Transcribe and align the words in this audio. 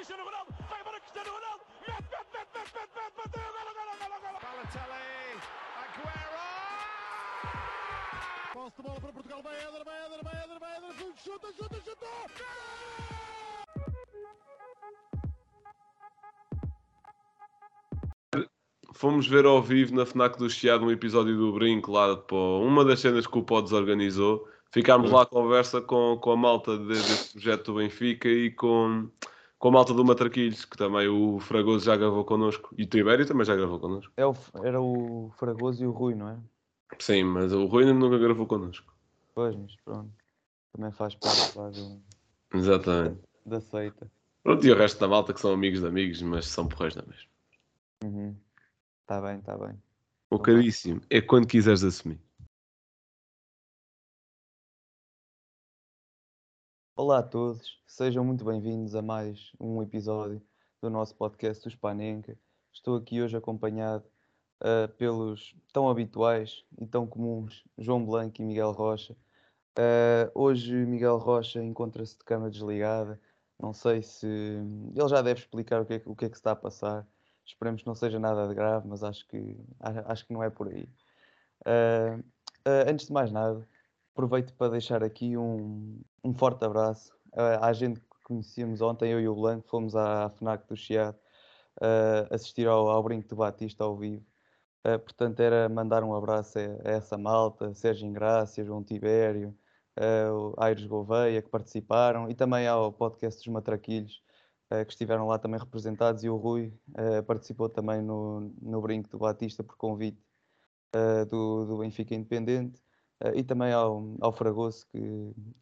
Cristiano 0.00 0.24
Ronaldo, 0.24 0.54
vai 0.66 0.80
embora 0.80 0.98
Cristiano 0.98 1.30
Ronaldo, 1.30 1.62
mete, 1.86 1.92
mete, 1.92 2.24
mete, 2.32 2.48
mete, 2.56 2.72
mete, 2.72 2.88
mete, 2.96 3.16
bateu, 3.20 3.48
golo, 3.52 3.72
golo, 3.76 3.92
golo, 4.00 4.16
golo. 4.24 4.38
Balotelli, 4.40 5.36
Aguero! 5.76 6.40
Posse 8.54 8.76
de 8.76 8.82
bola 8.82 8.98
para 8.98 9.12
Portugal, 9.12 9.42
vai 9.42 9.56
Éder, 9.56 9.84
vai 9.84 10.06
Éder, 10.06 10.24
vai 10.24 10.42
Éder, 10.42 10.58
vai 10.58 10.76
Éder, 10.78 10.94
chuta, 11.22 11.52
chuta, 11.52 11.76
chuta! 11.84 12.06
Fomos 18.94 19.26
ver 19.26 19.44
ao 19.44 19.60
vivo 19.62 19.94
na 19.94 20.06
FNAC 20.06 20.38
do 20.38 20.48
Chiado 20.48 20.86
um 20.86 20.90
episódio 20.90 21.36
do 21.36 21.52
Brinco 21.52 21.92
lá 21.92 22.16
para 22.16 22.38
uma 22.38 22.86
das 22.86 23.00
cenas 23.00 23.26
que 23.26 23.36
o 23.36 23.42
Podes 23.42 23.72
organizou. 23.72 24.48
Ficámos 24.72 25.10
lá 25.10 25.22
à 25.22 25.26
conversa 25.26 25.80
com, 25.80 26.16
com 26.22 26.30
a 26.30 26.36
malta 26.36 26.78
de, 26.78 26.86
desse 26.86 27.32
projeto 27.32 27.72
do 27.72 27.78
Benfica 27.78 28.28
e 28.28 28.52
com, 28.52 29.10
com 29.60 29.68
a 29.68 29.72
malta 29.72 29.92
do 29.92 30.02
Matraquilhos, 30.02 30.64
que 30.64 30.76
também 30.76 31.06
o 31.06 31.38
Fragoso 31.38 31.84
já 31.84 31.94
gravou 31.94 32.24
connosco. 32.24 32.74
E 32.78 32.84
o 32.84 32.86
Tibério 32.86 33.26
também 33.26 33.44
já 33.44 33.54
gravou 33.54 33.78
connosco. 33.78 34.10
É 34.16 34.24
o, 34.24 34.34
era 34.64 34.80
o 34.80 35.30
Fragoso 35.36 35.84
e 35.84 35.86
o 35.86 35.90
Rui, 35.90 36.14
não 36.14 36.30
é? 36.30 36.38
Sim, 36.98 37.24
mas 37.24 37.52
o 37.52 37.66
Rui 37.66 37.84
nunca 37.92 38.18
gravou 38.18 38.46
connosco. 38.46 38.90
Pois, 39.34 39.54
mas 39.54 39.76
pronto. 39.84 40.10
Também 40.72 40.90
faz 40.92 41.14
parte 41.14 41.58
lá 41.58 41.68
do, 41.68 42.00
Exatamente. 42.54 43.20
da 43.44 43.60
seita. 43.60 44.10
Pronto, 44.42 44.66
e 44.66 44.72
o 44.72 44.76
resto 44.76 44.98
da 44.98 45.06
malta 45.06 45.34
que 45.34 45.40
são 45.40 45.52
amigos 45.52 45.80
de 45.80 45.86
amigos, 45.86 46.22
mas 46.22 46.46
são 46.46 46.66
porreiros 46.66 46.96
da 46.96 47.02
mesma. 47.02 47.30
Uhum. 48.02 48.34
Tá 49.06 49.20
bem, 49.20 49.42
tá 49.42 49.58
bem. 49.58 49.78
O 50.30 50.38
caríssimo, 50.38 51.02
é 51.10 51.20
quando 51.20 51.46
quiseres 51.46 51.84
assumir. 51.84 52.18
Olá 57.02 57.20
a 57.20 57.22
todos, 57.22 57.80
sejam 57.86 58.22
muito 58.22 58.44
bem-vindos 58.44 58.94
a 58.94 59.00
mais 59.00 59.52
um 59.58 59.82
episódio 59.82 60.38
do 60.82 60.90
nosso 60.90 61.16
podcast 61.16 61.64
dos 61.64 61.74
Panenka. 61.74 62.36
Estou 62.70 62.94
aqui 62.94 63.22
hoje 63.22 63.34
acompanhado 63.34 64.04
ah, 64.60 64.86
pelos 64.98 65.56
tão 65.72 65.88
habituais 65.88 66.62
e 66.78 66.86
tão 66.86 67.06
comuns 67.06 67.64
João 67.78 68.04
Blanco 68.04 68.42
e 68.42 68.44
Miguel 68.44 68.72
Rocha. 68.72 69.16
Ah, 69.74 70.30
hoje 70.34 70.74
Miguel 70.74 71.16
Rocha 71.16 71.62
encontra-se 71.62 72.18
de 72.18 72.22
cama 72.22 72.50
desligada. 72.50 73.18
Não 73.58 73.72
sei 73.72 74.02
se 74.02 74.26
ele 74.26 75.08
já 75.08 75.22
deve 75.22 75.40
explicar 75.40 75.80
o 75.80 75.86
que 75.86 75.94
é, 75.94 76.02
o 76.04 76.14
que, 76.14 76.26
é 76.26 76.28
que 76.28 76.36
se 76.36 76.40
está 76.40 76.50
a 76.50 76.56
passar. 76.56 77.08
Esperemos 77.46 77.80
que 77.80 77.88
não 77.88 77.94
seja 77.94 78.18
nada 78.18 78.46
de 78.46 78.54
grave, 78.54 78.86
mas 78.86 79.02
acho 79.02 79.26
que, 79.26 79.56
acho 79.80 80.26
que 80.26 80.34
não 80.34 80.42
é 80.42 80.50
por 80.50 80.68
aí. 80.68 80.86
Ah, 81.64 82.18
antes 82.86 83.06
de 83.06 83.12
mais 83.14 83.32
nada, 83.32 83.66
aproveito 84.12 84.54
para 84.54 84.72
deixar 84.72 85.02
aqui 85.02 85.36
um, 85.36 86.00
um 86.24 86.34
forte 86.34 86.64
abraço 86.64 87.12
ah, 87.36 87.66
à 87.68 87.72
gente 87.72 88.00
que 88.00 88.06
conhecíamos 88.24 88.80
ontem, 88.80 89.10
eu 89.12 89.20
e 89.20 89.28
o 89.28 89.34
Blanco, 89.34 89.68
fomos 89.68 89.94
à 89.96 90.30
FNAC 90.30 90.66
do 90.68 90.76
Chiado 90.76 91.18
ah, 91.80 92.26
assistir 92.30 92.66
ao, 92.68 92.88
ao 92.88 93.02
Brinco 93.02 93.28
do 93.28 93.36
Batista 93.36 93.84
ao 93.84 93.96
vivo. 93.96 94.24
Ah, 94.84 94.98
portanto, 94.98 95.40
era 95.40 95.68
mandar 95.68 96.04
um 96.04 96.14
abraço 96.14 96.58
a, 96.58 96.62
a 96.88 96.92
essa 96.92 97.18
malta, 97.18 97.74
Sérgio 97.74 98.08
Ingrácia, 98.08 98.64
João 98.64 98.82
Tibério, 98.84 99.56
o 100.32 100.54
Aires 100.62 100.86
Gouveia, 100.86 101.42
que 101.42 101.48
participaram, 101.50 102.30
e 102.30 102.34
também 102.34 102.66
ao 102.66 102.92
podcast 102.92 103.40
dos 103.40 103.52
Matraquilhos, 103.52 104.22
ah, 104.70 104.84
que 104.84 104.92
estiveram 104.92 105.26
lá 105.26 105.38
também 105.38 105.60
representados, 105.60 106.24
e 106.24 106.28
o 106.30 106.36
Rui 106.36 106.72
ah, 106.96 107.22
participou 107.22 107.68
também 107.68 108.02
no, 108.02 108.52
no 108.60 108.80
Brinco 108.80 109.08
do 109.10 109.18
Batista 109.18 109.62
por 109.64 109.76
convite 109.76 110.20
do, 111.28 111.66
do 111.66 111.78
Benfica 111.78 112.16
Independente, 112.16 112.82
e 113.34 113.42
também 113.42 113.72
ao, 113.72 114.16
ao 114.20 114.32
Fragoso, 114.32 114.86
que, 114.88 114.98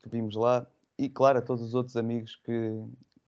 que 0.02 0.08
vimos 0.08 0.36
lá, 0.36 0.66
e 0.98 1.08
claro, 1.08 1.38
a 1.38 1.42
todos 1.42 1.62
os 1.62 1.74
outros 1.74 1.96
amigos 1.96 2.36
que 2.44 2.72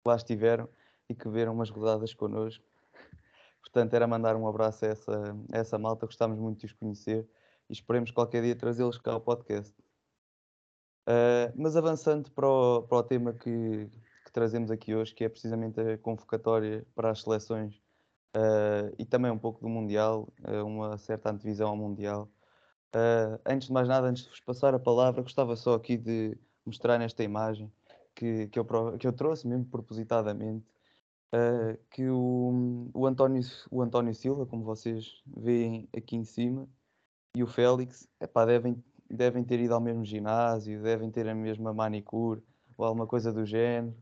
lá 0.05 0.17
estiveram 0.17 0.69
e 1.09 1.15
que 1.15 1.29
viram 1.29 1.53
umas 1.55 1.71
rodadas 1.71 2.15
connosco. 2.15 2.65
Portanto, 3.63 3.95
era 3.95 4.07
mandar 4.07 4.37
um 4.37 4.47
abraço 4.47 4.85
a 4.85 4.89
essa, 4.89 5.37
a 5.53 5.59
essa 5.59 5.79
malta, 5.79 6.07
gostávamos 6.07 6.41
muito 6.41 6.61
de 6.61 6.67
os 6.67 6.73
conhecer 6.73 7.27
e 7.69 7.73
esperemos 7.73 8.11
qualquer 8.11 8.43
dia 8.43 8.57
trazê-los 8.57 8.99
cá 8.99 9.13
ao 9.13 9.21
podcast. 9.21 9.75
Ah, 11.09 11.51
mas 11.57 11.75
avançando 11.75 12.31
para 12.33 12.47
o, 12.47 12.83
para 12.83 12.99
o 12.99 13.03
tema 13.03 13.33
que, 13.33 13.89
que 14.27 14.31
trazemos 14.31 14.71
aqui 14.71 14.95
hoje, 14.95 15.15
que 15.15 15.25
é 15.25 15.29
precisamente 15.29 15.81
a 15.81 15.97
convocatória 15.97 16.87
para 16.95 17.11
as 17.11 17.23
seleções 17.23 17.81
ah, 18.35 18.93
e 18.99 19.07
também 19.07 19.31
um 19.31 19.39
pouco 19.39 19.61
do 19.61 19.69
Mundial, 19.71 20.29
ah, 20.45 20.63
uma 20.63 20.99
certa 20.99 21.31
antevisão 21.31 21.71
ao 21.71 21.77
Mundial. 21.77 22.29
Ah, 22.93 23.39
antes 23.47 23.69
de 23.69 23.73
mais 23.73 23.89
nada, 23.89 24.07
antes 24.07 24.25
de 24.25 24.31
vos 24.31 24.41
passar 24.41 24.75
a 24.75 24.79
palavra, 24.79 25.23
gostava 25.23 25.57
só 25.57 25.75
aqui 25.75 25.97
de 25.97 26.37
mostrar 26.65 26.99
nesta 26.99 27.23
imagem 27.23 27.71
que, 28.15 28.49
que, 28.49 28.59
eu, 28.59 28.67
que 28.99 29.07
eu 29.07 29.13
trouxe 29.13 29.47
mesmo 29.47 29.67
propositadamente 29.67 30.67
uh, 31.35 31.79
que 31.91 32.09
o, 32.09 32.91
o, 32.95 33.07
António, 33.07 33.43
o 33.71 33.83
António 33.83 34.15
Silva, 34.15 34.47
como 34.47 34.65
vocês 34.65 35.23
veem 35.27 35.89
aqui 35.97 36.17
em 36.17 36.25
cima, 36.25 36.69
e 37.35 37.43
o 37.43 37.47
Félix, 37.47 38.09
epá, 38.21 38.45
devem, 38.47 38.83
devem 39.09 39.45
ter 39.45 39.61
ido 39.61 39.75
ao 39.75 39.81
mesmo 39.81 40.05
ginásio, 40.05 40.83
devem 40.83 41.11
ter 41.11 41.29
a 41.29 41.35
mesma 41.35 41.73
manicure 41.75 42.43
ou 42.77 42.87
alguma 42.87 43.07
coisa 43.07 43.33
do 43.33 43.45
género, 43.45 43.97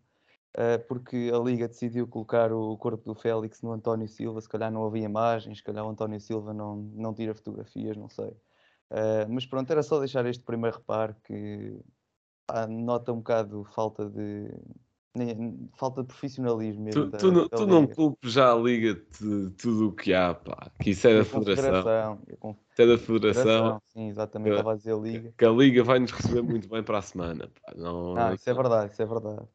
uh, 0.57 0.87
porque 0.89 1.31
a 1.35 1.39
Liga 1.39 1.69
decidiu 1.69 2.07
colocar 2.07 2.53
o 2.53 2.77
corpo 2.79 3.05
do 3.05 3.15
Félix 3.15 3.63
no 3.63 3.73
António 3.73 4.09
Silva, 4.09 4.41
se 4.41 4.49
calhar 4.49 4.71
não 4.71 4.87
havia 4.87 5.05
imagens, 5.05 5.59
se 5.59 5.65
calhar 5.65 5.85
o 5.85 5.89
António 5.91 6.21
Silva 6.21 6.55
não, 6.55 6.77
não 6.77 7.15
tira 7.15 7.35
fotografias, 7.35 7.97
não 7.97 8.09
sei. 8.09 8.33
Uh, 8.91 9.27
mas 9.29 9.45
pronto, 9.47 9.71
era 9.71 9.83
só 9.83 9.99
deixar 9.99 10.25
este 10.27 10.45
primeiro 10.45 10.77
reparo 10.77 11.17
que 11.25 11.77
pá, 12.47 12.67
nota 12.67 13.13
um 13.13 13.17
bocado 13.17 13.65
falta 13.65 14.09
de 14.09 14.49
nem- 15.15 15.69
falta 15.77 16.03
de 16.03 16.09
profissionalismo 16.09 16.85
mesmo. 16.85 17.07
Tu, 17.07 17.11
da- 17.11 17.19
tu, 17.19 17.33
não- 17.33 17.49
tu 17.49 17.67
não 17.67 17.87
culpes 17.87 18.33
já 18.33 18.53
a 18.53 18.57
Liga 18.57 18.95
de 18.95 19.51
tudo 19.51 19.89
o 19.89 19.93
que 19.93 20.15
há, 20.15 20.35
pá. 20.35 20.71
Que 20.81 20.91
isso 20.91 21.09
é 21.09 21.15
da 21.15 21.23
a 21.23 21.25
Federação. 21.25 22.21
A 22.43 22.51
Isso 22.51 22.83
é 22.83 22.87
da 22.87 22.99
Federação. 22.99 23.83
Sim, 23.87 24.09
exatamente, 24.09 24.51
Que- 24.51 24.59
estava 24.59 24.73
a 24.73 24.77
dizer 24.77 24.97
Liga. 24.99 25.35
Que 25.37 25.45
a 25.45 25.51
Liga 25.51 25.83
vai 25.83 25.99
nos 25.99 26.13
receber 26.13 26.43
muito 26.43 26.69
bem 26.69 26.83
para 26.83 26.99
a 26.99 27.03
semana. 27.03 27.49
Pá. 27.49 27.73
Não, 27.75 28.15
Não, 28.15 28.35
isso 28.35 28.49
é 28.49 28.55
verdade, 28.55 28.93
isso 28.93 29.03
é 29.03 29.07
verdade. 29.07 29.49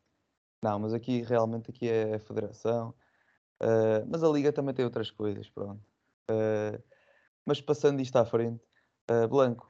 Não, 0.64 0.78
mas 0.80 0.94
aqui 0.94 1.22
realmente 1.22 1.72
aqui 1.72 1.88
é 1.88 2.16
a 2.16 2.20
Federação. 2.20 2.94
ah, 3.62 4.04
mas 4.10 4.24
a 4.24 4.30
Liga 4.30 4.52
também 4.52 4.74
tem 4.74 4.84
outras 4.84 5.10
coisas, 5.10 5.50
pronto. 5.50 5.80
Ah, 6.30 6.78
mas 7.46 7.62
passando 7.62 8.02
isto 8.02 8.16
à 8.18 8.26
frente, 8.26 8.62
ah, 9.08 9.28
Blanco, 9.28 9.68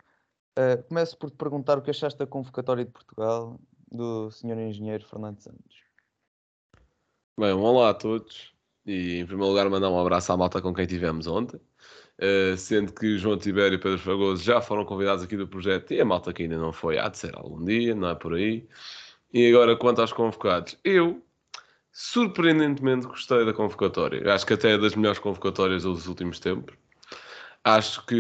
ah, 0.56 0.78
começo 0.88 1.18
por 1.18 1.30
te 1.30 1.38
perguntar 1.38 1.78
o 1.78 1.82
que 1.82 1.92
achaste 1.92 2.20
da 2.20 2.28
convocatória 2.28 2.86
de 2.86 2.92
Portugal 2.92 3.60
do 3.92 4.32
Sr. 4.32 4.58
Engenheiro 4.58 5.06
Fernando 5.06 5.40
Santos. 5.40 5.84
Bem, 7.38 7.52
olá 7.52 7.90
a 7.90 7.94
todos. 7.94 8.54
E 8.86 9.20
em 9.20 9.26
primeiro 9.26 9.50
lugar, 9.52 9.70
mandar 9.70 9.90
um 9.90 10.00
abraço 10.00 10.32
à 10.32 10.38
malta 10.38 10.62
com 10.62 10.74
quem 10.74 10.86
tivemos 10.88 11.28
ontem. 11.28 11.60
Uh, 12.20 12.56
sendo 12.56 12.94
que 12.94 13.18
João 13.18 13.38
Tibério 13.38 13.76
e 13.76 13.80
Pedro 13.80 13.98
Fragoso 13.98 14.44
já 14.44 14.62
foram 14.62 14.86
convidados 14.86 15.24
aqui 15.24 15.36
do 15.36 15.48
projeto 15.48 15.92
e 15.92 16.00
a 16.00 16.06
malta 16.06 16.32
que 16.32 16.44
ainda 16.44 16.58
não 16.58 16.72
foi, 16.72 17.00
há 17.00 17.10
de 17.10 17.18
ser 17.18 17.36
algum 17.36 17.64
dia, 17.66 17.96
não 17.96 18.10
é 18.10 18.16
por 18.16 18.36
aí. 18.36 18.68
E 19.34 19.50
agora, 19.50 19.76
quanto 19.76 20.02
aos 20.02 20.14
convocados, 20.14 20.78
eu 20.84 21.24
surpreendentemente 21.92 23.08
gostei 23.08 23.46
da 23.46 23.54
convocatória. 23.54 24.34
Acho 24.34 24.46
que 24.46 24.54
até 24.54 24.74
é 24.74 24.78
das 24.78 24.96
melhores 24.96 25.20
convocatórias 25.20 25.84
dos 25.84 26.08
últimos 26.08 26.40
tempos. 26.40 26.76
Acho 27.64 28.04
que, 28.06 28.20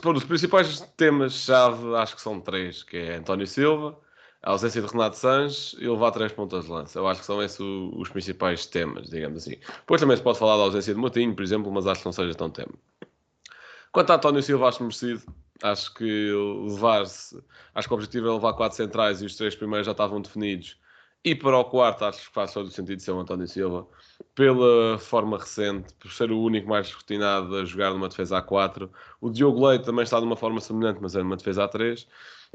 pô, 0.00 0.12
os 0.12 0.24
principais 0.24 0.80
temas-chave, 0.96 1.94
acho 1.96 2.16
que 2.16 2.22
são 2.22 2.40
três, 2.40 2.82
que 2.82 2.96
é 2.96 3.16
António 3.16 3.46
Silva, 3.46 3.98
a 4.42 4.52
ausência 4.52 4.80
de 4.80 4.88
Renato 4.88 5.16
Sanches 5.16 5.76
e 5.78 5.86
levar 5.86 6.10
três 6.10 6.32
pontas 6.32 6.64
de 6.64 6.70
lança. 6.70 6.98
Eu 6.98 7.06
acho 7.06 7.20
que 7.20 7.26
são 7.26 7.42
esses 7.42 7.60
os 7.60 8.08
principais 8.08 8.64
temas, 8.64 9.10
digamos 9.10 9.42
assim. 9.42 9.56
Depois 9.80 10.00
também 10.00 10.16
se 10.16 10.22
pode 10.22 10.38
falar 10.38 10.56
da 10.56 10.62
ausência 10.62 10.94
de 10.94 11.00
Moutinho, 11.00 11.34
por 11.34 11.42
exemplo, 11.42 11.70
mas 11.70 11.86
acho 11.86 12.00
que 12.00 12.06
não 12.06 12.12
seja 12.12 12.34
tão 12.34 12.48
tema. 12.50 12.72
Quanto 13.92 14.10
a 14.10 14.16
António 14.16 14.42
Silva, 14.42 14.68
acho 14.68 14.82
merecido. 14.82 15.22
Acho 15.62 15.92
que 15.94 16.32
levar-se. 16.68 17.42
Acho 17.74 17.88
que 17.88 17.94
o 17.94 17.96
objetivo 17.96 18.28
é 18.28 18.32
levar 18.32 18.52
quatro 18.54 18.76
centrais 18.76 19.20
e 19.20 19.26
os 19.26 19.34
três 19.34 19.56
primeiros 19.56 19.86
já 19.86 19.92
estavam 19.92 20.20
definidos. 20.20 20.78
E 21.24 21.34
para 21.34 21.58
o 21.58 21.64
quarto, 21.64 22.04
acho 22.04 22.28
que 22.28 22.32
faz 22.32 22.52
todo 22.52 22.66
o 22.66 22.70
sentido 22.70 23.02
ser 23.02 23.10
o 23.10 23.20
António 23.20 23.48
Silva. 23.48 23.86
Pela 24.38 24.96
forma 25.00 25.36
recente, 25.36 25.92
por 25.94 26.12
ser 26.12 26.30
o 26.30 26.40
único 26.40 26.68
mais 26.68 26.92
rotinado 26.92 27.56
a 27.56 27.64
jogar 27.64 27.90
numa 27.90 28.08
defesa 28.08 28.40
A4. 28.40 28.88
O 29.20 29.30
Diogo 29.30 29.66
Leite 29.66 29.84
também 29.84 30.04
está 30.04 30.20
de 30.20 30.26
uma 30.26 30.36
forma 30.36 30.60
semelhante, 30.60 31.00
mas 31.02 31.16
é 31.16 31.18
numa 31.24 31.36
defesa 31.36 31.68
A3. 31.68 32.06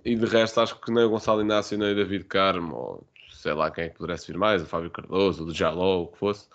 E 0.06 0.16
de 0.16 0.26
resto, 0.26 0.62
acho 0.62 0.80
que 0.80 0.90
nem 0.94 1.04
o 1.04 1.10
Gonçalo 1.10 1.42
Inácio, 1.42 1.78
nem 1.78 1.92
o 1.92 1.96
David 1.96 2.24
Carmo, 2.24 2.74
ou 2.74 3.08
sei 3.34 3.54
lá 3.54 3.70
quem 3.70 3.84
é 3.84 3.90
que 3.90 3.98
pudesse 3.98 4.32
vir 4.32 4.38
mais, 4.38 4.64
o 4.64 4.66
Fábio 4.66 4.90
Cardoso, 4.92 5.46
o 5.46 5.54
Jaló, 5.54 6.04
o 6.04 6.08
que 6.08 6.20
fosse. 6.20 6.48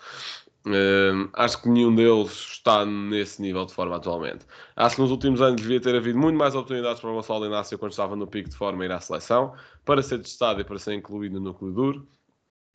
Hum, 0.65 1.29
acho 1.33 1.61
que 1.61 1.69
nenhum 1.69 1.93
deles 1.93 2.31
está 2.31 2.83
nesse 2.83 3.39
nível 3.39 3.67
de 3.67 3.73
forma 3.75 3.97
atualmente. 3.97 4.47
Acho 4.75 4.95
que 4.95 5.01
nos 5.03 5.11
últimos 5.11 5.43
anos 5.43 5.61
devia 5.61 5.79
ter 5.79 5.95
havido 5.95 6.17
muito 6.17 6.39
mais 6.39 6.55
oportunidades 6.55 6.99
para 6.99 7.11
o 7.11 7.13
Gonçalo 7.13 7.45
Inácio 7.45 7.77
quando 7.77 7.91
estava 7.91 8.15
no 8.15 8.25
pico 8.25 8.49
de 8.49 8.55
forma 8.55 8.83
ir 8.83 8.91
à 8.91 8.99
seleção, 8.99 9.53
para 9.85 10.01
ser 10.01 10.17
testado 10.23 10.59
e 10.59 10.63
para 10.63 10.79
ser 10.79 10.95
incluído 10.95 11.35
no 11.39 11.51
núcleo 11.51 11.71
duro. 11.71 12.07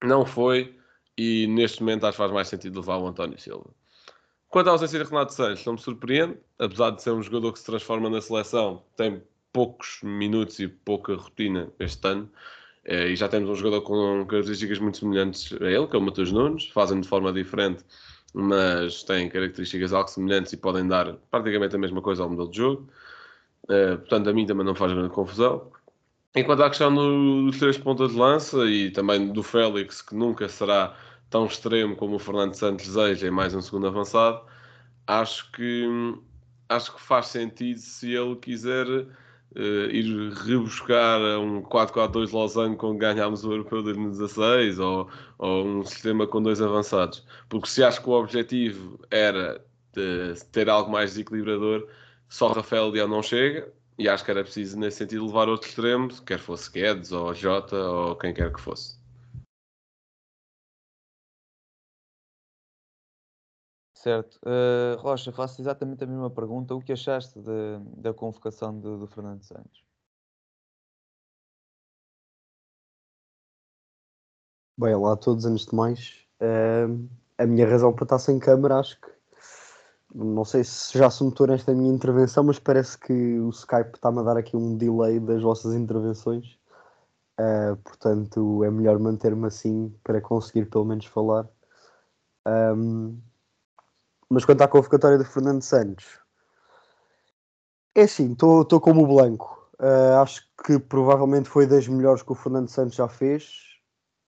Não 0.04 0.24
foi, 0.24 0.78
e 1.16 1.46
neste 1.46 1.82
momento 1.82 2.05
acho 2.05 2.12
que 2.12 2.19
faz 2.19 2.32
mais 2.32 2.49
sentido 2.49 2.81
levar 2.81 2.99
o 2.99 3.06
António 3.06 3.38
Silva. 3.38 3.70
Quanto 4.49 4.69
à 4.69 4.72
ausência 4.72 4.99
de 4.99 5.05
Renato 5.05 5.34
Sanches, 5.34 5.64
não 5.64 5.75
me 5.75 5.81
surpreende, 5.81 6.38
apesar 6.58 6.90
de 6.90 7.02
ser 7.02 7.11
um 7.11 7.22
jogador 7.22 7.52
que 7.52 7.58
se 7.58 7.66
transforma 7.66 8.08
na 8.08 8.20
seleção, 8.20 8.84
tem 8.96 9.22
poucos 9.52 10.00
minutos 10.02 10.58
e 10.61 10.69
pouca 10.69 11.14
rotina 11.14 11.72
este 11.78 12.06
ano, 12.06 12.31
Eh, 12.84 13.08
e 13.11 13.16
já 13.16 13.28
temos 13.28 13.49
um 13.49 13.55
jogador 13.55 13.81
com 13.82 14.26
características 14.26 14.78
muito 14.78 14.99
semelhantes 14.99 15.52
a 15.61 15.70
ele, 15.70 15.87
que 15.87 15.96
é 15.96 15.99
o 15.99 16.02
Matheus 16.02 16.31
Nunes, 16.32 16.69
fazem 16.69 17.00
de 17.00 17.08
forma 17.08 17.32
diferente, 17.32 17.84
mas 18.34 19.02
têm 19.05 19.28
características 19.28 19.93
algo 19.93 20.08
semelhantes 20.08 20.52
e 20.52 20.56
podem 20.56 20.87
dar 20.87 21.14
praticamente 21.31 21.75
a 21.76 21.78
mesma 21.78 22.02
coisa 22.02 22.22
ao 22.22 22.28
modelo 22.31 22.50
de 22.50 22.56
jogo. 22.58 22.88
Uh, 23.64 23.99
portanto, 23.99 24.28
a 24.28 24.32
mim 24.34 24.46
também 24.46 24.66
não 24.66 24.75
faz 24.75 24.93
grande 24.93 25.08
confusão. 25.11 25.70
Enquanto 26.36 26.64
à 26.64 26.69
questão 26.69 26.92
do, 26.92 27.46
dos 27.46 27.58
três 27.58 27.78
pontas 27.78 28.10
de 28.10 28.19
lança 28.19 28.64
e 28.66 28.90
também 28.90 29.32
do 29.32 29.42
Félix, 29.42 30.02
que 30.02 30.16
nunca 30.16 30.48
será 30.48 30.96
tão 31.31 31.46
extremo 31.46 31.94
como 31.94 32.16
o 32.16 32.19
Fernando 32.19 32.54
Santos 32.54 32.86
deseja 32.86 33.28
em 33.28 33.31
mais 33.31 33.54
um 33.54 33.60
segundo 33.60 33.86
avançado, 33.86 34.42
acho 35.06 35.50
que, 35.52 35.86
acho 36.69 36.92
que 36.94 37.00
faz 37.00 37.26
sentido 37.28 37.78
se 37.78 38.12
ele 38.12 38.34
quiser 38.36 38.86
uh, 38.88 39.90
ir 39.90 40.32
rebuscar 40.32 41.20
um 41.38 41.62
4-4-2 41.62 42.32
Lausanne 42.34 42.76
quando 42.76 42.98
ganhámos 42.98 43.44
o 43.44 43.52
Europeu 43.52 43.78
de 43.78 43.92
2016 43.92 44.80
ou, 44.80 45.08
ou 45.38 45.64
um 45.64 45.84
sistema 45.84 46.26
com 46.26 46.42
dois 46.42 46.60
avançados. 46.60 47.25
Porque 47.48 47.69
se 47.69 47.84
acho 47.84 48.02
que 48.02 48.08
o 48.08 48.12
objetivo 48.12 48.98
era 49.08 49.64
ter 50.50 50.69
algo 50.69 50.90
mais 50.90 51.10
desequilibrador, 51.10 51.87
só 52.28 52.48
Rafael 52.48 52.88
Leão 52.88 53.06
não 53.06 53.22
chega 53.22 53.72
e 53.99 54.08
acho 54.08 54.25
que 54.25 54.31
era 54.31 54.43
preciso 54.43 54.79
nesse 54.79 54.99
sentido 54.99 55.26
levar 55.26 55.49
outro 55.49 55.69
extremo, 55.69 56.08
quer 56.23 56.38
fosse 56.38 56.70
Guedes 56.70 57.12
ou 57.12 57.35
Jota 57.35 57.76
ou 57.76 58.17
quem 58.17 58.35
quer 58.35 58.52
que 58.52 58.61
fosse. 58.61 58.99
Certo. 64.05 64.38
Uh, 64.44 65.00
Rocha, 65.00 65.32
faço 65.32 65.62
exatamente 65.62 66.05
a 66.05 66.06
mesma 66.06 66.29
pergunta. 66.29 66.75
O 66.75 66.81
que 66.82 66.93
achaste 66.93 67.41
de, 67.41 67.79
da 67.96 68.12
convocação 68.12 68.79
do, 68.79 68.99
do 68.99 69.06
Fernando 69.06 69.43
Santos? 69.43 69.82
Bem, 74.76 74.94
olá 74.94 75.14
a 75.14 75.17
todos, 75.17 75.47
antes 75.47 75.64
de 75.67 75.75
mais. 75.75 76.26
Uh, 76.38 77.08
a 77.38 77.47
minha 77.47 77.67
razão 77.67 77.94
para 77.94 78.05
estar 78.05 78.19
sem 78.19 78.38
câmera, 78.38 78.79
acho 78.79 79.00
que. 79.00 79.13
Não 80.14 80.44
sei 80.44 80.62
se 80.62 80.96
já 80.96 81.11
se 81.11 81.25
notou 81.25 81.44
nesta 81.49 81.75
minha 81.75 81.93
intervenção, 81.93 82.44
mas 82.44 82.61
parece 82.61 82.96
que 82.96 83.12
o 83.40 83.50
Skype 83.50 83.96
está-me 83.96 84.20
a 84.20 84.22
dar 84.22 84.37
aqui 84.37 84.56
um 84.56 84.76
delay 84.76 85.19
das 85.19 85.43
vossas 85.43 85.75
intervenções. 85.75 86.56
Uh, 87.40 87.76
portanto, 87.82 88.62
é 88.62 88.70
melhor 88.70 88.96
manter-me 89.00 89.49
assim 89.49 89.93
para 90.05 90.20
conseguir 90.20 90.66
pelo 90.70 90.84
menos 90.84 91.06
falar. 91.06 91.49
Um, 92.46 93.19
mas 94.31 94.44
quanto 94.44 94.62
à 94.62 94.69
convocatória 94.69 95.19
de 95.19 95.25
Fernando 95.25 95.62
Santos, 95.62 96.20
é 97.93 98.02
assim, 98.02 98.32
estou 98.32 98.81
como 98.81 99.02
o 99.02 99.06
Blanco. 99.08 99.69
Uh, 99.81 100.22
acho 100.22 100.49
que 100.64 100.78
provavelmente 100.78 101.49
foi 101.49 101.66
das 101.66 101.88
melhores 101.88 102.22
que 102.22 102.31
o 102.31 102.37
Fernando 102.37 102.69
Santos 102.69 102.94
já 102.94 103.08
fez. 103.08 103.50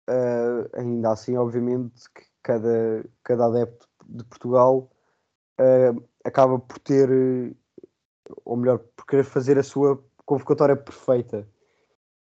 Uh, 0.09 0.71
ainda 0.79 1.11
assim, 1.11 1.37
obviamente, 1.37 2.09
que 2.15 2.23
cada, 2.41 3.05
cada 3.25 3.47
adepto 3.47 3.89
de 4.07 4.23
Portugal 4.25 4.92
uh, 5.61 6.09
acaba 6.25 6.59
por 6.59 6.79
ter, 6.79 7.09
ou 8.45 8.57
melhor, 8.57 8.79
por 8.97 9.07
querer 9.07 9.25
fazer 9.25 9.59
a 9.59 9.63
sua 9.63 10.03
convocatória 10.25 10.77
perfeita. 10.77 11.49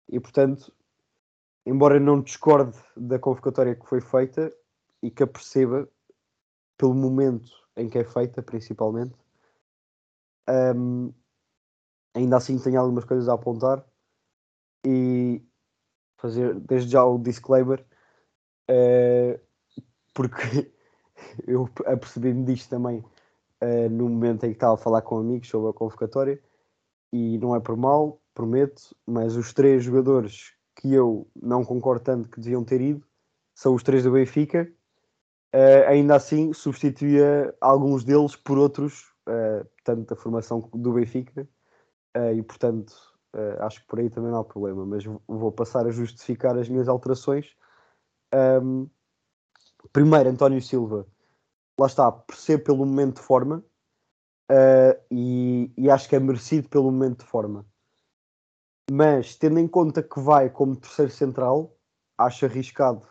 E 0.08 0.20
portanto, 0.20 0.73
embora 1.64 1.99
não 1.99 2.20
discorde 2.20 2.78
da 2.96 3.19
convocatória 3.19 3.75
que 3.75 3.87
foi 3.87 4.00
feita 4.00 4.52
e 5.02 5.11
que 5.11 5.23
a 5.23 5.26
perceba, 5.26 5.88
pelo 6.76 6.94
momento 6.94 7.50
em 7.76 7.88
que 7.88 7.99
é 7.99 8.05
feita, 8.05 8.43
principalmente. 8.43 9.14
Um, 10.49 11.12
ainda 12.14 12.37
assim, 12.37 12.58
tenho 12.58 12.81
algumas 12.81 13.05
coisas 13.05 13.29
a 13.29 13.34
apontar 13.34 13.84
e 14.87 15.43
fazer 16.17 16.55
desde 16.61 16.93
já 16.93 17.05
o 17.05 17.19
disclaimer, 17.19 17.84
uh, 18.70 19.40
porque 20.14 20.72
eu 21.46 21.69
apercebi-me 21.84 22.44
disto 22.44 22.70
também 22.70 23.05
uh, 23.62 23.91
no 23.91 24.08
momento 24.08 24.44
em 24.44 24.50
que 24.50 24.56
estava 24.56 24.75
a 24.75 24.79
falar 24.79 25.03
com 25.03 25.19
amigos 25.19 25.49
sobre 25.49 25.70
a 25.70 25.73
convocatória 25.73 26.41
e 27.12 27.38
não 27.38 27.55
é 27.55 27.61
por 27.61 27.76
mal, 27.76 28.20
prometo, 28.35 28.94
mas 29.06 29.37
os 29.37 29.53
três 29.53 29.85
jogadores 29.85 30.53
que 30.75 30.93
eu 30.93 31.29
não 31.41 31.64
concordo 31.64 32.05
tanto 32.05 32.29
que 32.29 32.41
deviam 32.41 32.64
ter 32.64 32.81
ido 32.81 33.06
são 33.55 33.75
os 33.75 33.82
três 33.82 34.05
do 34.05 34.12
Benfica 34.12 34.70
Uh, 35.56 35.88
ainda 35.88 36.17
assim 36.17 36.53
substituía 36.53 37.55
alguns 37.62 38.05
deles 38.05 38.37
por 38.37 38.58
outros, 38.58 39.05
uh, 39.26 39.67
tanto 39.82 40.14
da 40.14 40.20
formação 40.20 40.69
do 40.75 40.93
Benfica, 40.93 41.49
uh, 42.14 42.32
e 42.35 42.43
portanto 42.43 42.94
acho 43.61 43.82
que 43.82 43.87
por 43.87 43.99
aí 43.99 44.08
também 44.08 44.31
não 44.31 44.38
há 44.38 44.44
problema, 44.44 44.87
mas 44.87 45.05
vou 45.29 45.53
passar 45.53 45.87
a 45.87 45.91
justificar 45.91 46.56
as 46.56 46.70
minhas 46.70 46.88
alterações. 46.88 47.55
Um, 48.62 48.88
primeiro, 49.93 50.31
António 50.31 50.62
Silva, 50.62 51.06
lá 51.78 51.87
está, 51.87 52.11
percebo 52.11 52.64
pelo 52.64 52.78
momento 52.78 53.17
de 53.17 53.23
forma, 53.23 53.64
e, 55.11 55.73
e 55.76 55.90
acho 55.90 56.08
que 56.08 56.17
é 56.17 56.20
merecido 56.20 56.69
pelo 56.69 56.84
momento 56.84 57.25
de 57.25 57.31
forma. 57.31 57.67
Mas 58.90 59.34
tendo 59.37 59.58
em 59.58 59.67
conta 59.67 60.02
que 60.02 60.20
vai 60.20 60.49
como 60.49 60.76
terceiro 60.76 61.11
central, 61.11 61.76
acho 62.17 62.46
arriscado 62.46 63.06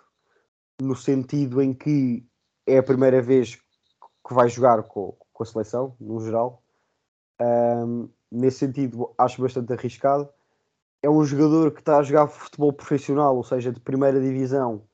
no 0.82 0.96
sentido 0.96 1.62
em 1.62 1.74
que 1.74 2.26
é 2.66 2.78
a 2.78 2.84
primeira 2.84 3.22
vez 3.22 3.56
que 3.56 4.34
vai 4.34 4.50
jogar 4.50 4.84
com, 4.84 5.16
com 5.32 5.44
a 5.44 5.46
seleção, 5.46 5.96
no 6.00 6.20
geral. 6.20 6.64
Um, 7.42 8.10
nesse 8.32 8.60
sentido, 8.60 9.14
acho 9.18 9.42
bastante 9.42 9.72
arriscado. 9.74 10.28
É 11.04 11.10
um 11.10 11.24
jogador 11.24 11.72
que 11.72 11.80
está 11.80 11.98
a 11.98 12.04
jogar 12.04 12.28
futebol 12.28 12.74
profissional, 12.74 13.36
ou 13.36 13.44
seja, 13.44 13.72
de 13.72 13.80
primeira 13.80 14.20
divisão, 14.20 14.88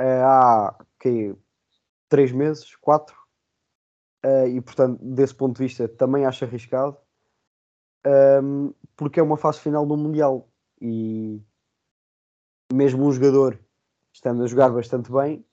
uh, 0.00 0.24
há 0.24 0.78
que, 0.98 1.34
três 2.10 2.30
meses, 2.32 2.76
quatro. 2.76 3.16
Uh, 4.22 4.48
e 4.48 4.60
portanto, 4.60 5.02
desse 5.02 5.34
ponto 5.34 5.56
de 5.56 5.62
vista, 5.66 5.88
também 5.88 6.26
acho 6.26 6.44
arriscado. 6.44 6.98
Um, 8.06 8.74
porque 8.96 9.18
é 9.18 9.22
uma 9.22 9.36
fase 9.36 9.60
final 9.60 9.86
do 9.86 9.96
Mundial 9.96 10.48
e 10.80 11.40
mesmo 12.72 13.06
um 13.06 13.12
jogador 13.12 13.58
estando 14.12 14.42
a 14.42 14.46
jogar 14.46 14.70
bastante 14.70 15.10
bem, 15.10 15.44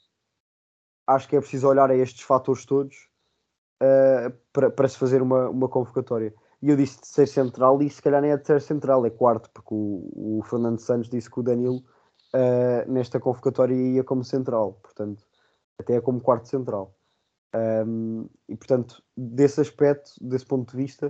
acho 1.06 1.28
que 1.28 1.36
é 1.36 1.40
preciso 1.40 1.68
olhar 1.68 1.90
a 1.90 1.96
estes 1.96 2.24
fatores 2.24 2.66
todos 2.66 3.10
uh, 3.82 4.34
para, 4.52 4.88
se 4.88 4.98
fazer 4.98 5.22
uma, 5.22 5.50
uma 5.50 5.70
convocatória. 5.70 6.34
E 6.62 6.70
eu 6.70 6.76
disse 6.76 7.02
de 7.02 7.08
ser 7.08 7.28
central 7.28 7.82
e 7.82 7.90
se 7.90 8.02
calhar 8.02 8.22
nem 8.22 8.32
é 8.32 8.38
de 8.38 8.46
ser 8.46 8.62
central, 8.62 9.06
é 9.06 9.10
quarto, 9.10 9.50
porque 9.52 9.74
o, 9.74 10.40
o 10.40 10.44
Fernando 10.44 10.80
Santos 10.80 11.10
disse 11.10 11.30
que 11.30 11.40
o 11.40 11.44
Danilo 11.44 11.84
uh, 12.34 12.92
nesta 12.92 13.20
convocatória 13.20 13.76
ia 13.76 14.04
como 14.04 14.24
central, 14.24 14.74
portanto, 14.82 15.27
até 15.80 15.96
é 15.96 16.02
como 16.02 16.22
quarto 16.22 16.48
central. 16.48 16.96
Um, 17.56 18.28
e 18.48 18.56
portanto, 18.56 19.02
desse 19.16 19.62
aspecto, 19.62 20.12
desse 20.22 20.46
ponto 20.46 20.72
de 20.72 20.78
vista, 20.78 21.08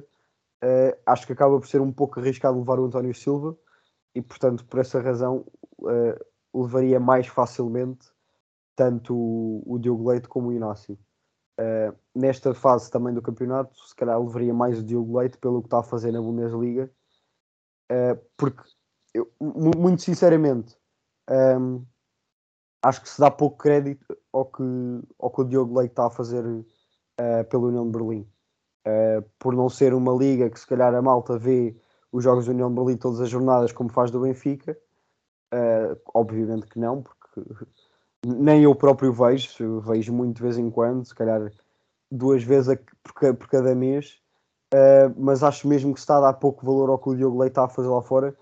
uh, 0.64 0.98
acho 1.06 1.26
que 1.26 1.34
acaba 1.34 1.60
por 1.60 1.68
ser 1.68 1.82
um 1.82 1.92
pouco 1.92 2.20
arriscado 2.20 2.60
levar 2.60 2.80
o 2.80 2.86
António 2.86 3.14
Silva 3.14 3.58
e 4.14 4.22
portanto, 4.22 4.66
por 4.66 4.80
essa 4.80 5.00
razão, 5.00 5.46
levaria 6.54 7.00
mais 7.00 7.28
facilmente 7.28 8.10
tanto 8.76 9.16
o, 9.16 9.64
o 9.66 9.80
Diogo 9.80 10.10
Leite 10.10 10.28
como 10.28 10.50
o 10.50 10.54
Inácio. 10.54 10.98
Uh, 11.60 11.98
nesta 12.14 12.54
fase 12.54 12.90
também 12.92 13.14
do 13.14 13.22
campeonato, 13.22 13.76
se 13.80 13.96
calhar 13.96 14.20
levaria 14.20 14.54
mais 14.54 14.78
o 14.78 14.84
Diogo 14.84 15.18
Leite 15.18 15.40
pelo 15.40 15.62
que 15.62 15.68
está 15.68 15.80
a 15.80 15.84
fazer 15.84 16.12
na 16.12 16.22
Bundesliga, 16.22 16.92
uh, 17.92 18.20
porque 18.38 18.62
eu, 19.14 19.32
muito 19.40 20.04
sinceramente 20.04 20.78
um, 21.60 21.84
acho 22.84 23.02
que 23.02 23.10
se 23.10 23.20
dá 23.20 23.32
pouco 23.32 23.58
crédito 23.58 24.06
ao 24.38 24.46
que, 24.46 24.64
ao 25.20 25.30
que 25.32 25.42
o 25.42 25.44
Diogo 25.44 25.78
Leite 25.78 25.92
está 25.92 26.08
a 26.08 26.10
fazer 26.10 26.44
uh, 26.46 26.66
pela 27.50 27.68
União 27.68 27.86
de 27.86 27.92
Berlim. 27.92 28.28
por 29.40 29.56
não 29.56 29.70
ser 29.70 29.94
uma 29.94 30.14
liga 30.14 30.50
que 30.50 30.60
se 30.60 30.68
calhar 30.68 30.94
a 30.94 31.02
malta 31.02 31.38
vê 31.38 31.76
os 32.12 32.24
jogos 32.24 32.46
da 32.46 32.52
União 32.52 32.70
de 32.70 32.76
Berlim 32.76 32.98
todas 32.98 33.20
as 33.20 33.30
jornadas 33.30 33.72
como 33.72 33.90
faz 33.90 34.12
do 34.12 34.22
Benfica, 34.22 34.78
obviamente 36.14 36.68
que 36.68 36.80
não, 36.80 37.04
porque 37.04 37.42
nem 38.26 38.64
eu 38.64 38.74
próprio 38.76 39.12
vejo, 39.12 39.82
vejo 39.82 40.14
muito 40.14 40.38
de 40.38 40.42
vez 40.42 40.58
em 40.58 40.70
quando, 40.70 41.06
se 41.06 41.14
calhar 41.14 41.52
duas 42.12 42.44
vezes 42.44 42.78
por, 43.04 43.36
por 43.36 43.48
cada 43.48 43.76
mês, 43.76 44.20
uh, 44.74 45.14
mas 45.18 45.44
acho 45.44 45.68
mesmo 45.68 45.94
que 45.94 46.00
se 46.00 46.04
está 46.04 46.18
a 46.18 46.22
dar 46.22 46.34
pouco 46.34 46.66
valor 46.66 46.90
ao 46.90 47.00
que 47.00 47.10
o 47.10 47.16
Diogo 47.16 47.40
Leite 47.40 47.52
está 47.52 47.66
a 47.66 47.70
fazer 47.70 47.90
lá 47.90 48.02
fora, 48.02 48.36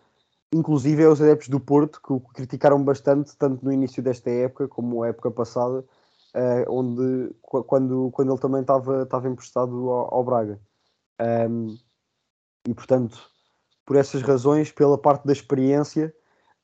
inclusive 0.56 1.04
é 1.04 1.08
os 1.08 1.22
adeptos 1.22 1.50
do 1.50 1.60
Porto 1.60 2.02
que 2.02 2.14
o 2.14 2.20
criticaram 2.20 2.82
bastante, 2.82 3.36
tanto 3.36 3.64
no 3.64 3.72
início 3.72 4.02
desta 4.02 4.30
época 4.30 4.68
como 4.70 5.04
a 5.04 5.10
época 5.10 5.30
passada, 5.30 5.80
uh, 6.34 6.66
onde, 6.70 7.36
quando, 7.42 8.10
quando 8.12 8.32
ele 8.32 8.40
também 8.40 8.62
estava 8.62 9.28
emprestado 9.28 9.90
ao, 9.90 10.14
ao 10.14 10.24
Braga. 10.24 10.60
Um, 11.50 11.78
e 12.68 12.74
portanto, 12.74 13.30
por 13.86 13.98
essas 13.98 14.22
razões, 14.22 14.72
pela 14.72 14.98
parte 14.98 15.26
da 15.26 15.34
experiência 15.34 16.14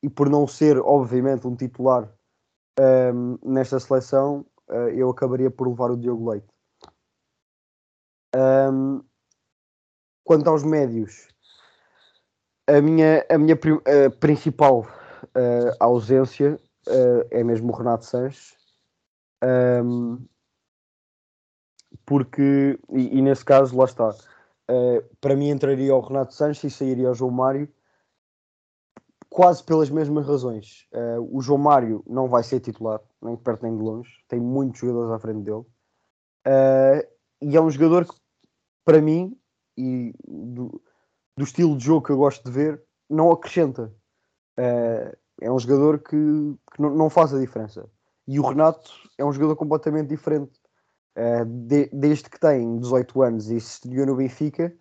e 0.02 0.10
por 0.10 0.30
não 0.30 0.48
ser, 0.48 0.78
obviamente, 0.80 1.46
um 1.46 1.56
titular 1.56 2.10
um, 3.14 3.38
nesta 3.44 3.80
seleção, 3.80 4.46
uh, 4.70 4.90
eu 4.90 5.10
acabaria 5.10 5.52
por 5.52 5.68
levar 5.68 5.92
o 5.92 5.98
Diogo 5.98 6.32
Leite. 6.32 6.48
Um, 8.34 9.04
quanto 10.24 10.50
aos 10.50 10.64
médios, 10.64 11.28
a 12.78 12.82
minha, 12.82 13.26
a 13.30 13.38
minha 13.38 13.56
uh, 13.56 14.12
principal 14.20 14.82
uh, 14.82 15.76
a 15.80 15.86
ausência 15.86 16.60
uh, 16.88 17.28
é 17.30 17.44
mesmo 17.44 17.72
o 17.72 17.76
Renato 17.76 18.06
Sanches. 18.06 18.56
Um, 19.44 20.26
porque, 22.06 22.80
e, 22.90 23.18
e, 23.18 23.22
nesse 23.22 23.44
caso, 23.44 23.78
lá 23.78 23.86
está. 23.86 24.10
Uh, 24.10 25.04
para 25.20 25.36
mim 25.36 25.50
entraria 25.50 25.94
o 25.94 26.00
Renato 26.00 26.34
Sanches 26.34 26.64
e 26.64 26.76
sairia 26.76 27.12
o 27.12 27.14
João 27.14 27.32
Mário 27.32 27.68
quase 29.30 29.64
pelas 29.64 29.90
mesmas 29.90 30.26
razões. 30.26 30.88
Uh, 30.94 31.38
o 31.38 31.42
João 31.42 31.60
Mário 31.60 32.04
não 32.08 32.28
vai 32.28 32.44
ser 32.44 32.60
titular, 32.60 33.02
nem 33.22 33.36
de 33.36 33.42
perto 33.42 33.64
nem 33.64 33.76
de 33.76 33.84
longe, 33.84 34.12
tem 34.28 34.40
muitos 34.40 34.80
jogadores 34.80 35.12
à 35.12 35.20
frente 35.20 35.44
dele. 35.44 35.66
Uh, 36.48 37.08
e 37.42 37.56
é 37.56 37.62
um 37.62 37.70
jogador 37.70 38.06
que, 38.06 38.16
para 38.86 39.02
mim, 39.02 39.38
e 39.78 40.14
do, 40.28 40.82
do, 41.38 41.44
estilo 41.44 41.78
de 41.78 41.86
jogo 41.86 42.06
que 42.06 42.12
eu 42.12 42.18
gosto 42.18 42.44
de 42.44 42.52
ver, 42.52 42.82
não 43.10 43.32
acrescenta. 43.32 43.94
Uh, 44.58 45.16
é 45.42 45.52
um 45.52 45.60
jogador 45.60 46.00
que, 46.00 46.16
que 46.16 46.82
não, 46.82 46.90
não, 46.92 47.10
faz 47.10 47.34
a 47.34 47.40
diferença. 47.40 47.90
E 48.28 48.40
o 48.40 48.48
Renato 48.48 48.92
é 49.18 49.26
um 49.26 49.32
jogador 49.32 49.56
completamente 49.56 50.08
diferente. 50.08 50.60
De, 51.68 51.90
desde 51.92 52.30
que 52.30 52.40
tem 52.40 52.80
18 52.80 53.22
anos 53.22 53.52
e 53.52 53.60
se 53.60 53.74
estreou 53.74 54.06
no 54.06 54.16
Benfica, 54.16 54.74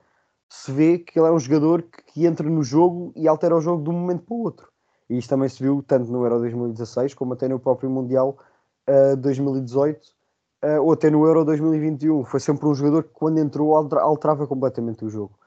se 0.50 0.73
vê 0.73 0.99
que 0.99 1.19
ele 1.19 1.28
é 1.28 1.30
um 1.30 1.38
jogador 1.38 1.83
que, 1.83 2.02
que, 2.02 2.26
entra 2.26 2.49
no 2.49 2.62
jogo 2.62 3.12
e 3.14 3.28
altera 3.28 3.57
o 3.57 3.61
jogo 3.61 3.85
de 3.85 3.90
um 3.90 3.92
momento 3.92 4.25
para 4.25 4.35
o 4.35 4.42
outro. 4.42 4.69
E 5.09 5.16
isto 5.16 5.30
também 5.30 5.49
se 5.49 5.62
viu 5.62 5.83
tanto 5.83 6.11
no 6.11 6.25
Euro 6.25 6.40
2016 6.40 7.14
como 7.14 7.35
até 7.35 7.49
no 7.49 7.61
próprio 7.61 7.88
Mundial 7.88 8.37
uh, 8.88 9.16
2018 9.16 10.00
uh, 10.64 10.83
ou 10.83 10.92
até 10.92 11.09
no 11.09 11.25
Euro 11.25 11.45
2021. 11.45 12.25
Foi 12.25 12.40
sempre 12.40 12.66
um 12.66 12.75
jogador 12.75 13.04
que, 13.04 13.11
quando 13.11 13.38
entrou, 13.38 13.75
alterava 13.76 14.47
completamente 14.47 15.04
o 15.04 15.09
jogo. 15.09 15.38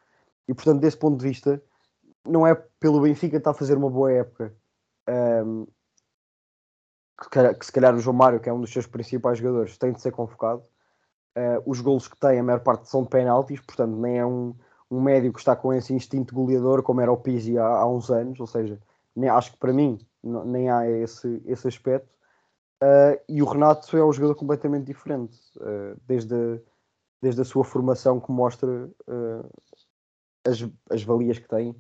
E 0.48 0.54
portanto, 0.54 0.80
desse 0.82 0.98
ponto 0.98 1.18
de 1.18 1.28
vista, 1.28 1.62
não 2.26 2.46
é 2.48 2.56
pelo 2.80 3.02
Benfica 3.02 3.38
estar 3.38 3.52
a 3.52 3.56
fazer 3.56 3.78
uma 3.78 3.90
boa 3.90 4.12
época. 4.12 4.54
Um, 5.10 5.66
que, 7.32 7.54
que, 7.56 7.66
se 7.66 7.72
calhar 7.72 7.94
o 7.96 8.00
João 8.00 8.16
Mário, 8.16 8.40
que 8.40 8.50
é 8.50 8.54
um 8.54 8.62
dos 8.62 8.72
seus 8.72 8.88
principais 8.88 9.38
jogadores, 9.38 9.78
tem 9.78 9.92
de 9.92 10.02
ser 10.02 10.12
convocado. 10.12 10.64
Uh, 11.36 11.62
os 11.66 11.82
golos 11.82 12.08
que 12.08 12.18
tem, 12.18 12.40
a 12.40 12.44
maior 12.44 12.60
parte 12.60 12.90
são 12.90 13.04
de 13.04 13.10
penaltis, 13.10 13.60
portanto, 13.60 13.96
nem 13.96 14.20
é 14.20 14.26
um, 14.26 14.56
um 14.90 15.02
médio 15.02 15.34
que 15.34 15.40
está 15.40 15.56
com 15.56 15.74
esse 15.74 15.94
instinto 15.94 16.34
goleador 16.36 16.84
como 16.84 17.02
era 17.02 17.12
o 17.12 17.18
Pizzi 17.18 17.58
há, 17.58 17.66
há 17.66 17.88
uns 17.88 18.10
anos, 18.12 18.40
ou 18.40 18.48
seja, 18.48 18.80
nem, 19.16 19.30
acho 19.30 19.52
que 19.52 19.58
para 19.58 19.74
mim 19.74 20.00
nem 20.24 20.70
há 20.70 20.90
esse, 20.90 21.42
esse 21.46 21.68
aspecto. 21.68 22.08
Uh, 22.82 23.20
e 23.28 23.42
o 23.42 23.46
Renato 23.46 23.96
é 23.96 24.06
um 24.06 24.12
jogador 24.12 24.36
completamente 24.36 24.86
diferente, 24.86 25.38
uh, 25.58 26.00
desde, 26.06 26.36
a, 26.36 26.60
desde 27.22 27.42
a 27.42 27.46
sua 27.46 27.64
formação 27.64 28.20
que 28.20 28.32
mostra 28.32 28.90
as, 30.46 30.66
as 30.90 31.04
valias 31.04 31.40
que 31.40 31.48
tem, 31.48 31.76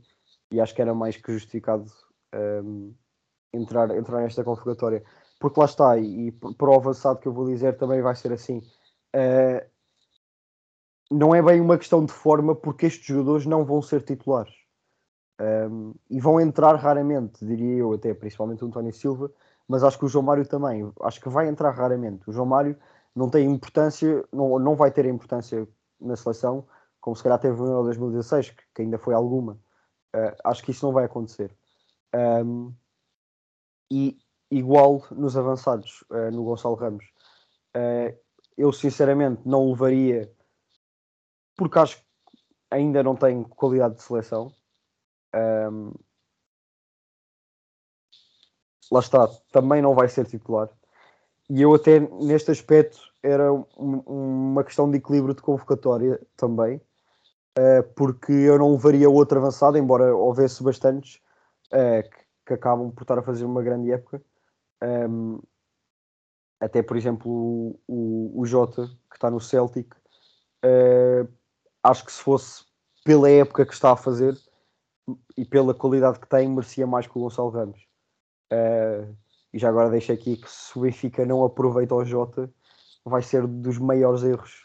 e 0.51 0.59
acho 0.59 0.73
que 0.73 0.81
era 0.81 0.93
mais 0.93 1.17
que 1.17 1.33
justificado 1.33 1.91
um, 2.63 2.93
entrar, 3.53 3.95
entrar 3.95 4.21
nesta 4.21 4.43
convocatória. 4.43 5.03
Porque 5.39 5.59
lá 5.59 5.65
está, 5.65 5.97
e, 5.97 6.27
e 6.27 6.31
para 6.31 6.69
o 6.69 6.75
avançado 6.75 7.19
que 7.19 7.27
eu 7.27 7.33
vou 7.33 7.47
dizer 7.47 7.77
também 7.77 8.01
vai 8.01 8.15
ser 8.15 8.31
assim. 8.31 8.59
Uh, 9.15 9.65
não 11.11 11.35
é 11.35 11.41
bem 11.41 11.61
uma 11.61 11.77
questão 11.77 12.05
de 12.05 12.11
forma, 12.11 12.55
porque 12.55 12.85
estes 12.85 13.05
jogadores 13.05 13.45
não 13.45 13.65
vão 13.65 13.81
ser 13.81 14.01
titulares. 14.03 14.53
Um, 15.41 15.93
e 16.09 16.19
vão 16.19 16.39
entrar 16.39 16.75
raramente, 16.75 17.45
diria 17.45 17.77
eu, 17.77 17.93
até 17.93 18.13
principalmente 18.13 18.63
o 18.63 18.67
António 18.67 18.93
Silva, 18.93 19.31
mas 19.67 19.83
acho 19.83 19.97
que 19.97 20.05
o 20.05 20.07
João 20.07 20.23
Mário 20.23 20.47
também. 20.47 20.91
Acho 21.01 21.19
que 21.19 21.29
vai 21.29 21.47
entrar 21.47 21.71
raramente. 21.71 22.29
O 22.29 22.33
João 22.33 22.45
Mário 22.45 22.77
não 23.15 23.29
tem 23.29 23.49
importância, 23.49 24.23
não, 24.31 24.57
não 24.59 24.75
vai 24.75 24.91
ter 24.91 25.05
importância 25.05 25.67
na 25.99 26.15
seleção, 26.15 26.65
como 27.03 27.17
se 27.17 27.21
calhar 27.21 27.37
teve 27.37 27.57
no 27.57 27.67
Euro 27.67 27.83
2016, 27.83 28.51
que, 28.51 28.63
que 28.73 28.81
ainda 28.81 28.97
foi 28.97 29.13
alguma. 29.13 29.59
Uh, 30.15 30.33
acho 30.45 30.63
que 30.63 30.71
isso 30.71 30.85
não 30.85 30.93
vai 30.93 31.03
acontecer. 31.03 31.53
Um, 32.15 32.73
e 33.91 34.17
igual 34.49 35.05
nos 35.11 35.35
avançados, 35.35 36.05
uh, 36.09 36.31
no 36.31 36.45
Gonçalo 36.45 36.75
Ramos. 36.75 37.03
Uh, 37.75 38.17
eu 38.57 38.71
sinceramente 38.71 39.41
não 39.45 39.69
levaria 39.69 40.31
porque 41.57 41.77
acho 41.77 41.97
que 41.97 42.05
ainda 42.71 43.03
não 43.03 43.17
tem 43.17 43.43
qualidade 43.43 43.95
de 43.95 44.01
seleção. 44.01 44.53
Um, 45.35 45.91
lá 48.89 49.01
está, 49.01 49.27
também 49.51 49.81
não 49.81 49.93
vai 49.93 50.07
ser 50.07 50.25
titular. 50.25 50.69
E 51.49 51.61
eu 51.61 51.73
até 51.73 51.99
neste 51.99 52.49
aspecto 52.49 52.97
era 53.21 53.51
um, 53.51 53.99
uma 54.05 54.63
questão 54.63 54.89
de 54.89 54.99
equilíbrio 54.99 55.35
de 55.35 55.41
convocatória 55.41 56.25
também, 56.37 56.79
uh, 57.57 57.83
porque 57.95 58.31
eu 58.31 58.57
não 58.57 58.71
levaria 58.71 59.09
outro 59.09 59.39
avançado, 59.39 59.77
embora 59.77 60.15
houvesse 60.15 60.63
bastantes 60.63 61.21
uh, 61.71 62.07
que, 62.09 62.17
que, 62.47 62.53
acabam 62.53 62.91
por 62.91 63.03
estar 63.03 63.17
a 63.17 63.23
fazer 63.23 63.45
uma 63.45 63.61
grande 63.61 63.91
época. 63.91 64.21
Um, 64.83 65.39
até 66.59 66.81
por 66.81 66.97
exemplo 66.97 67.79
o, 67.87 68.31
o, 68.35 68.45
Jota, 68.45 68.87
que 69.09 69.15
está 69.15 69.29
no 69.29 69.39
Celtic, 69.39 69.93
uh, 70.65 71.27
acho 71.83 72.05
que 72.05 72.11
se 72.11 72.21
fosse 72.21 72.65
pela 73.03 73.29
época 73.29 73.65
que 73.65 73.73
está 73.73 73.91
a 73.91 73.97
fazer 73.97 74.37
e 75.37 75.43
pela 75.43 75.73
qualidade 75.73 76.19
que 76.19 76.27
tem, 76.27 76.47
merecia 76.47 76.87
mais 76.87 77.05
que 77.05 77.17
o 77.17 77.21
Gonçalo 77.21 77.49
Ramos. 77.49 77.85
E 79.53 79.59
já 79.59 79.67
agora 79.67 79.89
deixo 79.89 80.11
aqui 80.13 80.37
que 80.37 80.49
se 80.49 80.77
o 80.77 80.81
Benfica 80.81 81.25
não 81.25 81.43
aproveita 81.43 81.93
o 81.93 82.05
Jota, 82.05 82.49
vai 83.03 83.21
ser 83.21 83.45
dos 83.45 83.77
maiores 83.77 84.23
erros 84.23 84.63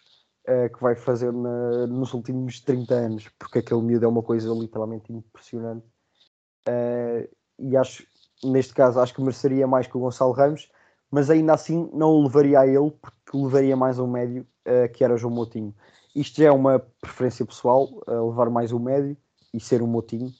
uh, 0.49 0.75
que 0.75 0.81
vai 0.81 0.97
fazer 0.97 1.33
na, 1.33 1.87
nos 1.87 2.12
últimos 2.14 2.61
30 2.61 2.95
anos, 2.95 3.28
porque 3.38 3.59
aquele 3.59 3.83
miúdo 3.83 4.05
é 4.05 4.09
uma 4.09 4.23
coisa 4.23 4.52
literalmente 4.52 5.12
impressionante. 5.12 5.87
Uh, 6.69 7.28
e 7.59 7.76
acho, 7.76 8.07
neste 8.43 8.75
caso, 8.75 9.00
acho 9.00 9.14
que 9.14 9.21
mereceria 9.21 9.67
mais 9.67 9.87
que 9.87 9.97
o 9.97 10.00
Gonçalo 10.00 10.33
Ramos, 10.33 10.71
mas 11.11 11.31
ainda 11.31 11.55
assim 11.55 11.90
não 11.93 12.11
o 12.11 12.23
levaria 12.23 12.61
a 12.61 12.67
ele, 12.67 12.90
porque 12.90 13.37
levaria 13.37 13.76
mais 13.76 13.99
um 13.99 14.07
médio, 14.07 14.47
que 14.93 15.02
era 15.02 15.17
João 15.17 15.33
Moutinho. 15.33 15.75
Isto 16.14 16.43
já 16.43 16.49
é 16.49 16.52
uma 16.52 16.78
preferência 17.00 17.47
pessoal, 17.47 17.88
levar 18.07 18.50
mais 18.50 18.73
o 18.73 18.78
médio 18.78 19.17
e 19.55 19.59
ser 19.59 19.83
um 19.83 19.87
motinho. 19.87 20.31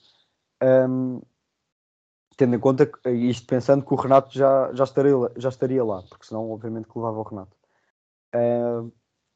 Um, 0.61 1.21
tendo 2.37 2.55
em 2.55 2.59
conta, 2.59 2.89
isto 3.09 3.45
pensando 3.45 3.85
que 3.85 3.93
o 3.93 3.97
Renato 3.97 4.33
já, 4.33 4.71
já, 4.73 4.83
estaria, 4.83 5.13
já 5.35 5.49
estaria 5.49 5.83
lá, 5.83 6.03
porque 6.03 6.25
senão, 6.25 6.49
obviamente, 6.51 6.87
que 6.87 6.97
levava 6.97 7.19
o 7.19 7.23
Renato. 7.23 7.55
Uh, 8.33 8.91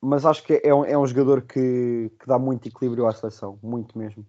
mas 0.05 0.25
acho 0.25 0.43
que 0.43 0.59
é 0.61 0.75
um, 0.75 0.83
é 0.83 0.97
um 0.97 1.07
jogador 1.07 1.43
que, 1.43 2.11
que 2.19 2.27
dá 2.27 2.37
muito 2.37 2.67
equilíbrio 2.67 3.07
à 3.07 3.13
seleção, 3.13 3.57
muito 3.63 3.97
mesmo. 3.97 4.25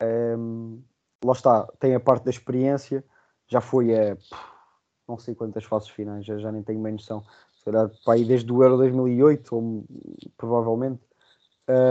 Um, 0.00 0.80
lá 1.24 1.32
está, 1.32 1.66
tem 1.80 1.92
a 1.96 2.00
parte 2.00 2.22
da 2.22 2.30
experiência, 2.30 3.04
já 3.48 3.60
foi 3.60 3.92
a 3.98 4.16
não 5.08 5.18
sei 5.18 5.34
quantas 5.34 5.64
fases 5.64 5.88
finais, 5.88 6.24
já, 6.24 6.38
já 6.38 6.52
nem 6.52 6.62
tenho 6.62 6.80
bem 6.80 6.92
noção. 6.92 7.24
Se 7.56 7.64
calhar 7.64 7.90
para 8.04 8.14
aí 8.14 8.24
desde 8.24 8.52
o 8.52 8.62
Euro 8.62 8.76
2008, 8.76 9.56
ou 9.56 9.84
provavelmente, 10.36 11.02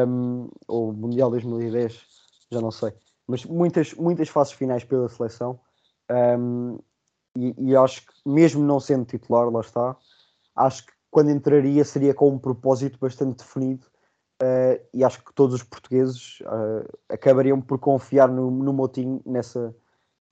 um, 0.08 0.50
ou 0.66 0.94
Mundial 0.94 1.30
2010, 1.30 2.06
já 2.50 2.62
não 2.62 2.72
sei, 2.72 2.94
mas 3.28 3.44
muitas, 3.44 3.94
muitas 3.96 4.30
fases 4.30 4.54
finais 4.54 4.86
pela 4.86 5.10
seleção. 5.10 5.60
Um, 6.10 6.80
e, 7.36 7.72
e, 7.72 7.76
acho 7.76 8.06
que, 8.06 8.14
mesmo 8.26 8.64
não 8.64 8.80
sendo 8.80 9.04
titular, 9.04 9.50
lá 9.50 9.60
está, 9.60 9.98
acho 10.56 10.86
que 10.86 10.94
quando 11.10 11.32
entraria 11.32 11.84
seria 11.84 12.14
com 12.14 12.30
um 12.30 12.40
propósito 12.40 12.98
bastante 13.00 13.38
definido. 13.38 13.86
Uh, 14.42 14.80
e 14.94 15.04
acho 15.04 15.24
que 15.24 15.34
todos 15.34 15.56
os 15.56 15.64
portugueses 15.64 16.40
uh, 16.42 16.88
acabariam 17.10 17.60
por 17.60 17.80
confiar 17.80 18.30
no, 18.30 18.52
no 18.52 18.92
nessa, 19.26 19.76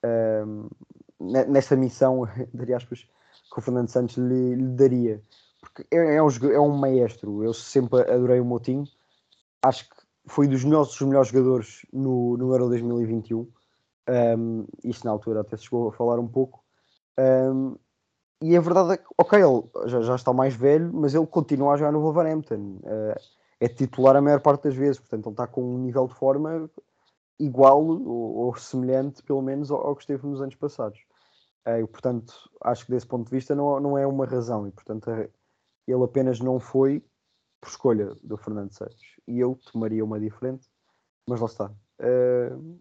uh, 0.04 0.70
nessa 1.18 1.74
missão, 1.74 2.22
entre 2.54 2.72
aspas, 2.72 3.00
que 3.52 3.58
o 3.58 3.60
Fernando 3.60 3.88
Santos 3.88 4.16
lhe, 4.16 4.54
lhe 4.54 4.76
daria. 4.76 5.20
Porque 5.60 5.84
é, 5.90 6.16
é, 6.16 6.22
um, 6.22 6.28
é 6.28 6.60
um 6.60 6.76
maestro, 6.76 7.42
eu 7.42 7.52
sempre 7.52 8.02
adorei 8.02 8.38
o 8.38 8.44
Motinho 8.44 8.86
acho 9.66 9.88
que 9.88 9.96
foi 10.26 10.48
dos 10.48 10.64
nossos 10.64 11.00
melhores 11.02 11.28
jogadores 11.28 11.86
no, 11.92 12.36
no 12.36 12.52
Euro 12.52 12.68
2021. 12.68 13.48
Um, 14.08 14.66
isto 14.84 15.04
na 15.04 15.10
altura 15.10 15.40
até 15.40 15.56
se 15.56 15.64
chegou 15.64 15.88
a 15.88 15.92
falar 15.92 16.18
um 16.18 16.28
pouco. 16.28 16.64
Um, 17.18 17.76
e 18.42 18.56
a 18.56 18.60
verdade 18.60 18.92
é 18.92 18.96
que, 18.98 19.04
ok, 19.16 19.38
ele 19.38 19.88
já, 19.88 20.00
já, 20.02 20.14
está 20.14 20.32
mais 20.32 20.54
velho, 20.54 20.92
mas 20.92 21.14
ele 21.14 21.26
continua 21.26 21.72
a 21.72 21.76
jogar 21.76 21.92
no 21.92 22.00
Wolverhampton. 22.00 22.78
Uh, 22.82 23.20
é 23.58 23.68
titular 23.68 24.14
a 24.16 24.20
maior 24.20 24.40
parte 24.40 24.64
das 24.64 24.74
vezes, 24.74 24.98
portanto, 24.98 25.26
ele 25.26 25.32
está 25.32 25.46
com 25.46 25.62
um 25.62 25.78
nível 25.78 26.06
de 26.06 26.14
forma 26.14 26.70
igual 27.38 27.84
ou, 27.84 28.36
ou 28.36 28.56
semelhante, 28.56 29.22
pelo 29.22 29.40
menos, 29.40 29.70
ao, 29.70 29.86
ao, 29.86 29.96
que 29.96 30.02
esteve 30.02 30.26
nos 30.26 30.42
anos 30.42 30.54
passados. 30.54 31.00
Uh, 31.66 31.86
portanto, 31.88 32.34
acho 32.62 32.84
que 32.84 32.92
desse 32.92 33.06
ponto 33.06 33.24
de 33.24 33.34
vista 33.34 33.54
não, 33.54 33.80
não 33.80 33.98
é 33.98 34.06
uma 34.06 34.26
razão, 34.26 34.68
e 34.68 34.70
portanto, 34.70 35.10
ele 35.10 36.04
apenas 36.04 36.38
não 36.38 36.60
foi 36.60 37.02
por 37.60 37.70
escolha 37.70 38.14
do 38.22 38.36
Fernando 38.36 38.72
Santos. 38.72 39.16
E 39.26 39.40
eu 39.40 39.58
tomaria 39.72 40.04
uma 40.04 40.20
diferente, 40.20 40.68
mas 41.26 41.40
lá 41.40 41.46
está. 41.46 41.72
Uh, 42.00 42.78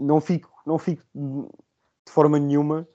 não, 0.00 0.20
fico, 0.20 0.50
não 0.66 0.78
fico 0.78 1.02
de 1.14 2.12
forma 2.12 2.38
nenhuma 2.40 2.88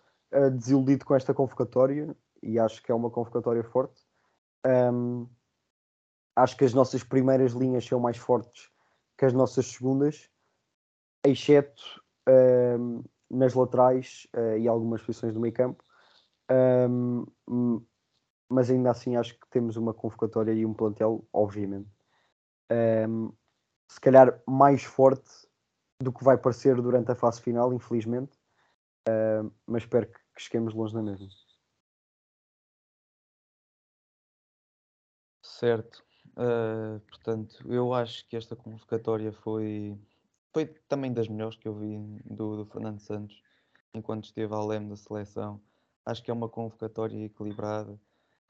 desiludido 0.54 1.06
com 1.06 1.16
esta 1.16 1.34
convocatória 1.34 2.16
e 2.42 2.58
acho 2.58 2.82
que 2.82 2.92
é 2.92 2.96
uma 2.96 3.10
convocatória 3.10 3.64
forte. 3.64 4.02
Um, 4.66 5.28
acho 6.36 6.56
que 6.56 6.66
as 6.66 6.74
nossas 6.74 7.04
primeiras 7.04 7.52
linhas 7.54 7.86
são 7.86 8.00
mais 8.00 8.18
fortes 8.18 8.72
que 9.18 9.26
as 9.26 9.34
nossas 9.34 9.68
segundas, 9.68 10.30
exceto 11.24 11.84
um, 12.28 13.04
nas 13.30 13.54
laterais 13.54 14.28
uh, 14.36 14.58
e 14.58 14.68
algumas 14.68 15.00
posições 15.04 15.34
do 15.34 15.40
meio 15.40 15.54
campo. 15.54 15.84
Um, 16.90 17.86
mas 18.50 18.72
ainda 18.72 18.90
assim 18.90 19.16
acho 19.16 19.40
que 19.40 19.48
temos 19.52 19.78
uma 19.78 19.94
convocatória 19.94 20.52
e 20.54 20.66
um 20.66 20.74
plantel, 20.74 21.26
obviamente, 21.32 21.90
se 23.88 24.00
calhar 24.02 24.42
mais 24.48 24.84
forte 24.84 25.30
do 26.02 26.12
que 26.12 26.24
vai 26.24 26.38
parecer 26.38 26.82
durante 26.82 27.12
a 27.12 27.16
fase 27.16 27.42
final, 27.42 27.72
infelizmente, 27.74 28.38
uh, 29.08 29.52
mas 29.68 29.84
espero 29.84 30.08
que, 30.08 30.20
que 30.36 30.42
cheguemos 30.42 30.74
longe 30.74 30.94
na 30.94 31.02
mesma. 31.02 31.28
Certo. 35.42 36.04
Uh, 36.38 37.00
portanto, 37.02 37.64
eu 37.72 37.94
acho 37.94 38.28
que 38.28 38.36
esta 38.36 38.56
convocatória 38.56 39.32
foi, 39.32 39.98
foi 40.54 40.66
também 40.88 41.14
das 41.14 41.28
melhores 41.28 41.58
que 41.58 41.68
eu 41.68 41.76
vi 41.76 41.98
do, 42.26 42.58
do 42.58 42.66
Fernando 42.66 43.00
Santos 43.00 43.42
enquanto 43.94 44.26
esteve 44.26 44.54
ao 44.54 44.66
leme 44.66 44.90
da 44.90 44.96
seleção. 44.96 45.62
Acho 46.06 46.24
que 46.24 46.32
é 46.32 46.34
uma 46.34 46.50
convocatória 46.50 47.26
equilibrada, 47.26 48.00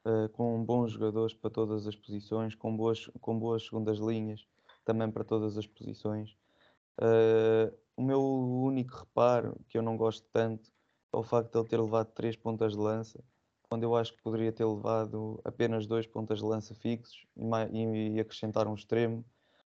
uh, 0.06 0.28
com 0.30 0.64
bons 0.64 0.92
jogadores 0.92 1.34
para 1.34 1.50
todas 1.50 1.86
as 1.86 1.96
posições, 1.96 2.54
com 2.54 2.76
boas, 2.76 3.06
com 3.20 3.38
boas 3.38 3.64
segundas 3.64 3.98
linhas 3.98 4.46
também 4.84 5.10
para 5.10 5.24
todas 5.24 5.58
as 5.58 5.66
posições. 5.66 6.36
Uh, 6.98 7.76
o 7.96 8.02
meu 8.02 8.22
único 8.22 8.96
reparo, 8.96 9.58
que 9.68 9.76
eu 9.76 9.82
não 9.82 9.96
gosto 9.96 10.26
tanto, 10.32 10.72
é 11.12 11.16
o 11.16 11.22
facto 11.22 11.52
de 11.52 11.58
ele 11.58 11.68
ter 11.68 11.80
levado 11.80 12.08
três 12.12 12.36
pontas 12.36 12.72
de 12.72 12.78
lança, 12.78 13.22
quando 13.68 13.84
eu 13.84 13.94
acho 13.96 14.14
que 14.14 14.22
poderia 14.22 14.52
ter 14.52 14.64
levado 14.64 15.40
apenas 15.44 15.86
dois 15.86 16.06
pontas 16.06 16.38
de 16.38 16.44
lança 16.44 16.74
fixos 16.74 17.26
e, 17.36 18.14
e 18.14 18.20
acrescentar 18.20 18.66
um 18.66 18.74
extremo 18.74 19.24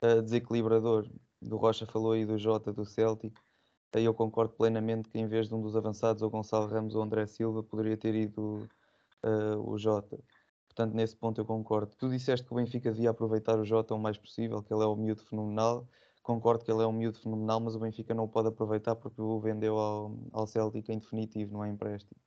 uh, 0.03 0.23
desequilibrador. 0.23 1.09
Do 1.41 1.57
Rocha 1.57 1.87
falou 1.87 2.13
aí 2.13 2.25
do 2.25 2.39
Jota 2.39 2.73
do 2.73 2.85
Celtic. 2.85 3.35
Aí 3.95 4.05
eu 4.05 4.15
concordo 4.15 4.55
plenamente 4.55 5.09
que 5.09 5.19
em 5.19 5.27
vez 5.27 5.49
de 5.49 5.55
um 5.55 5.61
dos 5.61 5.77
avançados, 5.77 6.23
o 6.23 6.31
Gonçalo 6.31 6.67
Ramos 6.69 6.95
ou 6.95 7.03
André 7.03 7.27
Silva, 7.27 7.63
poderia 7.63 7.97
ter 7.97 8.15
ido 8.15 8.67
uh, 9.23 9.71
o 9.71 9.77
Jota. 9.77 10.19
Portanto, 10.67 10.95
nesse 10.95 11.15
ponto 11.15 11.39
eu 11.39 11.45
concordo. 11.45 11.95
Tu 11.99 12.09
disseste 12.09 12.47
que 12.47 12.53
o 12.53 12.57
Benfica 12.57 12.91
devia 12.91 13.11
aproveitar 13.11 13.59
o 13.59 13.65
Jota 13.65 13.95
o 13.95 13.99
mais 13.99 14.17
possível, 14.17 14.63
que 14.63 14.73
ele 14.73 14.83
é 14.83 14.87
um 14.87 14.97
miúdo 14.97 15.23
fenomenal. 15.23 15.87
Concordo 16.23 16.65
que 16.65 16.71
ele 16.71 16.83
é 16.83 16.87
um 16.87 16.93
miúdo 16.93 17.19
fenomenal, 17.19 17.61
mas 17.61 17.75
o 17.75 17.81
Benfica 17.81 18.15
não 18.15 18.25
o 18.25 18.29
pode 18.29 18.49
aproveitar 18.49 18.95
porque 18.95 19.21
o 19.21 19.41
vendeu 19.41 19.77
ao, 19.77 20.17
ao 20.33 20.47
Celtic 20.47 20.89
em 20.89 20.99
definitivo, 20.99 21.53
não 21.53 21.65
é 21.65 21.69
empréstimo. 21.69 22.21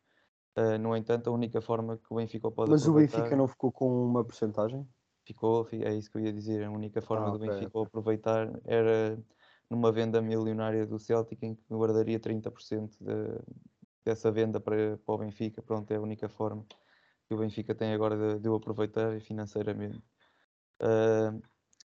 Uh, 0.57 0.77
no 0.77 0.95
entanto, 0.95 1.29
a 1.29 1.33
única 1.33 1.61
forma 1.61 1.97
que 1.97 2.05
o 2.09 2.15
Benfica 2.15 2.47
o 2.47 2.51
pode 2.51 2.71
mas 2.71 2.81
aproveitar... 2.81 3.11
Mas 3.11 3.19
o 3.19 3.23
Benfica 3.23 3.35
não 3.37 3.47
ficou 3.47 3.71
com 3.71 4.05
uma 4.05 4.23
porcentagem? 4.23 4.87
Ficou, 5.25 5.67
é 5.71 5.93
isso 5.95 6.11
que 6.11 6.17
eu 6.17 6.21
ia 6.21 6.33
dizer. 6.33 6.63
A 6.63 6.71
única 6.71 7.01
forma 7.01 7.27
ah, 7.27 7.29
do 7.31 7.37
okay, 7.37 7.49
Benfica 7.49 7.81
aproveitar 7.81 8.59
era 8.65 9.17
numa 9.69 9.91
venda 9.91 10.21
milionária 10.21 10.85
do 10.85 10.99
Celtic 10.99 11.41
em 11.43 11.55
que 11.55 11.63
guardaria 11.71 12.19
30% 12.19 12.97
de, 12.99 13.39
dessa 14.03 14.31
venda 14.31 14.59
para, 14.59 14.97
para 14.97 15.15
o 15.15 15.17
Benfica. 15.17 15.61
Pronto, 15.61 15.89
é 15.91 15.95
a 15.95 16.01
única 16.01 16.29
forma 16.29 16.65
que 17.27 17.33
o 17.33 17.37
Benfica 17.37 17.73
tem 17.73 17.93
agora 17.93 18.15
de, 18.15 18.41
de 18.41 18.49
o 18.49 18.55
aproveitar 18.55 19.19
financeiramente. 19.21 20.01
Uh, 20.81 21.41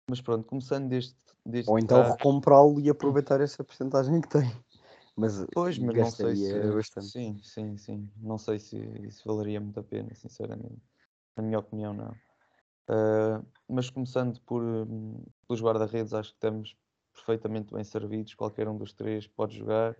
mas 0.08 0.20
pronto, 0.20 0.46
começando 0.46 0.88
deste. 0.88 1.16
deste 1.44 1.70
Ou 1.70 1.78
então 1.78 2.02
recomprá-lo 2.02 2.80
e 2.80 2.88
aproveitar 2.88 3.40
essa 3.40 3.62
porcentagem 3.62 4.20
que 4.20 4.28
tem. 4.28 4.50
Mas, 5.16 5.44
pois, 5.52 5.76
mas 5.78 5.96
não 5.96 6.10
sei 6.10 6.36
se. 6.36 6.72
Bastante. 6.72 7.08
Sim, 7.08 7.40
sim, 7.42 7.76
sim. 7.76 8.10
Não 8.16 8.38
sei 8.38 8.58
se 8.58 8.78
isso 9.02 9.22
valeria 9.26 9.60
muito 9.60 9.78
a 9.80 9.82
pena, 9.82 10.14
sinceramente. 10.14 10.80
Na 11.36 11.42
minha 11.42 11.58
opinião, 11.58 11.92
não. 11.92 12.10
Uh, 12.88 13.44
mas 13.68 13.90
começando 13.90 14.40
por, 14.42 14.62
um, 14.62 15.22
pelos 15.46 15.60
guarda-redes, 15.60 16.14
acho 16.14 16.30
que 16.30 16.36
estamos 16.36 16.76
perfeitamente 17.12 17.74
bem 17.74 17.82
servidos. 17.84 18.34
Qualquer 18.34 18.68
um 18.68 18.78
dos 18.78 18.92
três 18.92 19.26
pode 19.26 19.58
jogar 19.58 19.96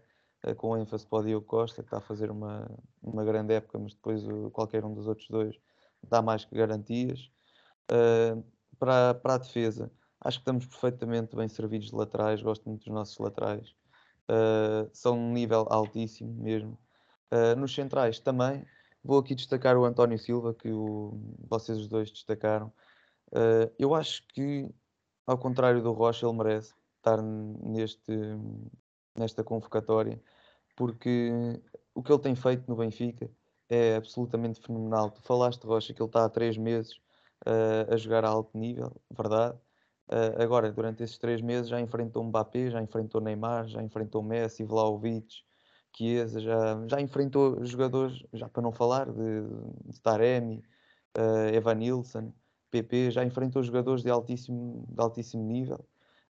uh, 0.47 0.55
com 0.55 0.77
ênfase 0.77 1.07
para 1.07 1.19
o 1.19 1.25
Diogo 1.25 1.47
Costa, 1.47 1.83
que 1.83 1.89
está 1.89 1.99
a 1.99 2.01
fazer 2.01 2.31
uma, 2.31 2.71
uma 3.03 3.25
grande 3.25 3.53
época, 3.55 3.79
mas 3.79 3.95
depois 3.95 4.25
uh, 4.25 4.51
qualquer 4.53 4.85
um 4.85 4.95
dos 4.95 5.09
outros 5.09 5.29
dois 5.29 5.59
dá 6.03 6.23
mais 6.23 6.45
que 6.45 6.55
garantias. 6.55 7.31
Uh, 7.91 8.43
para, 8.79 9.15
para 9.15 9.35
a 9.35 9.39
defesa, 9.39 9.91
acho 10.21 10.39
que 10.39 10.43
estamos 10.43 10.67
perfeitamente 10.67 11.37
bem 11.37 11.49
servidos 11.49 11.89
de 11.89 11.95
laterais, 11.95 12.43
gosto 12.43 12.69
muito 12.69 12.85
dos 12.85 12.95
nossos 12.95 13.19
laterais. 13.19 13.75
são 14.93 15.19
um 15.19 15.33
nível 15.33 15.67
altíssimo 15.71 16.33
mesmo. 16.43 16.79
nos 17.57 17.75
centrais 17.75 18.19
também, 18.21 18.65
vou 19.03 19.19
aqui 19.19 19.35
destacar 19.35 19.77
o 19.77 19.85
António 19.85 20.19
Silva, 20.19 20.55
que 20.55 20.71
o, 20.71 21.19
vocês 21.49 21.79
os 21.79 21.89
dois 21.89 22.11
destacaram. 22.11 22.73
eu 23.79 23.95
acho 23.95 24.27
que, 24.29 24.69
ao 25.27 25.39
contrário 25.39 25.83
do 25.83 25.93
Rocha, 25.93 26.27
ele 26.27 26.37
merece 26.37 26.75
estar 26.99 27.23
neste, 27.23 28.13
nesta 29.15 29.45
convocatória, 29.45 30.21
porque 30.77 31.31
o 31.95 32.03
que 32.03 32.13
ele 32.13 32.23
tem 32.23 32.35
feito 32.35 32.69
no 32.69 32.77
Benfica 32.77 33.31
é 33.69 33.97
absolutamente 33.97 34.61
fenomenal. 34.61 35.11
Tu 35.11 35.23
falaste, 35.23 35.65
Rocha, 35.65 35.93
que 35.93 36.01
ele 36.01 36.09
está 36.09 36.25
há 36.25 36.29
três 36.29 36.57
meses 36.57 37.01
uh, 37.49 37.93
a 37.93 37.97
jogar 37.97 38.25
a 38.25 38.29
alto 38.29 38.57
nível, 38.57 38.93
verdade. 39.11 39.57
Uh, 40.09 40.43
agora, 40.43 40.71
durante 40.73 41.03
esses 41.03 41.19
três 41.19 41.41
meses, 41.41 41.69
já 41.69 41.81
enfrentou 41.81 42.23
Mbappé, 42.25 42.71
já 42.71 42.83
enfrentou 42.83 43.21
Neymar, 43.21 43.67
já 43.67 43.83
enfrentou 43.83 44.23
Messi, 44.23 44.65
Vlaovic, 44.65 45.43
Chiesa, 45.97 46.41
já, 46.41 46.87
já 46.87 47.01
enfrentou 47.01 47.65
jogadores, 47.65 48.23
já 48.33 48.49
para 48.49 48.63
não 48.63 48.73
falar 48.73 49.07
de, 49.11 49.43
de 49.87 50.01
Taremi, 50.01 50.63
uh, 51.17 51.55
Evan 51.55 51.75
Nilsson, 51.75 52.33
PP, 52.71 53.11
já 53.11 53.25
enfrentou 53.25 53.63
jogadores 53.63 54.03
de 54.03 54.11
altíssimo, 54.11 54.87
de 54.89 55.01
altíssimo 55.01 55.43
nível. 55.43 55.85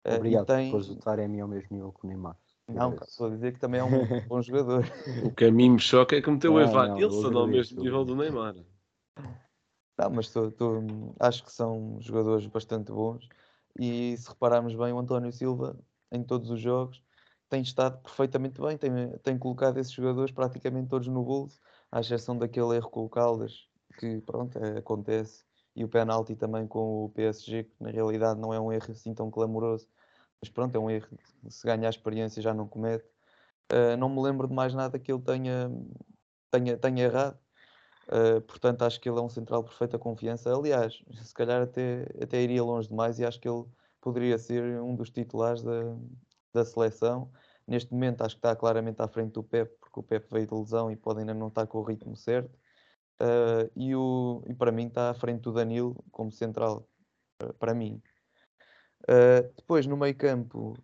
Obrigado 0.06 0.46
tem... 0.46 0.72
pôs 0.72 0.90
o 0.90 0.96
Taremi 0.96 1.42
ao 1.42 1.48
mesmo 1.48 1.68
nível 1.72 1.92
que 1.92 2.06
o 2.06 2.08
Neymar. 2.08 2.38
Não, 2.70 2.94
estou 2.96 3.28
a 3.28 3.30
dizer 3.30 3.54
que 3.54 3.60
também 3.60 3.80
é 3.80 3.84
um 3.84 3.90
bom 4.28 4.42
jogador. 4.42 4.86
O 5.24 5.32
que 5.32 5.46
a 5.46 5.52
mim 5.52 5.72
me 5.72 5.80
choca 5.80 6.16
é 6.16 6.22
que 6.22 6.30
meteu 6.30 6.54
o 6.54 6.60
Evan 6.60 6.96
Nilsson 6.96 7.38
ao 7.38 7.48
mesmo 7.48 7.82
nível 7.82 8.06
do 8.06 8.16
Neymar. 8.16 8.56
Não, 9.98 10.10
mas 10.12 10.30
tô, 10.32 10.52
tô, 10.52 10.80
acho 11.20 11.44
que 11.44 11.52
são 11.52 11.98
jogadores 12.00 12.46
bastante 12.48 12.92
bons 12.92 13.28
e 13.80 14.16
se 14.18 14.30
repararmos 14.30 14.76
bem, 14.76 14.94
o 14.94 15.00
António 15.00 15.32
Silva 15.32 15.78
em 16.12 16.24
todos 16.24 16.50
os 16.52 16.60
jogos 16.60 17.04
tem 17.50 17.62
estado 17.62 18.00
perfeitamente 18.02 18.62
bem, 18.62 18.78
tem, 18.78 18.92
tem 19.20 19.38
colocado 19.40 19.78
esses 19.80 19.92
jogadores 19.94 20.32
praticamente 20.32 20.90
todos 20.90 21.08
no 21.08 21.24
bolso, 21.24 21.60
à 21.92 22.00
exceção 22.02 22.38
daquele 22.38 22.76
erro 22.76 22.90
com 22.90 23.06
o 23.06 23.10
Caldas, 23.10 23.70
que 23.98 24.20
pronto, 24.22 24.58
é, 24.60 24.78
acontece, 24.80 25.46
e 25.76 25.84
o 25.84 25.88
penalti 25.90 26.36
também 26.36 26.68
com 26.68 27.06
o 27.06 27.10
PSG, 27.10 27.64
que 27.64 27.74
na 27.84 27.90
realidade 27.90 28.40
não 28.40 28.54
é 28.54 28.60
um 28.60 28.72
erro 28.72 28.92
assim 28.92 29.14
tão 29.14 29.32
clamoroso, 29.32 29.88
mas 30.42 30.50
pronto, 30.50 30.76
é 30.76 30.80
um 30.80 30.90
erro, 30.90 31.08
se 31.50 31.66
ganha 31.66 31.88
a 31.88 31.90
experiência 31.90 32.42
já 32.42 32.54
não 32.54 32.68
comete. 32.68 33.06
Uh, 33.72 33.98
não 33.98 34.10
me 34.10 34.22
lembro 34.22 34.48
de 34.48 34.54
mais 34.56 34.74
nada 34.74 35.00
que 35.00 35.12
ele 35.12 35.22
tenha, 35.22 35.70
tenha, 36.52 36.78
tenha 36.78 37.04
errado. 37.06 37.40
Uh, 38.08 38.40
portanto, 38.42 38.84
acho 38.84 39.00
que 39.02 39.10
ele 39.10 39.20
é 39.20 39.22
um 39.22 39.30
central 39.30 39.62
de 39.64 39.70
perfeita 39.70 40.00
confiança. 40.00 40.54
Aliás, 40.54 41.02
se 41.22 41.34
calhar 41.34 41.62
até, 41.62 42.06
até 42.22 42.42
iria 42.42 42.64
longe 42.64 42.88
demais 42.88 43.20
e 43.20 43.26
acho 43.26 43.40
que 43.40 43.50
ele 43.50 43.66
poderia 44.02 44.38
ser 44.38 44.82
um 44.82 44.96
dos 44.96 45.10
titulares 45.10 45.62
da, 45.62 45.96
da 46.54 46.66
seleção. 46.66 47.32
Neste 47.68 47.92
momento, 47.92 48.22
acho 48.22 48.36
que 48.36 48.40
está 48.40 48.56
claramente 48.56 49.02
à 49.02 49.08
frente 49.08 49.34
do 49.34 49.44
Pep, 49.44 49.70
porque 49.82 50.00
o 50.00 50.04
Pep 50.04 50.26
veio 50.32 50.48
de 50.48 50.54
lesão 50.54 50.90
e 50.90 50.96
pode 50.96 51.20
ainda 51.20 51.34
não 51.34 51.50
estar 51.50 51.68
com 51.68 51.80
o 51.80 51.84
ritmo 51.84 52.16
certo. 52.16 52.58
Uh, 53.22 53.70
e, 53.76 53.94
o, 53.94 54.42
e 54.48 54.54
para 54.54 54.72
mim, 54.72 54.88
está 54.88 55.10
à 55.10 55.14
frente 55.14 55.42
do 55.42 55.52
Danilo 55.52 56.02
como 56.12 56.32
central, 56.32 56.88
para 57.60 57.74
mim. 57.74 58.02
Depois, 59.56 59.86
no 59.86 59.96
meio 59.96 60.16
campo, 60.16 60.76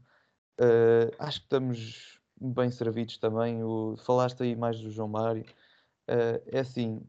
acho 1.20 1.40
que 1.40 1.46
estamos 1.46 2.22
bem 2.40 2.70
servidos 2.70 3.18
também. 3.18 3.64
O, 3.64 3.96
falaste 3.98 4.44
aí 4.44 4.56
mais 4.56 4.80
do 4.80 4.90
João 4.90 5.08
Mário. 5.08 5.46
Uh, 6.10 6.44
é 6.48 6.60
assim, 6.60 7.02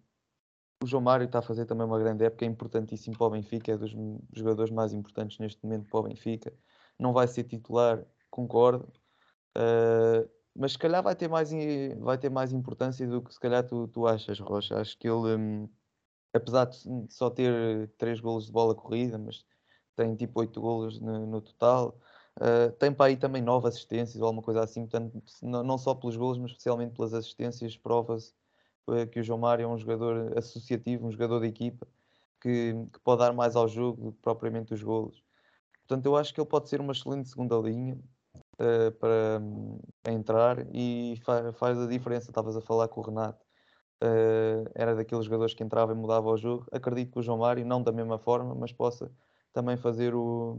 o 0.83 0.87
João 0.87 1.03
Mário 1.03 1.25
está 1.27 1.39
a 1.39 1.43
fazer 1.43 1.67
também 1.67 1.87
uma 1.87 1.99
grande 1.99 2.25
época, 2.25 2.45
é 2.45 2.49
importantíssimo 2.49 3.17
para 3.17 3.27
o 3.27 3.31
Benfica, 3.31 3.73
é 3.73 3.77
dos 3.77 3.95
jogadores 4.33 4.71
mais 4.73 4.93
importantes 4.93 5.39
neste 5.39 5.63
momento 5.65 5.89
para 5.89 6.01
o 6.01 6.03
Benfica. 6.05 6.53
Não 6.99 7.13
vai 7.13 7.27
ser 7.27 7.45
titular, 7.45 8.05
concordo, 8.31 8.93
mas 10.55 10.73
se 10.73 10.79
calhar 10.79 11.03
vai 11.03 11.17
ter 11.17 11.29
mais, 11.29 11.51
vai 11.99 12.19
ter 12.19 12.31
mais 12.31 12.53
importância 12.53 13.07
do 13.07 13.23
que 13.23 13.33
se 13.33 13.41
calhar 13.41 13.67
tu, 13.67 13.89
tu 13.89 14.07
achas, 14.07 14.39
Rocha. 14.39 14.79
Acho 14.79 14.97
que 14.99 15.09
ele, 15.09 15.37
um, 15.37 15.69
apesar 16.33 16.67
de 16.67 16.79
só 17.11 17.31
ter 17.31 17.89
três 17.99 18.21
golos 18.21 18.47
de 18.47 18.53
bola 18.53 18.75
corrida, 18.75 19.19
mas 19.19 19.45
tem 19.97 20.15
tipo 20.17 20.41
8 20.41 20.61
golos 20.61 21.01
no, 21.01 21.27
no 21.27 21.41
total. 21.41 21.99
Uh, 22.41 22.73
tem 22.79 22.93
para 22.93 23.07
aí 23.07 23.17
também 23.17 23.43
9 23.43 23.69
assistências 23.69 24.21
ou 24.21 24.27
alguma 24.27 24.43
coisa 24.43 24.63
assim, 24.63 24.87
portanto, 24.87 25.23
não, 25.43 25.79
só 25.79 25.95
pelos 25.95 26.17
golos, 26.17 26.39
mas 26.39 26.51
especialmente 26.51 26.95
pelas 26.95 27.15
assistências, 27.15 27.77
prova-se 27.77 28.33
uh, 28.33 28.35
que 29.11 29.21
o 29.21 29.23
João 29.23 29.39
Mário 29.39 29.65
é 29.65 29.67
um 29.67 29.79
jogador 29.79 30.37
associativo, 30.37 31.07
um 31.07 31.11
jogador 31.11 31.41
de 31.41 31.47
equipa, 31.47 31.87
que, 32.41 32.75
que, 32.93 33.01
pode 33.01 33.21
dar 33.21 33.33
mais 33.33 33.57
ao 33.57 33.67
jogo 33.69 34.03
do 34.03 34.13
que 34.13 34.19
propriamente 34.21 34.75
os 34.75 34.83
golos. 34.83 35.23
Portanto, 35.87 36.07
eu 36.07 36.17
acho 36.17 36.33
que 36.35 36.41
ele 36.41 36.49
pode 36.49 36.69
ser 36.69 36.81
uma 36.81 36.93
excelente 36.93 37.29
segunda 37.29 37.57
linha 37.57 37.99
uh, 38.61 38.93
para, 38.99 39.41
um, 39.41 39.79
entrar 40.07 40.67
e 40.75 41.21
fa 41.25 41.53
faz 41.55 41.79
a 41.79 41.87
diferença. 41.87 42.31
Estavas 42.31 42.57
a 42.57 42.61
falar 42.61 42.89
com 42.89 43.01
o 43.01 43.05
Renato, 43.05 43.45
era 44.75 44.95
daqueles 44.95 45.25
jogadores 45.25 45.55
que 45.55 45.63
entrava 45.63 45.93
e 45.93 45.95
mudava 45.95 46.29
o 46.29 46.37
jogo. 46.37 46.67
Acredito 46.71 47.13
que 47.13 47.19
o 47.21 47.23
João 47.23 47.39
Mário, 47.39 47.65
não 47.65 47.83
da 47.83 47.93
mesma 47.93 48.19
forma, 48.19 48.55
mas 48.55 48.73
possa 48.73 49.11
também 49.53 49.77
fazer 49.77 50.15
o 50.15 50.59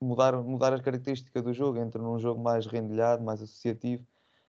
mudar, 0.00 0.34
mudar 0.42 0.72
as 0.72 0.80
características 0.80 1.42
do 1.42 1.52
jogo, 1.52 1.78
entre 1.78 2.00
num 2.00 2.18
jogo 2.18 2.42
mais 2.42 2.66
rendilhado, 2.66 3.22
mais 3.22 3.40
associativo, 3.40 4.04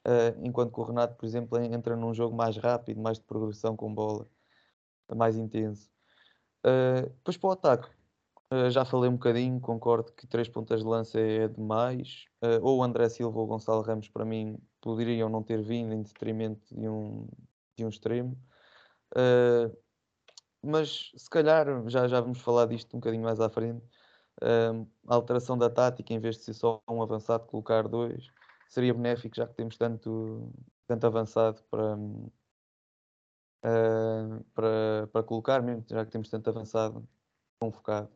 eh, 0.04 0.34
enquanto 0.42 0.72
que 0.72 0.80
o 0.80 0.84
Renato, 0.84 1.16
por 1.16 1.26
exemplo, 1.26 1.58
en- 1.58 1.74
entra 1.74 1.96
num 1.96 2.14
jogo 2.14 2.34
mais 2.36 2.56
rápido, 2.56 3.00
mais 3.00 3.18
de 3.18 3.24
progressão 3.24 3.76
com 3.76 3.92
bola, 3.94 4.28
mais 5.14 5.36
intenso. 5.36 5.90
Eh, 6.64 7.02
depois 7.02 7.36
para 7.36 7.48
o 7.50 7.52
ataque, 7.52 7.90
eh, 8.50 8.70
já 8.70 8.84
falei 8.84 9.10
um 9.10 9.14
bocadinho, 9.14 9.60
concordo 9.60 10.12
que 10.12 10.26
três 10.26 10.48
pontas 10.48 10.80
de 10.82 10.86
lança 10.86 11.20
é 11.20 11.48
demais. 11.48 12.26
Eh, 12.42 12.58
ou 12.62 12.82
André 12.82 13.08
Silva 13.08 13.38
ou 13.40 13.46
Gonçalo 13.46 13.82
Ramos, 13.82 14.08
para 14.08 14.24
mim, 14.24 14.58
poderiam 14.80 15.28
não 15.28 15.42
ter 15.42 15.62
vindo 15.62 15.92
em 15.94 16.02
detrimento 16.02 16.74
de 16.74 16.88
um, 16.88 17.28
de 17.76 17.84
um 17.84 17.88
extremo. 17.88 18.38
Mas 20.62 21.12
se 21.16 21.28
calhar, 21.30 21.66
já, 21.88 22.06
já 22.08 22.20
vamos 22.20 22.40
falar 22.40 22.66
disto 22.66 22.94
um 22.96 23.00
bocadinho 23.00 23.22
mais 23.24 23.40
à 23.40 23.48
frente, 23.50 23.84
a 25.08 25.14
alteração 25.14 25.56
da 25.58 25.70
tática, 25.70 26.12
em 26.12 26.18
vez 26.20 26.36
de 26.38 26.44
ser 26.44 26.54
só 26.54 26.82
um 26.88 27.02
avançado, 27.02 27.46
colocar 27.46 27.88
dois, 27.88 28.30
seria 28.72 28.94
benéfico, 28.94 29.36
já 29.36 29.46
que 29.46 29.54
temos 29.54 29.76
tanto, 29.76 30.52
tanto 30.86 31.06
avançado 31.06 31.62
para, 31.70 31.96
eh, 33.64 34.44
para, 34.54 35.06
para 35.12 35.22
colocar, 35.26 35.62
mesmo 35.62 35.84
já 35.88 36.04
que 36.04 36.10
temos 36.12 36.28
tanto 36.30 36.48
avançado 36.50 37.08
convocado. 37.58 38.10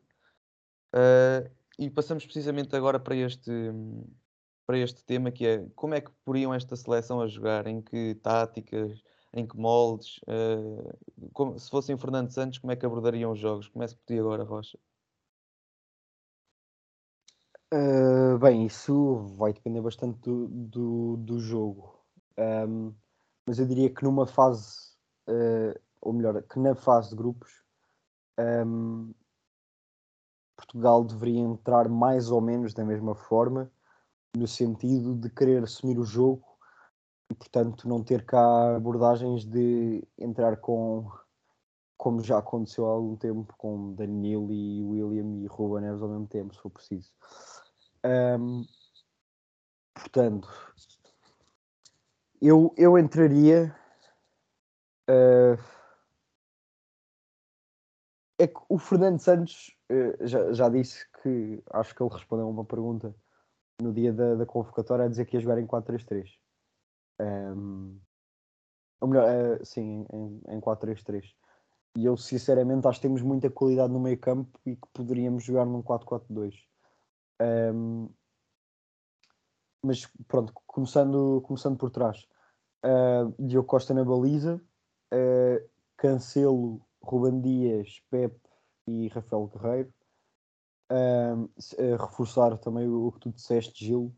Eh, 0.95 1.51
e 1.79 1.91
passamos 1.91 2.25
precisamente 2.25 2.75
agora 2.77 2.99
para 3.01 3.17
este, 3.17 3.51
para 4.67 4.79
este 4.79 5.05
tema 5.05 5.31
que 5.31 5.47
é 5.47 5.69
como 5.75 5.95
é 5.95 6.01
que 6.01 6.11
poriam 6.25 6.53
esta 6.55 6.77
seleção 6.77 7.21
a 7.21 7.27
jogar, 7.29 7.67
em 7.67 7.81
que 7.83 8.15
táticas, 8.17 9.03
em 9.33 9.47
que 9.47 9.57
moldes, 9.57 10.21
eh, 10.29 10.97
como- 11.33 11.59
se 11.59 11.71
fossem 11.71 11.97
Fernando 11.99 12.31
Santos, 12.31 12.59
como 12.59 12.73
é 12.73 12.77
que 12.77 12.87
abordariam 12.87 13.33
os 13.33 13.39
jogos? 13.39 13.69
Começa 13.69 13.97
por 13.97 14.05
ti 14.07 14.19
agora, 14.19 14.45
Rocha. 14.45 14.79
Uh, 17.77 18.39
bem, 18.39 18.65
isso 18.65 19.17
vai 19.37 19.53
depender 19.53 19.83
bastante 19.83 20.19
do, 20.21 20.49
do, 20.49 21.17
do 21.19 21.39
jogo. 21.39 22.01
Um, 22.39 22.95
mas 23.47 23.59
eu 23.59 23.67
diria 23.67 23.91
que 23.91 24.03
numa 24.03 24.27
fase, 24.27 24.95
uh, 25.29 25.79
ou 26.01 26.15
melhor, 26.15 26.43
que 26.43 26.59
na 26.59 26.75
fase 26.75 27.11
de 27.11 27.17
grupos, 27.17 27.63
um, 28.39 29.13
Portugal 30.57 31.05
deveria 31.05 31.41
entrar 31.41 31.87
mais 31.87 32.31
ou 32.31 32.41
menos 32.41 32.73
da 32.73 32.83
mesma 32.83 33.15
forma, 33.15 33.71
no 34.35 34.49
sentido 34.49 35.15
de 35.15 35.29
querer 35.29 35.63
assumir 35.63 35.99
o 35.99 36.05
jogo 36.05 36.45
e, 37.31 37.35
portanto, 37.35 37.87
não 37.87 38.03
ter 38.03 38.25
cá 38.25 38.77
abordagens 38.77 39.45
de 39.45 40.03
entrar 40.19 40.57
com, 40.57 41.11
como 41.99 42.23
já 42.23 42.39
aconteceu 42.39 42.87
há 42.87 42.91
algum 42.91 43.17
tempo, 43.17 43.55
com 43.59 43.93
Danilo 43.93 44.51
e 44.51 44.83
William 44.83 45.37
e 45.43 45.47
Ruben 45.47 45.83
Neves 45.83 46.01
ao 46.03 46.09
mesmo 46.09 46.27
tempo, 46.27 46.55
se 46.55 46.61
for 46.61 46.71
preciso. 46.71 47.13
Um, 48.07 48.65
portanto, 49.95 50.49
eu, 52.41 52.73
eu 52.77 52.97
entraria. 52.97 53.75
uh, 55.11 55.77
é 58.39 58.47
que 58.47 58.61
o 58.69 58.79
Fernando 58.79 59.19
Santos 59.19 59.75
uh, 59.91 60.27
já, 60.27 60.53
já 60.53 60.69
disse 60.69 61.07
que 61.23 61.63
acho 61.73 61.95
que 61.95 62.03
ele 62.03 62.13
respondeu 62.13 62.47
a 62.47 62.51
uma 62.51 62.65
pergunta 62.65 63.15
no 63.81 63.93
dia 63.93 64.13
da, 64.13 64.35
da 64.35 64.47
convocatória 64.47 65.07
a 65.07 65.09
dizer 65.09 65.25
que 65.25 65.37
ia 65.37 65.41
jogar 65.41 65.59
em 65.59 65.67
4-3-3. 65.67 66.29
Um, 67.21 67.99
ou 69.01 69.09
melhor, 69.09 69.27
uh, 69.61 69.65
sim, 69.65 70.07
em, 70.13 70.41
em 70.49 70.61
4-3-3. 70.61 71.25
E 71.97 72.05
eu 72.05 72.17
sinceramente 72.17 72.87
acho 72.87 73.01
que 73.01 73.07
temos 73.07 73.23
muita 73.23 73.51
qualidade 73.51 73.93
no 73.93 74.01
meio 74.01 74.19
campo 74.19 74.61
e 74.67 74.77
que 74.77 74.89
poderíamos 74.93 75.43
jogar 75.45 75.65
num 75.65 75.83
4-4-2. 75.83 76.55
Um, 77.41 78.09
mas 79.83 80.07
pronto, 80.27 80.53
começando, 80.67 81.41
começando 81.43 81.77
por 81.77 81.91
trás. 81.91 82.27
Uh, 82.85 83.35
Diogo 83.39 83.69
Costa 83.69 83.95
na 83.95 84.05
baliza, 84.05 84.61
uh, 85.13 85.69
Cancelo, 85.97 86.81
Ruben 87.03 87.41
Dias, 87.41 88.03
Pepe 88.11 88.41
e 88.87 89.09
Rafael 89.09 89.47
Guerreiro. 89.47 89.95
Uh, 90.91 91.49
reforçar 91.99 92.57
também 92.59 92.89
o, 92.89 93.11
que 93.13 93.21
tu 93.21 93.33
disseste, 93.33 93.85
Gil. 93.85 94.15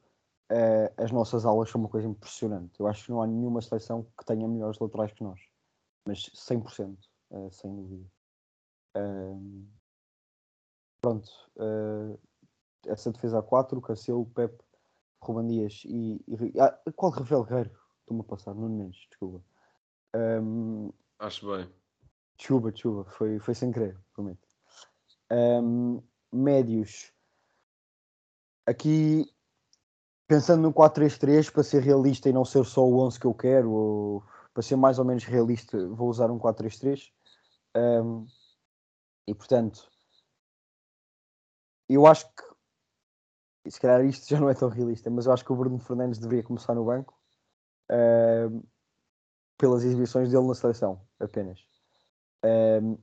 Uh, 0.50 0.90
as 0.96 1.11
nossas 1.11 1.44
aulas 1.44 1.70
são 1.70 1.81
uma 1.81 1.90
coisa 1.90 2.09
impressionante. 2.09 2.78
Eu 2.78 2.87
acho 2.87 3.04
que 3.04 3.11
não 3.11 3.22
há 3.22 3.26
nenhuma 3.26 3.61
seleção 3.61 4.07
que 4.16 4.24
tenha 4.24 4.48
melhores 4.48 4.78
laterais 4.78 5.12
que 5.12 5.22
nós, 5.22 5.40
mas 6.07 6.31
100%, 6.35 6.96
uh, 7.31 7.52
sem 7.52 7.74
dúvida. 7.74 8.07
pronto, 11.00 11.31
essa 12.86 13.10
defesa 13.10 13.38
a 13.38 13.42
4, 13.42 13.80
Cancelo, 13.80 14.26
Pepe, 14.26 14.62
Ruben 15.20 15.46
Dias 15.46 15.82
e. 15.84 16.22
e 16.26 16.60
ah, 16.60 16.78
qual 16.94 17.12
Rafael 17.12 17.44
Guerreiro? 17.44 17.70
Estou-me 18.00 18.22
a 18.22 18.24
passar, 18.24 18.54
Nuno 18.54 18.76
Mendes, 18.76 19.06
desculpa. 19.08 19.44
Um, 20.14 20.90
Acho 21.18 21.50
bem. 21.50 21.68
Desculpa, 22.38 22.72
desculpa, 22.72 23.10
foi, 23.10 23.38
foi 23.38 23.54
sem 23.54 23.72
querer, 23.72 23.98
prometo. 24.14 24.46
Um, 25.30 26.02
médios. 26.32 27.12
Aqui, 28.66 29.30
pensando 30.26 30.62
no 30.62 30.72
4-3-3, 30.72 31.50
para 31.50 31.62
ser 31.62 31.82
realista 31.82 32.28
e 32.28 32.32
não 32.32 32.44
ser 32.44 32.64
só 32.64 32.82
o 32.84 32.98
11 33.00 33.18
que 33.18 33.26
eu 33.26 33.34
quero, 33.34 33.70
ou 33.70 34.24
para 34.54 34.62
ser 34.62 34.76
mais 34.76 34.98
ou 34.98 35.04
menos 35.04 35.24
realista, 35.24 35.86
vou 35.88 36.08
usar 36.08 36.30
um 36.30 36.38
4-3-3. 36.38 37.10
Um, 37.76 38.26
e 39.26 39.34
portanto, 39.34 39.90
eu 41.88 42.06
acho 42.06 42.26
que 42.34 42.47
se 43.70 43.81
calhar 43.81 44.04
isto 44.04 44.28
já 44.28 44.40
não 44.40 44.48
é 44.48 44.54
tão 44.54 44.68
realista, 44.68 45.11
mas 45.11 45.26
eu 45.26 45.33
acho 45.33 45.44
que 45.44 45.52
o 45.52 45.57
Bruno 45.57 45.78
Fernandes 45.78 46.18
deveria 46.18 46.42
começar 46.42 46.74
no 46.74 46.85
banco 46.85 47.14
uh, 47.90 48.68
pelas 49.57 49.85
exibições 49.85 50.31
dele 50.31 50.46
na 50.46 50.54
seleção, 50.54 51.00
apenas. 51.18 51.61
Uh, 52.44 52.98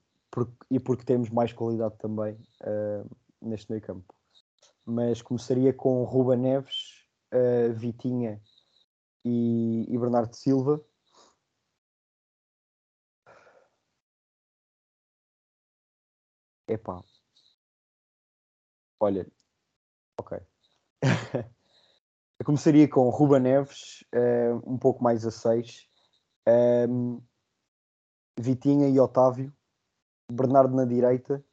e 0.69 0.79
porque 0.79 1.05
temos 1.05 1.29
mais 1.29 1.53
qualidade 1.53 1.97
também 1.97 2.35
uh, 2.61 3.09
neste 3.41 3.71
meio 3.71 3.81
campo. 3.81 4.13
Mas 4.85 5.21
começaria 5.21 5.73
com 5.73 6.03
Ruba 6.03 6.35
Neves, 6.35 7.05
Vitinha 7.75 8.39
e, 9.23 9.85
e 9.89 9.97
Bernardo 9.97 10.35
Silva. 10.35 10.79
Epá. 16.67 17.03
Olha, 18.99 19.25
ok. 20.17 20.54
Eu 22.39 22.45
começaria 22.45 22.87
com 22.87 23.09
Ruba 23.09 23.39
Neves, 23.39 24.03
uh, 24.13 24.69
um 24.69 24.77
pouco 24.77 25.03
mais 25.03 25.25
a 25.25 25.31
6, 25.31 25.87
um, 26.89 27.21
Vitinha 28.37 28.89
e 28.89 28.99
Otávio, 28.99 29.53
Bernardo 30.31 30.75
na 30.75 30.83
direita, 30.83 31.43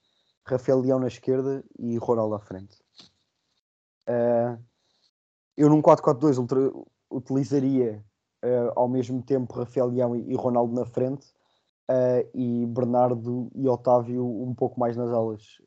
Rafael 0.44 0.81
Leão 0.81 0.98
na 0.98 1.07
esquerda 1.07 1.64
e 1.78 1.96
Ronaldo 1.98 2.35
à 2.35 2.40
frente. 2.40 2.83
Uh, 4.09 4.61
eu 5.57 5.68
num 5.68 5.81
4-4-2 5.81 6.85
utilizaria 7.11 8.05
uh, 8.44 8.72
ao 8.74 8.88
mesmo 8.88 9.22
tempo 9.22 9.55
Rafael 9.55 9.87
Leão 9.87 10.16
e, 10.16 10.35
Ronaldo 10.35 10.74
na 10.74 10.85
frente 10.85 11.33
e 12.33 12.64
Bernardo 12.66 13.50
e 13.55 13.68
Otávio 13.68 14.24
um 14.24 14.55
pouco 14.55 14.81
mais 14.81 14.96
nas 14.96 15.11
alas 15.11 15.61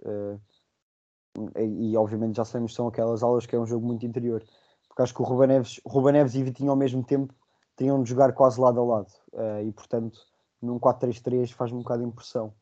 e 1.58 1.96
obviamente 1.98 2.38
já 2.38 2.46
sabemos 2.46 2.72
que 2.72 2.76
são 2.78 2.88
aquelas 2.88 3.24
aulas 3.24 3.46
que 3.46 3.56
é 3.56 3.60
um 3.60 3.66
jogo 3.66 3.86
muito 3.86 4.06
interior. 4.06 4.44
Porque 4.88 5.02
acho 5.02 5.14
que 5.14 5.22
o 5.22 5.26
Ruben 5.26 5.48
Neves, 5.48 5.82
Ruben 5.86 6.14
Neves 6.14 6.36
e 6.36 6.44
Vitinho 6.44 6.72
ao 6.72 6.78
mesmo 6.78 7.04
tempo 7.04 7.34
teriam 7.76 8.02
de 8.02 8.10
jogar 8.10 8.34
quase 8.34 8.60
lado 8.60 8.80
a 8.80 8.84
lado. 8.84 9.12
Uh, 9.34 9.68
e 9.68 9.72
portanto, 9.72 10.20
num 10.62 10.80
4-3-3 10.80 11.52
faz-me 11.52 11.78
um 11.78 11.82
bocado 11.82 12.04
de 12.04 12.10
impressão. 12.10 12.54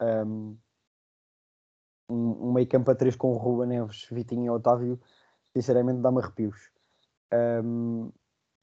Um, 0.00 0.56
um 2.08 2.52
meio 2.52 2.68
campo 2.68 2.90
a 2.90 2.94
3 2.94 3.16
com 3.16 3.32
o 3.32 3.36
Ruben 3.36 3.68
Neves, 3.68 4.06
Vitinho 4.10 4.44
e 4.44 4.50
Otávio, 4.50 5.00
sinceramente 5.52 6.00
dá-me 6.00 6.20
arrepios. 6.20 6.70
Um, 7.32 8.10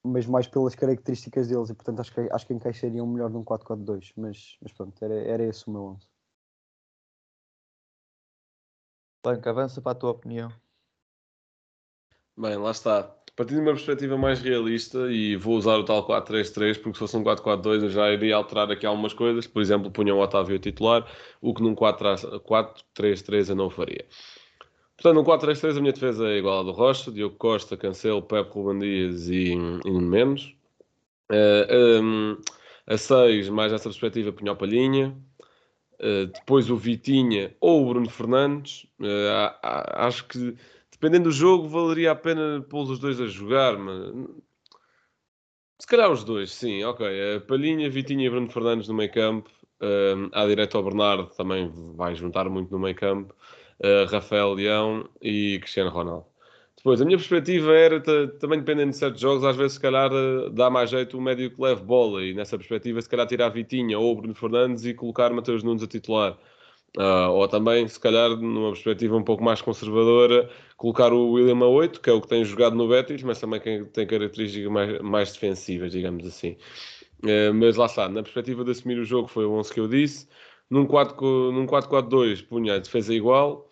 mas 0.04 0.26
mais 0.26 0.48
pelas 0.48 0.76
características 0.76 1.48
deles, 1.48 1.70
e 1.70 1.74
portanto 1.74 2.02
acho 2.02 2.14
que, 2.14 2.30
acho 2.32 2.46
que 2.46 2.54
encaixariam 2.54 3.08
melhor 3.08 3.30
num 3.30 3.44
4-4-2. 3.44 4.14
Mas, 4.18 4.58
mas 4.62 4.72
pronto, 4.74 5.04
era, 5.04 5.16
era 5.16 5.44
esse 5.44 5.68
o 5.68 5.72
meu 5.72 5.84
11. 5.84 6.13
Blanca, 9.24 9.50
avança 9.50 9.82
para 9.82 9.94
a 9.94 9.96
tua 9.96 10.12
opinião. 10.12 10.52
Bem, 12.38 12.58
lá 12.58 12.72
está. 12.72 13.04
Partindo 13.36 13.58
de 13.58 13.62
uma 13.62 13.74
perspectiva 13.74 14.18
mais 14.18 14.40
realista, 14.40 15.12
e 15.12 15.36
vou 15.36 15.56
usar 15.56 15.78
o 15.78 15.86
tal 15.86 16.06
4-3-3, 16.06 16.76
porque 16.76 16.94
se 16.94 17.00
fosse 17.00 17.18
um 17.18 17.24
4-4-2 17.24 17.84
eu 17.84 17.90
já 17.90 18.12
iria 18.12 18.36
alterar 18.36 18.70
aqui 18.70 18.86
algumas 18.86 19.14
coisas. 19.14 19.48
Por 19.48 19.62
exemplo, 19.62 19.90
punha 19.90 20.14
o 20.14 20.20
Otávio 20.20 20.60
titular, 20.60 21.08
o 21.42 21.54
que 21.54 21.64
num 21.64 21.74
4-3-3 21.74 23.50
eu 23.50 23.56
não 23.56 23.70
faria. 23.70 24.06
Portanto, 24.96 25.16
no 25.16 25.24
4-3-3 25.24 25.78
a 25.78 25.82
minha 25.82 25.94
defesa 25.94 26.28
é 26.28 26.38
igual 26.38 26.60
à 26.60 26.64
do 26.64 26.72
Rocha, 26.72 27.12
Diogo 27.12 27.36
Costa, 27.38 27.76
Cancelo, 27.78 28.22
Pepe, 28.22 28.52
Ruben 28.52 28.80
Dias 28.80 29.28
e, 29.30 29.54
e 29.54 29.92
menos. 29.92 30.56
Uh, 31.32 32.02
um, 32.04 32.38
a 32.86 32.98
6, 32.98 33.50
mais 33.50 33.72
nessa 33.72 33.90
perspectiva, 33.90 34.32
punha 34.32 34.52
o 34.52 34.56
Palhinha. 34.56 35.18
Uh, 36.04 36.26
depois 36.26 36.70
o 36.70 36.76
Vitinha 36.76 37.56
ou 37.62 37.84
o 37.84 37.88
Bruno 37.88 38.10
Fernandes. 38.10 38.86
Uh, 39.00 39.56
acho 39.94 40.28
que 40.28 40.54
dependendo 40.92 41.30
do 41.30 41.32
jogo, 41.32 41.70
valeria 41.70 42.12
a 42.12 42.16
pena 42.16 42.62
pôr 42.70 42.84
os 42.84 43.00
dois 43.00 43.22
a 43.22 43.28
jogar, 43.28 43.78
mas 43.78 44.14
Se 45.80 45.88
calhar 45.88 46.12
os 46.12 46.26
dois, 46.26 46.52
sim, 46.52 46.84
ok. 46.84 47.08
Uh, 47.08 47.42
Palhinha, 47.42 47.90
Vitinha 47.90 48.28
e 48.28 48.30
Bruno 48.30 48.52
Fernandes 48.52 48.90
no 48.90 48.94
meio 48.94 49.14
campo. 49.14 49.50
Uh, 49.82 50.30
à 50.34 50.46
direita 50.46 50.78
ao 50.78 50.84
Bernardo 50.84 51.28
também 51.38 51.72
vai 51.96 52.16
juntar 52.16 52.50
muito 52.50 52.72
no 52.72 52.80
meio 52.80 52.96
campo. 52.96 53.34
Rafael 54.10 54.54
Leão 54.54 55.10
e 55.22 55.60
Cristiano 55.60 55.90
Ronaldo. 55.90 56.33
Depois, 56.84 57.02
a 57.02 57.06
minha 57.06 57.18
perspectiva 57.18 57.72
era, 57.74 58.02
também 58.40 58.60
dependendo 58.60 58.92
de 58.92 58.98
certos 58.98 59.22
jogos, 59.22 59.46
às 59.46 59.56
vezes 59.56 59.76
se 59.76 59.80
calhar 59.80 60.12
uh, 60.12 60.50
dá 60.50 60.70
mais 60.70 60.90
jeito 60.90 61.18
o 61.18 61.22
médio 61.22 61.50
que 61.50 61.62
leve 61.62 61.82
bola 61.82 62.22
e 62.22 62.34
nessa 62.34 62.58
perspectiva 62.58 63.02
se 63.02 63.08
calhar 63.08 63.26
tirar 63.26 63.48
Vitinha 63.48 63.98
ou 63.98 64.14
Bruno 64.14 64.36
Fernandes 64.36 64.84
e 64.84 64.94
colocar 64.94 65.32
Mateus 65.32 65.64
Nunes 65.64 65.82
a 65.82 65.88
titular. 65.88 66.38
Uh, 66.98 67.32
ou 67.32 67.48
também, 67.48 67.88
se 67.88 67.98
calhar, 67.98 68.32
numa 68.32 68.72
perspectiva 68.74 69.16
um 69.16 69.24
pouco 69.24 69.42
mais 69.42 69.62
conservadora, 69.62 70.50
colocar 70.76 71.14
o 71.14 71.32
William 71.32 71.64
a 71.64 71.70
8, 71.70 72.02
que 72.02 72.10
é 72.10 72.14
o 72.14 72.20
que 72.20 72.28
tem 72.28 72.44
jogado 72.44 72.76
no 72.76 72.90
Betis, 72.90 73.24
mas 73.24 73.40
também 73.40 73.62
tem 73.62 74.06
características 74.06 74.70
mais, 74.70 75.00
mais 75.02 75.32
defensivas, 75.32 75.94
digamos 75.94 76.28
assim. 76.28 76.58
Uh, 77.24 77.54
mas 77.54 77.78
lá 77.78 77.86
está, 77.86 78.10
na 78.10 78.22
perspectiva 78.22 78.66
de 78.66 78.72
assumir 78.72 79.00
o 79.00 79.06
jogo, 79.06 79.30
foi 79.30 79.46
o 79.46 79.54
11 79.54 79.74
que 79.74 79.80
eu 79.80 79.88
disse. 79.88 80.28
Num 80.70 80.86
4-4-2, 80.86 82.46
punha 82.46 82.76
a 82.76 82.80
defesa 82.80 83.14
igual, 83.14 83.70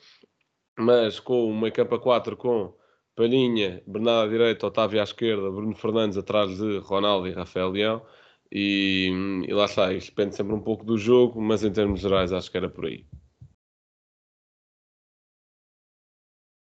mas 0.79 1.19
com 1.19 1.51
uma 1.51 1.69
campo 1.69 1.95
a 1.95 1.99
4 1.99 2.37
com 2.37 2.73
Palhinha, 3.15 3.83
Bernardo 3.85 4.27
à 4.27 4.31
direita, 4.31 4.67
Otávio 4.67 4.99
à 4.99 5.03
esquerda, 5.03 5.51
Bruno 5.51 5.75
Fernandes 5.75 6.17
atrás 6.17 6.57
de 6.57 6.79
Ronaldo 6.79 7.27
e 7.27 7.31
Rafael 7.31 7.69
Leão. 7.69 8.05
E, 8.51 9.09
e 9.47 9.53
lá 9.53 9.65
está, 9.65 9.93
isto 9.93 10.09
depende 10.09 10.35
sempre 10.35 10.53
um 10.53 10.61
pouco 10.61 10.83
do 10.83 10.97
jogo, 10.97 11.41
mas 11.41 11.63
em 11.63 11.71
termos 11.71 12.01
gerais 12.01 12.33
acho 12.33 12.51
que 12.51 12.57
era 12.57 12.69
por 12.69 12.85
aí. 12.85 13.05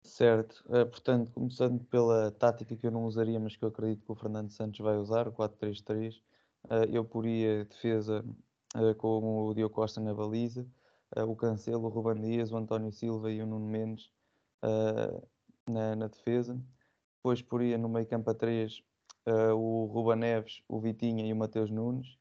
Certo, 0.03 0.63
uh, 0.67 0.85
portanto, 0.85 1.29
começando 1.33 1.83
pela 1.85 2.31
tática 2.31 2.73
que 2.77 2.87
eu 2.87 2.91
não 2.91 3.03
usaria, 3.03 3.37
mas 3.37 3.57
que 3.57 3.65
eu 3.65 3.69
acredito 3.69 4.05
que 4.05 4.11
o 4.13 4.15
Fernando 4.15 4.49
Santos 4.49 4.79
vai 4.79 4.95
usar, 4.95 5.27
o 5.27 5.33
4-3-3, 5.33 6.15
uh, 6.15 6.21
eh, 6.69 6.89
eu 6.93 7.03
poria 7.03 7.65
defesa 7.65 8.23
uh, 8.77 8.95
com 8.95 9.47
o 9.47 9.53
Diogo 9.53 9.75
Costa 9.75 9.99
na 9.99 10.13
baliza, 10.13 10.65
o 11.27 11.35
Cancelo, 11.35 11.85
o 11.85 11.89
Ruben 11.89 12.21
Dias, 12.21 12.51
o 12.51 12.57
António 12.57 12.91
Silva 12.91 13.31
e 13.31 13.41
o 13.41 13.45
Nuno 13.45 13.67
Mendes 13.67 14.09
na, 15.67 15.95
na, 15.95 16.07
defesa. 16.07 16.59
Depois 17.17 17.41
poria 17.41 17.77
no 17.77 17.89
meio 17.89 18.05
campo 18.07 18.29
a 18.29 18.33
3 18.33 18.81
uh, 19.27 19.55
o 19.55 19.85
Ruba 19.85 20.15
Neves, 20.15 20.61
o 20.67 20.79
Vitinha 20.79 21.25
e 21.25 21.33
o 21.33 21.35
Mateus 21.35 21.69
Nunes. 21.69 22.17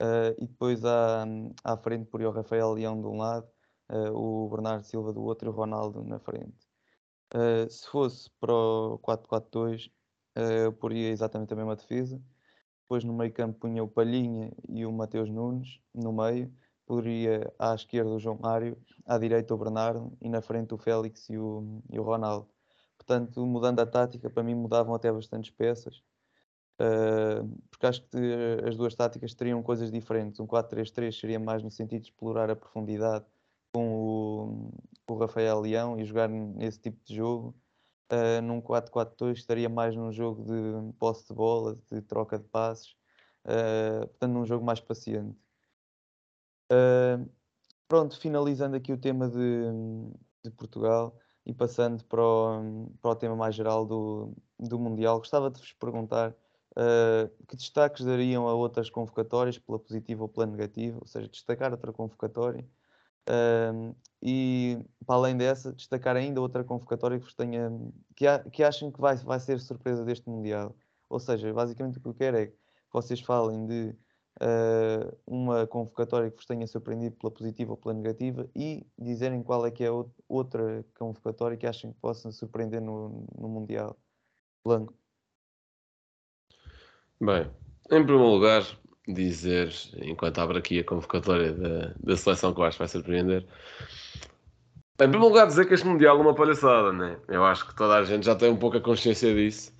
Uh, 0.00 0.34
e 0.38 0.46
depois 0.46 0.84
à, 0.84 1.24
à 1.64 1.76
frente 1.76 2.06
por 2.06 2.22
o 2.22 2.30
Rafael 2.30 2.72
Leão 2.72 3.00
de 3.00 3.06
um 3.06 3.16
lado, 3.16 3.48
uh, 3.90 4.12
o 4.14 4.48
Bernardo 4.48 4.84
Silva 4.84 5.12
do 5.12 5.22
outro 5.22 5.48
e 5.48 5.50
o 5.50 5.54
Ronaldo 5.54 6.04
na 6.04 6.18
frente. 6.20 6.56
se 7.70 7.86
fosse 7.88 8.30
para 8.40 8.52
o 8.52 8.98
4-4-2, 9.00 9.90
eu 10.64 10.72
poria 10.72 11.10
exatamente 11.10 11.52
a 11.52 11.56
mesma 11.56 11.76
defesa. 11.76 12.20
Depois 12.82 13.04
no 13.04 13.12
meio 13.12 13.32
campo 13.34 13.58
punha 13.58 13.84
o 13.84 13.88
Palhinha 13.88 14.50
e 14.66 14.86
o 14.86 14.92
Mateus 14.92 15.28
Nunes 15.28 15.78
no 15.94 16.12
meio. 16.12 16.50
Poderia 16.86 17.52
à 17.58 17.74
esquerda 17.74 18.10
o 18.10 18.18
João 18.18 18.38
Mário, 18.40 18.78
à 19.04 19.18
direita 19.18 19.54
o 19.54 19.58
Bernardo 19.58 20.16
e 20.22 20.28
na 20.28 20.40
frente 20.40 20.72
o 20.72 20.78
Félix 20.78 21.28
e 21.28 21.36
o, 21.36 21.82
e 21.90 21.98
o 22.00 22.02
Ronaldo. 22.02 22.48
Portanto, 23.08 23.46
mudando 23.46 23.80
a 23.80 23.86
tática, 23.86 24.28
para 24.28 24.42
mim 24.42 24.54
mudavam 24.54 24.94
até 24.94 25.10
bastantes 25.10 25.50
peças. 25.50 26.02
Uh, 26.78 27.58
porque 27.70 27.86
acho 27.86 28.02
que 28.02 28.18
as 28.68 28.76
duas 28.76 28.94
táticas 28.94 29.34
teriam 29.34 29.62
coisas 29.62 29.90
diferentes. 29.90 30.38
Um 30.38 30.46
4-3-3 30.46 31.18
seria 31.18 31.40
mais 31.40 31.62
no 31.62 31.70
sentido 31.70 32.02
de 32.02 32.08
explorar 32.08 32.50
a 32.50 32.54
profundidade 32.54 33.24
com 33.72 33.94
o, 33.94 34.72
o 35.08 35.16
Rafael 35.16 35.58
Leão 35.60 35.98
e 35.98 36.04
jogar 36.04 36.28
nesse 36.28 36.80
tipo 36.80 37.02
de 37.02 37.16
jogo. 37.16 37.54
Uh, 38.12 38.42
num 38.42 38.60
4-4-2 38.60 39.36
estaria 39.38 39.70
mais 39.70 39.96
num 39.96 40.12
jogo 40.12 40.44
de 40.44 40.92
posse 40.98 41.26
de 41.26 41.32
bola, 41.32 41.76
de 41.90 42.02
troca 42.02 42.38
de 42.38 42.44
passes, 42.44 42.94
uh, 43.46 44.06
portanto 44.06 44.32
num 44.32 44.44
jogo 44.44 44.64
mais 44.64 44.80
paciente. 44.80 45.34
Uh, 46.70 47.26
pronto, 47.88 48.18
finalizando 48.20 48.76
aqui 48.76 48.92
o 48.92 48.98
tema 48.98 49.30
de, 49.30 49.62
de 50.44 50.50
Portugal 50.50 51.18
e 51.48 51.54
passando 51.54 52.04
para 52.04 52.22
o, 52.22 52.92
para 53.00 53.10
o 53.10 53.16
tema 53.16 53.34
mais 53.34 53.54
geral 53.54 53.86
do, 53.86 54.32
do 54.58 54.78
Mundial, 54.78 55.18
gostava 55.18 55.50
de 55.50 55.58
vos 55.60 55.72
perguntar 55.72 56.34
Uh, 56.76 57.28
que 57.48 57.56
destaques 57.56 58.04
dariam 58.04 58.46
a 58.46 58.54
outras 58.54 58.88
convocatórias, 58.88 59.58
pela 59.58 59.80
positiva 59.80 60.22
ou 60.22 60.28
pela 60.28 60.46
negativa, 60.46 60.96
ou 61.00 61.08
seja, 61.08 61.26
destacar 61.26 61.72
outra 61.72 61.92
convocatória 61.92 62.64
uh, 63.28 63.96
e, 64.22 64.78
para 65.04 65.16
além 65.16 65.36
dessa, 65.36 65.72
destacar 65.72 66.14
ainda 66.14 66.40
outra 66.40 66.62
convocatória 66.62 67.18
que, 67.18 67.24
vos 67.24 67.34
tenha, 67.34 67.72
que, 68.14 68.28
a, 68.28 68.38
que 68.38 68.62
achem 68.62 68.92
que 68.92 69.00
vai, 69.00 69.16
vai 69.16 69.40
ser 69.40 69.58
surpresa 69.58 70.04
deste 70.04 70.28
Mundial. 70.28 70.72
Ou 71.08 71.18
seja, 71.18 71.52
basicamente 71.52 71.98
o 71.98 72.00
que 72.00 72.08
eu 72.08 72.14
quero 72.14 72.36
é 72.36 72.46
que 72.46 72.54
vocês 72.92 73.20
falem 73.20 73.66
de 73.66 73.96
uh, 74.40 75.16
uma 75.26 75.66
convocatória 75.66 76.30
que 76.30 76.36
vos 76.36 76.46
tenha 76.46 76.66
surpreendido 76.66 77.16
pela 77.16 77.30
positiva 77.30 77.72
ou 77.72 77.76
pela 77.76 77.94
negativa 77.94 78.48
e 78.54 78.86
dizerem 78.98 79.42
qual 79.42 79.66
é 79.66 79.70
que 79.70 79.84
é 79.84 79.90
outra 80.28 80.84
convocatória 80.98 81.56
que 81.56 81.66
achem 81.66 81.92
que 81.92 81.98
possa 82.00 82.30
surpreender 82.30 82.80
no, 82.80 83.26
no 83.38 83.48
Mundial. 83.48 83.96
Blanco. 84.64 84.94
Bem, 87.20 87.50
em 87.90 88.04
primeiro 88.04 88.30
lugar, 88.30 88.62
dizer, 89.06 89.72
enquanto 90.02 90.38
abro 90.38 90.58
aqui 90.58 90.80
a 90.80 90.84
convocatória 90.84 91.52
da, 91.52 91.94
da 91.98 92.16
seleção 92.16 92.54
que 92.54 92.60
eu 92.60 92.64
acho 92.64 92.76
que 92.76 92.82
vai 92.82 92.88
surpreender, 92.88 93.46
em 95.00 95.08
primeiro 95.08 95.28
lugar, 95.28 95.46
dizer 95.46 95.66
que 95.66 95.74
este 95.74 95.86
Mundial 95.86 96.18
é 96.18 96.20
uma 96.20 96.34
palhaçada, 96.34 96.92
né? 96.92 97.20
Eu 97.28 97.44
acho 97.44 97.68
que 97.68 97.76
toda 97.76 97.94
a 97.94 98.04
gente 98.04 98.26
já 98.26 98.34
tem 98.34 98.50
um 98.50 98.56
pouco 98.56 98.78
a 98.78 98.80
consciência 98.80 99.32
disso, 99.32 99.72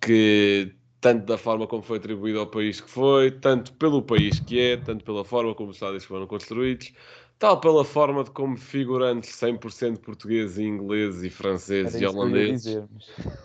que 0.00 0.74
tanto 1.06 1.24
da 1.24 1.38
forma 1.38 1.68
como 1.68 1.84
foi 1.84 1.98
atribuído 1.98 2.40
ao 2.40 2.48
país 2.48 2.80
que 2.80 2.90
foi, 2.90 3.30
tanto 3.30 3.72
pelo 3.74 4.02
país 4.02 4.40
que 4.40 4.58
é, 4.58 4.76
tanto 4.76 5.04
pela 5.04 5.24
forma 5.24 5.54
como 5.54 5.70
os 5.70 5.76
estádios 5.76 6.04
foram 6.04 6.26
construídos, 6.26 6.92
tal 7.38 7.60
pela 7.60 7.84
forma 7.84 8.24
de 8.24 8.32
como 8.32 8.56
figurantes 8.56 9.30
100% 9.30 9.98
portugueses, 9.98 10.58
ingleses 10.58 11.22
e 11.22 11.30
franceses 11.30 12.00
e 12.00 12.04
holandeses 12.04 12.82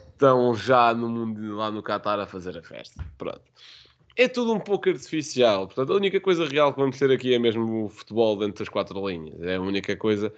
estão 0.10 0.56
já 0.56 0.91
no 0.95 1.08
mundo, 1.08 1.56
lá 1.56 1.69
no 1.69 1.84
Qatar 1.84 2.19
a 2.19 2.26
fazer 2.26 2.58
a 2.58 2.63
festa. 2.63 3.06
Pronto. 3.15 3.43
É 4.17 4.28
tudo 4.28 4.54
um 4.54 4.60
pouco 4.60 4.89
artificial. 4.89 5.67
Portanto, 5.67 5.93
a 5.93 5.95
única 5.95 6.19
coisa 6.19 6.47
real 6.47 6.74
que 6.74 6.80
vamos 6.80 6.97
ter 6.97 7.12
aqui 7.12 7.36
é 7.36 7.38
mesmo 7.38 7.86
o 7.86 7.89
futebol 7.89 8.38
dentro 8.38 8.63
das 8.63 8.69
quatro 8.69 9.08
linhas. 9.08 9.39
É 9.43 9.58
a 9.58 9.62
única 9.62 9.95
coisa 9.95 10.34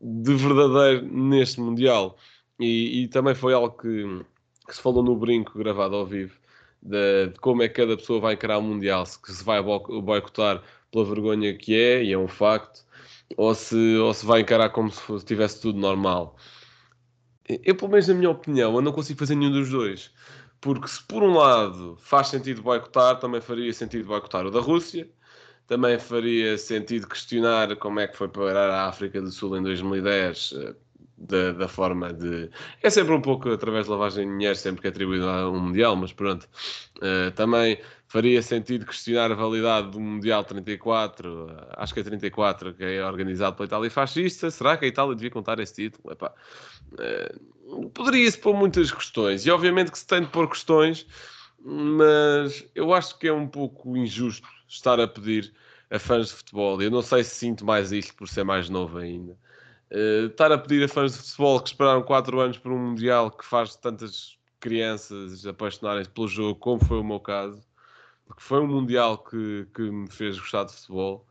de 0.00 0.34
verdadeiro 0.34 1.06
neste 1.06 1.60
Mundial. 1.60 2.16
E, 2.58 3.04
e 3.04 3.08
também 3.08 3.34
foi 3.34 3.54
algo 3.54 3.76
que, 3.76 4.24
que, 4.66 4.74
se 4.74 4.82
falou 4.82 5.04
no 5.04 5.14
brinco 5.14 5.56
gravado 5.56 5.94
ao 5.94 6.04
vivo 6.04 6.43
de, 6.84 7.28
de, 7.28 7.40
como 7.40 7.62
é 7.62 7.68
que 7.68 7.74
cada 7.74 7.96
pessoa 7.96 8.20
vai 8.20 8.34
encarar 8.34 8.58
o 8.58 8.62
Mundial. 8.62 9.06
Se, 9.06 9.18
se 9.26 9.44
vai 9.44 9.62
boicotar 9.62 10.62
pela 10.92 11.04
vergonha 11.04 11.56
que 11.56 11.74
é, 11.74 12.04
e 12.04 12.12
é 12.12 12.18
um 12.18 12.28
facto, 12.28 12.84
ou 13.36 13.54
se, 13.54 13.96
ou 13.96 14.12
se 14.14 14.24
vai 14.26 14.40
encarar 14.42 14.70
como 14.70 14.90
se 14.90 15.24
tivesse 15.24 15.60
tudo 15.60 15.78
normal. 15.78 16.36
Eu, 17.48 17.74
pelo 17.74 17.90
menos 17.90 18.08
na 18.08 18.14
minha 18.14 18.30
opinião, 18.30 18.74
eu 18.74 18.80
não 18.82 18.92
consigo 18.92 19.18
fazer 19.18 19.34
nenhum 19.34 19.52
dos 19.52 19.70
dois. 19.70 20.10
Porque 20.60 20.88
se 20.88 21.02
por 21.04 21.22
um 21.22 21.34
lado 21.34 21.96
faz 22.00 22.28
sentido 22.28 22.62
boicotar, 22.62 23.18
também 23.18 23.40
faria 23.40 23.72
sentido 23.72 24.06
boicotar 24.06 24.46
o 24.46 24.50
da 24.50 24.60
Rússia, 24.60 25.08
também 25.66 25.98
faria 25.98 26.56
sentido 26.58 27.06
questionar 27.08 27.76
como 27.76 28.00
é 28.00 28.08
que 28.08 28.16
foi 28.16 28.28
parar 28.28 28.70
a 28.70 28.86
África 28.88 29.20
do 29.20 29.30
Sul 29.30 29.56
em 29.58 29.62
2010, 29.62 30.54
eh, 30.56 30.74
da, 31.16 31.52
da, 31.52 31.68
forma 31.68 32.12
de. 32.12 32.50
É 32.82 32.90
sempre 32.90 33.14
um 33.14 33.20
pouco 33.20 33.50
através 33.50 33.84
de 33.84 33.90
lavagem 33.90 34.26
de 34.26 34.32
dinheiro, 34.32 34.56
sempre 34.56 34.80
que 34.80 34.86
é 34.86 34.90
atribuído 34.90 35.28
a 35.28 35.50
um 35.50 35.60
Mundial, 35.60 35.96
mas 35.96 36.12
pronto. 36.12 36.48
Uh, 36.98 37.30
também 37.32 37.78
faria 38.08 38.42
sentido 38.42 38.86
questionar 38.86 39.30
a 39.30 39.34
validade 39.34 39.90
do 39.90 40.00
Mundial 40.00 40.44
34, 40.44 41.48
acho 41.76 41.94
que 41.94 42.00
é 42.00 42.02
34, 42.02 42.74
que 42.74 42.84
é 42.84 43.04
organizado 43.04 43.56
pela 43.56 43.66
Itália 43.66 43.90
fascista. 43.90 44.50
Será 44.50 44.76
que 44.76 44.84
a 44.84 44.88
Itália 44.88 45.14
devia 45.14 45.30
contar 45.30 45.58
esse 45.60 45.74
título? 45.74 46.14
Uh, 46.14 47.90
Poderia-se 47.90 48.38
pôr 48.38 48.54
muitas 48.54 48.92
questões, 48.92 49.46
e 49.46 49.50
obviamente 49.50 49.90
que 49.90 49.98
se 49.98 50.06
tem 50.06 50.20
de 50.20 50.28
pôr 50.28 50.48
questões, 50.48 51.06
mas 51.64 52.66
eu 52.74 52.92
acho 52.92 53.18
que 53.18 53.26
é 53.26 53.32
um 53.32 53.46
pouco 53.46 53.96
injusto 53.96 54.46
estar 54.68 55.00
a 55.00 55.08
pedir 55.08 55.52
a 55.90 55.98
fãs 55.98 56.28
de 56.28 56.34
futebol. 56.34 56.82
Eu 56.82 56.90
não 56.90 57.00
sei 57.02 57.24
se 57.24 57.36
sinto 57.36 57.64
mais 57.64 57.90
isto 57.90 58.14
por 58.14 58.28
ser 58.28 58.44
mais 58.44 58.68
novo 58.68 58.98
ainda. 58.98 59.36
Uh, 59.90 60.26
estar 60.26 60.50
a 60.50 60.58
pedir 60.58 60.82
a 60.82 60.88
fãs 60.88 61.12
de 61.12 61.18
futebol 61.18 61.60
que 61.60 61.68
esperaram 61.68 62.02
4 62.02 62.40
anos 62.40 62.58
por 62.58 62.72
um 62.72 62.78
Mundial 62.78 63.30
que 63.30 63.44
faz 63.44 63.76
tantas 63.76 64.38
crianças 64.58 65.46
apaixonarem-se 65.46 66.10
pelo 66.10 66.26
jogo, 66.26 66.58
como 66.58 66.82
foi 66.84 66.98
o 66.98 67.04
meu 67.04 67.20
caso, 67.20 67.60
porque 68.26 68.42
foi 68.42 68.60
um 68.60 68.66
Mundial 68.66 69.18
que, 69.18 69.68
que 69.74 69.82
me 69.82 70.10
fez 70.10 70.38
gostar 70.38 70.64
de 70.64 70.72
futebol. 70.72 71.26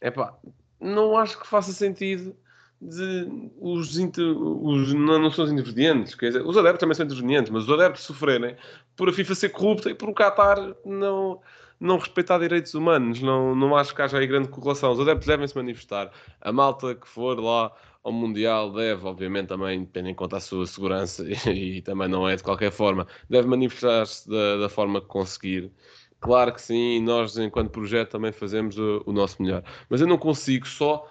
Epá, 0.00 0.36
não 0.78 1.16
acho 1.16 1.40
que 1.40 1.46
faça 1.46 1.72
sentido 1.72 2.36
de 2.80 3.50
os, 3.58 3.96
os 3.96 4.92
não, 4.92 5.18
não, 5.18 5.30
são 5.30 5.46
os 5.46 5.52
intervenientes, 5.52 6.14
quer 6.14 6.26
dizer, 6.26 6.46
os 6.46 6.56
adeptos 6.56 6.80
também 6.80 6.94
são 6.94 7.06
intervenientes, 7.06 7.50
mas 7.50 7.64
os 7.64 7.70
adeptos 7.70 8.02
sofrerem 8.04 8.56
por 8.94 9.08
a 9.08 9.12
FIFA 9.12 9.34
ser 9.34 9.48
corrupta 9.50 9.90
e 9.90 9.94
por 9.94 10.10
o 10.10 10.14
Qatar 10.14 10.58
não, 10.84 11.40
não 11.80 11.98
respeitar 11.98 12.38
direitos 12.38 12.74
humanos, 12.74 13.20
não, 13.20 13.54
não 13.54 13.76
acho 13.76 13.94
que 13.94 14.02
haja 14.02 14.18
aí 14.18 14.26
grande 14.26 14.48
correlação. 14.48 14.92
Os 14.92 15.00
adeptos 15.00 15.26
devem 15.26 15.46
se 15.46 15.56
manifestar. 15.56 16.10
A 16.40 16.52
malta 16.52 16.94
que 16.94 17.08
for 17.08 17.38
lá 17.38 17.72
ao 18.02 18.12
Mundial 18.12 18.70
deve, 18.72 19.06
obviamente, 19.06 19.48
também, 19.48 19.84
tendo 19.86 20.08
em 20.08 20.14
conta 20.14 20.36
a 20.36 20.40
sua 20.40 20.66
segurança 20.66 21.24
e, 21.50 21.78
e 21.78 21.82
também 21.82 22.08
não 22.08 22.28
é 22.28 22.36
de 22.36 22.42
qualquer 22.42 22.70
forma, 22.70 23.06
deve 23.28 23.48
manifestar-se 23.48 24.28
da, 24.28 24.58
da, 24.58 24.68
forma 24.68 25.00
que 25.00 25.06
conseguir. 25.06 25.72
Claro 26.20 26.52
que 26.52 26.62
sim, 26.62 27.00
nós, 27.00 27.36
enquanto 27.36 27.70
projeto, 27.70 28.10
também 28.12 28.32
fazemos 28.32 28.78
o, 28.78 29.02
o 29.06 29.12
nosso 29.12 29.42
melhor. 29.42 29.62
Mas 29.88 30.00
eu 30.00 30.06
não 30.06 30.18
consigo 30.18 30.66
só 30.66 31.08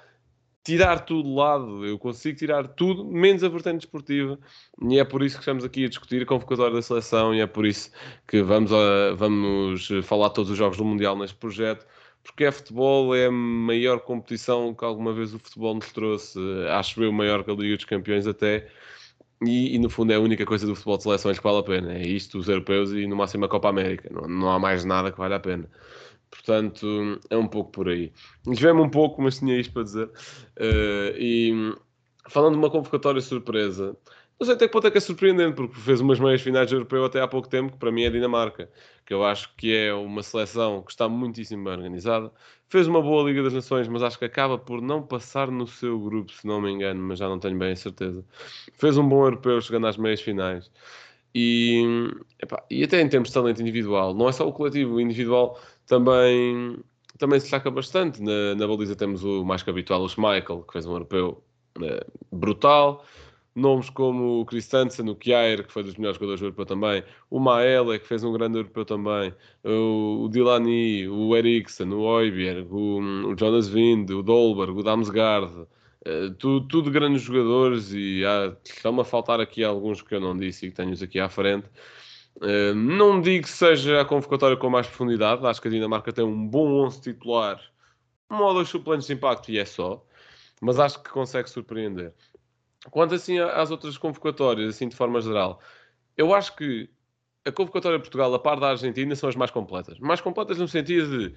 tirar 0.63 1.01
tudo 1.01 1.27
de 1.29 1.35
lado, 1.35 1.85
eu 1.85 1.99
consigo 1.99 2.37
tirar 2.37 2.67
tudo, 2.69 3.03
menos 3.03 3.43
a 3.43 3.49
vertente 3.49 3.81
desportiva, 3.81 4.39
e 4.81 4.97
é 4.97 5.03
por 5.03 5.21
isso 5.21 5.35
que 5.35 5.41
estamos 5.41 5.63
aqui 5.63 5.85
a 5.85 5.89
discutir 5.89 6.21
a 6.23 6.25
convocatória 6.25 6.73
da 6.73 6.81
seleção, 6.81 7.35
e 7.35 7.41
é 7.41 7.47
por 7.47 7.65
isso 7.65 7.91
que 8.27 8.41
vamos, 8.41 8.71
a, 8.71 9.13
vamos 9.15 9.89
falar 10.03 10.29
todos 10.29 10.51
os 10.51 10.57
jogos 10.57 10.77
do 10.77 10.85
Mundial 10.85 11.17
neste 11.17 11.35
projeto, 11.35 11.85
porque 12.23 12.45
é 12.45 12.51
futebol, 12.51 13.13
é 13.13 13.25
a 13.25 13.31
maior 13.31 13.99
competição 13.99 14.73
que 14.73 14.85
alguma 14.85 15.13
vez 15.13 15.33
o 15.33 15.39
futebol 15.39 15.75
nos 15.75 15.91
trouxe, 15.91 16.39
acho 16.69 17.03
eu 17.03 17.11
maior 17.11 17.43
que 17.43 17.51
a 17.51 17.53
Liga 17.53 17.75
dos 17.75 17.85
Campeões 17.85 18.25
até, 18.25 18.69
e, 19.45 19.75
e, 19.75 19.79
no 19.79 19.89
fundo 19.89 20.13
é 20.13 20.15
a 20.15 20.19
única 20.21 20.45
coisa 20.45 20.65
do 20.65 20.73
futebol 20.73 20.95
de 20.97 21.03
seleções 21.03 21.37
que 21.37 21.43
vale 21.43 21.59
a 21.59 21.63
pena, 21.63 21.93
é 21.93 22.01
isto, 22.07 22.37
os 22.37 22.47
europeus 22.47 22.93
e 22.93 23.05
no 23.05 23.17
máximo 23.17 23.43
a 23.43 23.49
Copa 23.49 23.67
América, 23.67 24.09
não, 24.09 24.21
não 24.21 24.51
há 24.51 24.57
mais 24.57 24.85
nada 24.85 25.11
que 25.11 25.17
vale 25.17 25.33
a 25.33 25.39
pena. 25.39 25.69
Portanto, 26.33 27.19
é 27.29 27.37
um 27.37 27.47
pouco 27.47 27.71
por 27.71 27.87
aí. 27.87 28.11
Desvemos 28.45 28.83
um 28.83 28.89
pouco, 28.89 29.21
mas 29.21 29.37
tinha 29.37 29.59
isto 29.59 29.71
para 29.71 29.83
dizer. 29.83 30.07
Uh, 30.07 31.13
e 31.15 31.75
falando 32.27 32.53
de 32.53 32.59
uma 32.59 32.71
convocatória 32.71 33.21
surpresa, 33.21 33.95
não 34.39 34.45
sei 34.45 34.55
até 34.55 34.67
que 34.67 34.73
ponto 34.73 34.87
é 34.87 34.91
que 34.91 34.97
é 34.97 35.01
surpreendente, 35.01 35.55
porque 35.55 35.79
fez 35.79 36.01
umas 36.01 36.19
meias 36.19 36.41
finais 36.41 36.71
europeu 36.71 37.05
até 37.05 37.21
há 37.21 37.27
pouco 37.27 37.47
tempo, 37.47 37.73
que 37.73 37.77
para 37.77 37.91
mim 37.91 38.03
é 38.03 38.07
a 38.07 38.09
Dinamarca, 38.09 38.67
que 39.05 39.13
eu 39.13 39.23
acho 39.23 39.55
que 39.55 39.73
é 39.75 39.93
uma 39.93 40.23
seleção 40.23 40.81
que 40.81 40.91
está 40.91 41.07
muitíssimo 41.07 41.63
bem 41.65 41.73
organizada. 41.73 42.31
Fez 42.67 42.87
uma 42.87 43.01
boa 43.01 43.23
Liga 43.29 43.43
das 43.43 43.53
Nações, 43.53 43.87
mas 43.87 44.01
acho 44.01 44.17
que 44.17 44.25
acaba 44.25 44.57
por 44.57 44.81
não 44.81 45.03
passar 45.03 45.51
no 45.51 45.67
seu 45.67 45.99
grupo, 45.99 46.31
se 46.31 46.47
não 46.47 46.59
me 46.59 46.71
engano, 46.71 46.99
mas 47.03 47.19
já 47.19 47.29
não 47.29 47.39
tenho 47.39 47.57
bem 47.57 47.73
a 47.73 47.75
certeza. 47.75 48.25
Fez 48.73 48.97
um 48.97 49.07
bom 49.07 49.23
europeu 49.23 49.61
chegando 49.61 49.85
às 49.85 49.97
meias 49.97 50.19
finais. 50.19 50.71
E, 51.35 51.83
epá, 52.41 52.63
e 52.69 52.83
até 52.83 53.01
em 53.01 53.09
termos 53.09 53.29
de 53.29 53.33
talento 53.33 53.61
individual, 53.61 54.13
não 54.13 54.29
é 54.29 54.31
só 54.31 54.47
o 54.47 54.53
coletivo, 54.53 54.95
o 54.95 55.01
individual 55.01 55.59
também, 55.85 56.77
também 57.17 57.39
se 57.39 57.45
destaca 57.45 57.69
bastante. 57.69 58.21
Na, 58.21 58.55
na 58.55 58.67
baliza 58.67 58.95
temos 58.95 59.23
o 59.23 59.43
mais 59.43 59.63
que 59.63 59.69
habitual, 59.69 60.01
o 60.01 60.09
Schmeichel, 60.09 60.63
que 60.63 60.73
fez 60.73 60.85
um 60.85 60.93
europeu 60.93 61.43
uh, 61.77 62.35
brutal. 62.35 63.05
Nomes 63.55 63.87
como 63.89 64.41
o 64.41 64.45
Christensen, 64.45 65.07
o 65.09 65.15
Kjaer, 65.15 65.63
que 65.63 65.71
foi 65.71 65.83
dos 65.83 65.95
melhores 65.95 66.15
jogadores 66.15 66.39
do 66.39 66.47
europeu 66.47 66.65
também, 66.65 67.03
o 67.29 67.39
Maele, 67.39 67.99
que 67.99 68.07
fez 68.07 68.23
um 68.23 68.33
grande 68.33 68.57
europeu 68.57 68.83
também, 68.83 69.31
o, 69.63 70.27
Dilani, 70.31 71.07
o 71.07 71.35
Eriksen, 71.35 71.89
o 71.89 71.99
Oiberg, 71.99 72.67
o, 72.71 72.99
o 73.27 73.37
Jonas 73.37 73.69
Wind, 73.69 74.09
o 74.09 74.23
Dolberg, 74.23 74.71
o 74.71 74.81
Damsgaard, 74.81 75.53
uh, 75.53 76.33
tudo, 76.39 76.67
tudo 76.67 76.89
grandes 76.89 77.21
jogadores 77.21 77.93
e 77.93 78.25
há, 78.25 78.55
estão 78.63 78.99
a 78.99 79.05
faltar 79.05 79.39
aqui 79.39 79.63
alguns 79.63 80.01
que 80.01 80.15
eu 80.15 80.19
não 80.19 80.35
disse 80.35 80.65
e 80.65 80.69
que 80.71 80.75
tenho 80.75 80.91
aqui 80.91 81.19
à 81.19 81.29
frente. 81.29 81.67
Uh, 82.37 82.73
não 82.73 83.21
digo 83.21 83.43
que 83.43 83.49
seja 83.49 84.01
a 84.01 84.05
convocatória 84.05 84.57
com 84.57 84.69
mais 84.69 84.87
profundidade, 84.87 85.45
acho 85.45 85.61
que 85.61 85.67
a 85.67 85.71
Dinamarca 85.71 86.11
tem 86.11 86.25
um 86.25 86.47
bom 86.47 86.85
11 86.85 87.01
titular, 87.01 87.61
um 88.29 88.37
ou 88.37 88.53
dois 88.53 88.69
suplentes 88.69 89.07
de 89.07 89.13
impacto 89.13 89.49
e 89.51 89.59
é 89.59 89.65
só, 89.65 90.03
mas 90.59 90.79
acho 90.79 91.01
que 91.01 91.09
consegue 91.09 91.49
surpreender. 91.49 92.13
Quanto 92.89 93.15
assim 93.15 93.39
às 93.39 93.71
outras 93.71 93.97
convocatórias, 93.97 94.75
assim 94.75 94.89
de 94.89 94.95
forma 94.95 95.21
geral, 95.21 95.61
eu 96.17 96.33
acho 96.33 96.55
que 96.55 96.89
a 97.45 97.51
convocatória 97.51 97.97
de 97.97 98.03
Portugal, 98.03 98.33
a 98.33 98.39
par 98.39 98.59
da 98.59 98.69
Argentina, 98.69 99.15
são 99.15 99.29
as 99.29 99.35
mais 99.35 99.51
completas. 99.51 99.99
Mais 99.99 100.21
completas 100.21 100.57
no 100.57 100.67
sentido 100.67 101.17
de 101.17 101.35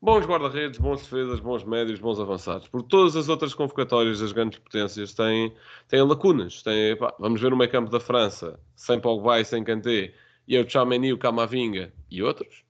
bons 0.00 0.26
guarda-redes, 0.26 0.78
bons 0.78 1.02
defesas, 1.02 1.40
bons 1.40 1.64
médios, 1.64 2.00
bons 2.00 2.20
avançados. 2.20 2.68
Porque 2.68 2.88
todas 2.88 3.16
as 3.16 3.28
outras 3.28 3.54
convocatórias 3.54 4.20
das 4.20 4.32
grandes 4.32 4.58
potências 4.58 5.14
têm, 5.14 5.54
têm 5.88 6.02
lacunas. 6.02 6.62
Têm, 6.62 6.96
pá, 6.96 7.14
vamos 7.18 7.40
ver 7.40 7.52
o 7.52 7.56
meio 7.56 7.70
campo 7.70 7.90
da 7.90 8.00
França, 8.00 8.58
sem 8.74 9.00
Pogba 9.00 9.40
e 9.40 9.44
sem 9.44 9.64
Kanté 9.64 10.12
e 10.46 10.56
é 10.56 10.60
o 10.60 10.68
Chameni, 10.68 11.12
o 11.12 11.18
Camavinga 11.18 11.92
e 12.10 12.22
outros. 12.22 12.64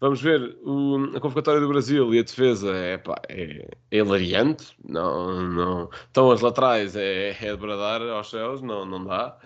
Vamos 0.00 0.22
ver 0.22 0.56
o, 0.62 1.10
a 1.14 1.20
convocatória 1.20 1.60
do 1.60 1.68
Brasil 1.68 2.14
e 2.14 2.18
a 2.20 2.22
defesa 2.22 2.74
é, 2.74 2.96
pá, 2.96 3.20
é, 3.28 3.68
é 3.90 3.96
hilariante. 3.98 4.74
Não, 4.82 5.42
não. 5.42 5.90
Estão 6.06 6.30
as 6.30 6.40
laterais, 6.40 6.96
é, 6.96 7.30
é 7.30 7.50
de 7.50 7.56
bradar 7.56 8.00
aos 8.02 8.30
céus, 8.30 8.62
não, 8.62 8.86
não 8.86 9.04
dá. 9.04 9.38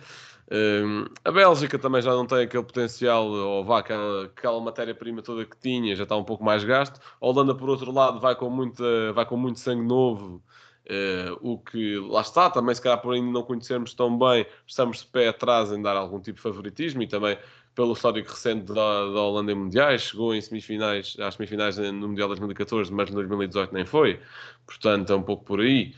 Um, 0.52 1.06
a 1.24 1.32
Bélgica 1.32 1.78
também 1.78 2.02
já 2.02 2.12
não 2.12 2.26
tem 2.26 2.42
aquele 2.42 2.62
potencial, 2.62 3.26
ou 3.26 3.64
vá, 3.64 3.80
aquela, 3.80 4.26
aquela 4.26 4.60
matéria-prima 4.60 5.22
toda 5.22 5.44
que 5.44 5.56
tinha, 5.56 5.96
já 5.96 6.04
está 6.04 6.16
um 6.16 6.24
pouco 6.24 6.44
mais 6.44 6.62
gasto. 6.62 7.00
A 7.20 7.26
Holanda, 7.26 7.54
por 7.54 7.68
outro 7.68 7.90
lado, 7.90 8.20
vai 8.20 8.36
com, 8.36 8.48
muita, 8.48 9.12
vai 9.12 9.26
com 9.26 9.36
muito 9.36 9.58
sangue 9.58 9.84
novo, 9.86 10.42
uh, 10.90 11.38
o 11.40 11.58
que 11.58 11.98
lá 11.98 12.20
está, 12.20 12.50
também 12.50 12.74
se 12.74 12.82
calhar 12.82 13.00
por 13.00 13.14
ainda 13.14 13.30
não 13.30 13.42
conhecermos 13.42 13.94
tão 13.94 14.18
bem, 14.18 14.46
estamos 14.66 14.98
de 14.98 15.06
pé 15.06 15.28
atrás 15.28 15.72
em 15.72 15.80
dar 15.80 15.96
algum 15.96 16.20
tipo 16.20 16.36
de 16.36 16.42
favoritismo 16.42 17.02
e 17.02 17.06
também 17.06 17.38
pelo 17.74 17.92
histórico 17.92 18.30
recente 18.30 18.66
da, 18.66 18.74
da 18.74 19.20
Holanda 19.20 19.52
em 19.52 19.54
mundiais, 19.54 20.02
chegou 20.02 20.34
em 20.34 20.40
semifinais, 20.40 21.16
às 21.18 21.34
semifinais 21.34 21.76
no 21.76 22.08
Mundial 22.08 22.28
2014, 22.28 22.92
mas 22.92 23.10
em 23.10 23.14
2018 23.14 23.74
nem 23.74 23.84
foi, 23.84 24.20
portanto 24.66 25.12
é 25.12 25.16
um 25.16 25.22
pouco 25.22 25.44
por 25.44 25.60
aí. 25.60 25.94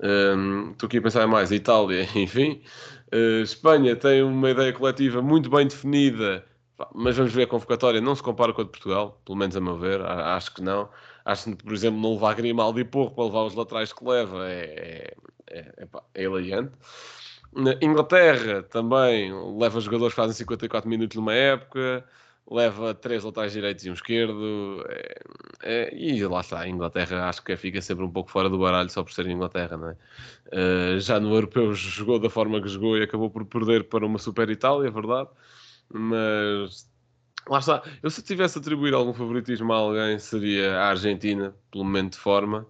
Um, 0.00 0.70
estou 0.70 0.86
aqui 0.86 0.98
a 0.98 1.02
pensar 1.02 1.26
mais, 1.26 1.50
Itália, 1.50 2.08
enfim. 2.14 2.62
Uh, 3.12 3.42
Espanha 3.42 3.96
tem 3.96 4.22
uma 4.22 4.50
ideia 4.50 4.72
coletiva 4.72 5.20
muito 5.20 5.50
bem 5.50 5.66
definida, 5.66 6.44
mas 6.94 7.16
vamos 7.16 7.32
ver 7.32 7.42
a 7.42 7.46
convocatória, 7.46 8.00
não 8.00 8.14
se 8.14 8.22
compara 8.22 8.52
com 8.52 8.62
a 8.62 8.64
de 8.64 8.70
Portugal, 8.70 9.20
pelo 9.24 9.36
menos 9.36 9.56
a 9.56 9.60
meu 9.60 9.76
ver, 9.76 10.00
acho 10.00 10.54
que 10.54 10.62
não. 10.62 10.88
Acho 11.28 11.54
que, 11.54 11.62
por 11.62 11.74
exemplo, 11.74 12.00
não 12.00 12.14
levar 12.14 12.34
Grimaldi 12.34 12.80
e 12.80 12.84
Porro 12.84 13.10
para 13.10 13.24
levar 13.24 13.44
os 13.44 13.54
laterais 13.54 13.92
que 13.92 14.02
leva 14.02 14.48
é, 14.48 15.12
é, 15.46 15.74
é, 16.14 16.24
é. 16.24 16.68
Na 17.52 17.74
Inglaterra 17.82 18.62
também 18.62 19.30
leva 19.58 19.78
jogadores 19.78 20.14
que 20.14 20.20
fazem 20.22 20.34
54 20.34 20.88
minutos 20.88 21.18
numa 21.18 21.34
época, 21.34 22.02
leva 22.50 22.94
três 22.94 23.24
laterais 23.24 23.52
direitos 23.52 23.84
e 23.84 23.90
um 23.90 23.92
esquerdo. 23.92 24.82
É, 24.88 25.20
é, 25.64 25.94
e 25.94 26.26
lá 26.26 26.40
está, 26.40 26.60
a 26.60 26.68
Inglaterra 26.68 27.28
acho 27.28 27.44
que 27.44 27.54
fica 27.58 27.82
sempre 27.82 28.06
um 28.06 28.10
pouco 28.10 28.30
fora 28.30 28.48
do 28.48 28.58
baralho 28.58 28.88
só 28.88 29.02
por 29.02 29.12
ser 29.12 29.26
Inglaterra, 29.26 29.76
não 29.76 29.90
é? 29.90 29.96
Uh, 30.96 30.98
já 30.98 31.20
no 31.20 31.34
Europeu 31.34 31.74
jogou 31.74 32.18
da 32.18 32.30
forma 32.30 32.58
que 32.62 32.68
jogou 32.68 32.96
e 32.96 33.02
acabou 33.02 33.28
por 33.28 33.44
perder 33.44 33.84
para 33.90 34.06
uma 34.06 34.18
Super 34.18 34.48
Itália, 34.48 34.88
é 34.88 34.90
verdade. 34.90 35.28
Mas 35.90 36.88
lá 37.48 37.58
está, 37.58 37.82
eu 38.02 38.10
se 38.10 38.22
tivesse 38.22 38.58
atribuir 38.58 38.94
algum 38.94 39.12
favoritismo 39.14 39.72
a 39.72 39.76
alguém 39.76 40.18
seria 40.18 40.76
a 40.78 40.88
Argentina, 40.90 41.54
pelo 41.70 41.84
momento 41.84 42.12
de 42.12 42.18
forma. 42.18 42.66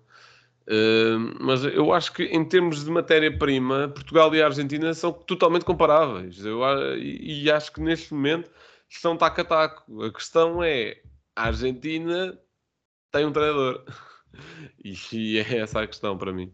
Uh, 0.67 1.35
mas 1.41 1.65
eu 1.65 1.93
acho 1.95 2.13
que 2.13 2.25
em 2.25 2.45
termos 2.47 2.85
de 2.85 2.91
matéria-prima, 2.91 3.89
Portugal 3.89 4.35
e 4.35 4.43
a 4.43 4.47
Argentina 4.47 4.93
são 4.95 5.13
totalmente 5.13 5.65
comparáveis. 5.65 6.45
Eu, 6.45 6.61
e, 6.99 7.45
e 7.45 7.51
acho 7.51 7.73
que 7.73 7.81
neste 7.81 8.13
momento 8.15 8.51
estão 8.89 9.17
taco 9.17 9.41
a 9.41 9.45
taco. 9.45 10.03
A 10.05 10.13
questão 10.13 10.63
é: 10.63 11.01
a 11.37 11.47
Argentina 11.47 12.39
tem 13.13 13.27
um 13.27 13.33
treinador. 13.33 13.85
e, 14.85 14.95
e 15.13 15.39
é 15.39 15.59
essa 15.59 15.83
a 15.83 15.87
questão 15.87 16.17
para 16.19 16.33
mim. 16.33 16.53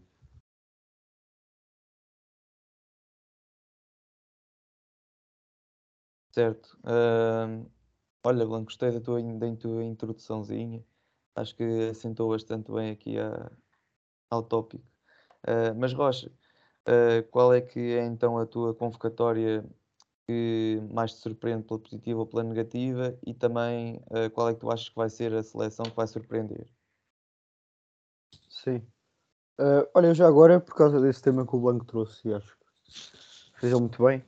Certo. 6.31 6.77
Uh, 6.83 7.65
olha, 8.25 8.45
Blanco, 8.45 8.65
gostei 8.65 8.91
da 8.91 8.99
tua, 8.99 9.21
da 9.21 9.55
tua 9.55 9.83
introduçãozinha. 9.83 10.83
Acho 11.35 11.55
que 11.55 11.89
assentou 11.89 12.29
bastante 12.29 12.71
bem 12.71 12.91
aqui 12.91 13.19
a, 13.19 13.51
ao 14.29 14.41
tópico. 14.41 14.83
Uh, 15.43 15.75
mas 15.77 15.93
Rocha, 15.93 16.31
uh, 16.87 17.27
qual 17.29 17.53
é 17.53 17.61
que 17.61 17.79
é 17.79 18.03
então 18.03 18.37
a 18.37 18.45
tua 18.45 18.73
convocatória 18.73 19.63
que 20.25 20.81
mais 20.91 21.13
te 21.13 21.19
surpreende 21.19 21.65
pela 21.65 21.79
positiva 21.79 22.19
ou 22.19 22.25
pela 22.25 22.43
negativa 22.43 23.15
e 23.23 23.33
também 23.33 23.97
uh, 24.07 24.29
qual 24.33 24.49
é 24.49 24.55
que 24.55 24.59
tu 24.59 24.71
achas 24.71 24.89
que 24.89 24.95
vai 24.95 25.09
ser 25.09 25.31
a 25.33 25.43
seleção 25.43 25.85
que 25.85 25.95
vai 25.95 26.07
surpreender? 26.07 26.67
Sim. 28.49 28.81
olha, 29.93 30.13
já 30.15 30.27
agora, 30.27 30.59
por 30.59 30.73
causa 30.73 30.99
desse 30.99 31.21
tema 31.21 31.45
que 31.45 31.55
o 31.55 31.59
Blanco 31.59 31.85
trouxe, 31.85 32.33
acho 32.33 32.57
que 32.57 33.59
fez 33.59 33.73
muito 33.73 34.03
bem. 34.03 34.25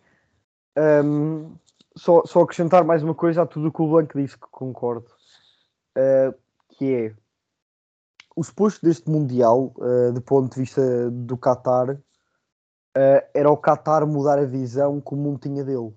Um, 0.78 1.57
só, 1.98 2.24
só 2.26 2.41
acrescentar 2.41 2.84
mais 2.84 3.04
uma 3.04 3.16
coisa 3.16 3.41
a 3.41 3.45
tudo 3.45 3.68
o 3.68 3.72
que 3.72 3.82
o 3.82 3.89
Blanco 3.89 4.18
disse, 4.18 4.38
que 4.38 4.48
concordo, 4.52 5.08
que 6.70 6.93
é 6.93 7.16
o 8.38 8.43
suposto 8.43 8.86
deste 8.86 9.10
Mundial, 9.10 9.74
uh, 9.78 10.14
do 10.14 10.22
ponto 10.22 10.54
de 10.54 10.60
vista 10.60 11.10
do 11.10 11.36
Qatar, 11.36 11.89
uh, 11.89 12.00
era 13.34 13.50
o 13.50 13.58
Qatar 13.58 14.06
mudar 14.06 14.38
a 14.38 14.45
visão 14.45 15.02
que 15.02 15.16
o 15.16 15.18
mundo 15.18 15.39
tinha 15.39 15.64
dele. 15.64 15.91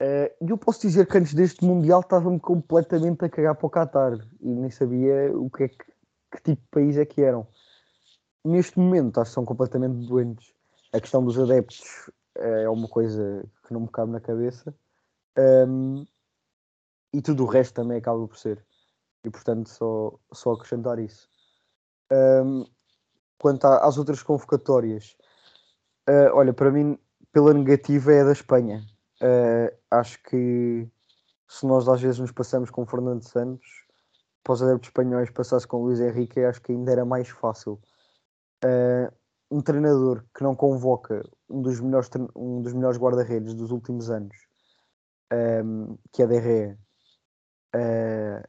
E 0.00 0.44
uh, 0.44 0.50
eu 0.50 0.56
posso 0.56 0.82
dizer 0.82 1.08
que 1.08 1.18
antes 1.18 1.34
deste 1.34 1.64
Mundial 1.64 2.02
estava-me 2.02 2.38
completamente 2.38 3.24
a 3.24 3.28
cagar 3.28 3.56
para 3.56 3.66
o 3.66 3.70
Qatar 3.70 4.12
e 4.40 4.48
nem 4.48 4.70
sabia 4.70 5.36
o 5.36 5.50
que 5.50 5.64
é 5.64 5.68
que, 5.68 5.76
que 5.76 6.42
tipo 6.44 6.62
de 6.62 6.68
país 6.70 6.96
é 6.96 7.04
que 7.04 7.20
eram. 7.20 7.48
Neste 8.44 8.78
momento 8.78 9.20
acho 9.20 9.32
que 9.32 9.34
são 9.34 9.44
completamente 9.44 10.06
doentes. 10.06 10.54
A 10.92 11.00
questão 11.00 11.24
dos 11.24 11.36
adeptos 11.36 11.82
é 12.36 12.68
uma 12.68 12.86
coisa 12.86 13.44
que 13.66 13.72
não 13.72 13.80
me 13.80 13.88
cabe 13.88 14.12
na 14.12 14.20
cabeça. 14.20 14.72
Um, 15.38 16.06
e 17.12 17.22
tudo 17.22 17.44
o 17.44 17.48
resto 17.48 17.74
também 17.74 17.98
acaba 17.98 18.26
por 18.26 18.36
ser 18.36 18.64
e 19.24 19.30
portanto 19.30 19.68
só, 19.68 20.18
só 20.32 20.52
acrescentar 20.52 20.98
isso. 20.98 21.28
Um, 22.12 22.64
quanto 23.38 23.66
às 23.66 23.96
outras 23.98 24.22
convocatórias, 24.22 25.16
Uh, 26.08 26.28
olha, 26.34 26.52
para 26.52 26.70
mim, 26.70 26.98
pela 27.32 27.54
negativa 27.54 28.12
é 28.12 28.20
a 28.20 28.24
da 28.24 28.32
Espanha. 28.32 28.84
Uh, 29.22 29.74
acho 29.90 30.22
que 30.24 30.86
se 31.48 31.66
nós 31.66 31.88
às 31.88 32.00
vezes 32.02 32.18
nos 32.18 32.30
passamos 32.30 32.70
com 32.70 32.84
Fernando 32.84 33.22
Santos, 33.22 33.66
para 34.42 34.52
os 34.52 34.62
adeptos 34.62 34.88
espanhóis 34.88 35.30
passasse 35.30 35.66
com 35.66 35.82
Luís 35.82 36.00
Henrique, 36.00 36.40
acho 36.40 36.60
que 36.60 36.72
ainda 36.72 36.92
era 36.92 37.06
mais 37.06 37.28
fácil. 37.30 37.80
Uh, 38.62 39.10
um 39.50 39.62
treinador 39.62 40.24
que 40.34 40.42
não 40.42 40.54
convoca 40.54 41.22
um 41.48 41.62
dos 41.62 41.80
melhores, 41.80 42.10
um 42.36 42.60
dos 42.60 42.74
melhores 42.74 42.98
guarda-redes 42.98 43.54
dos 43.54 43.70
últimos 43.70 44.10
anos, 44.10 44.36
um, 45.34 45.96
que 46.12 46.22
é 46.22 46.26
Derré, 46.26 46.78
uh, 47.74 48.48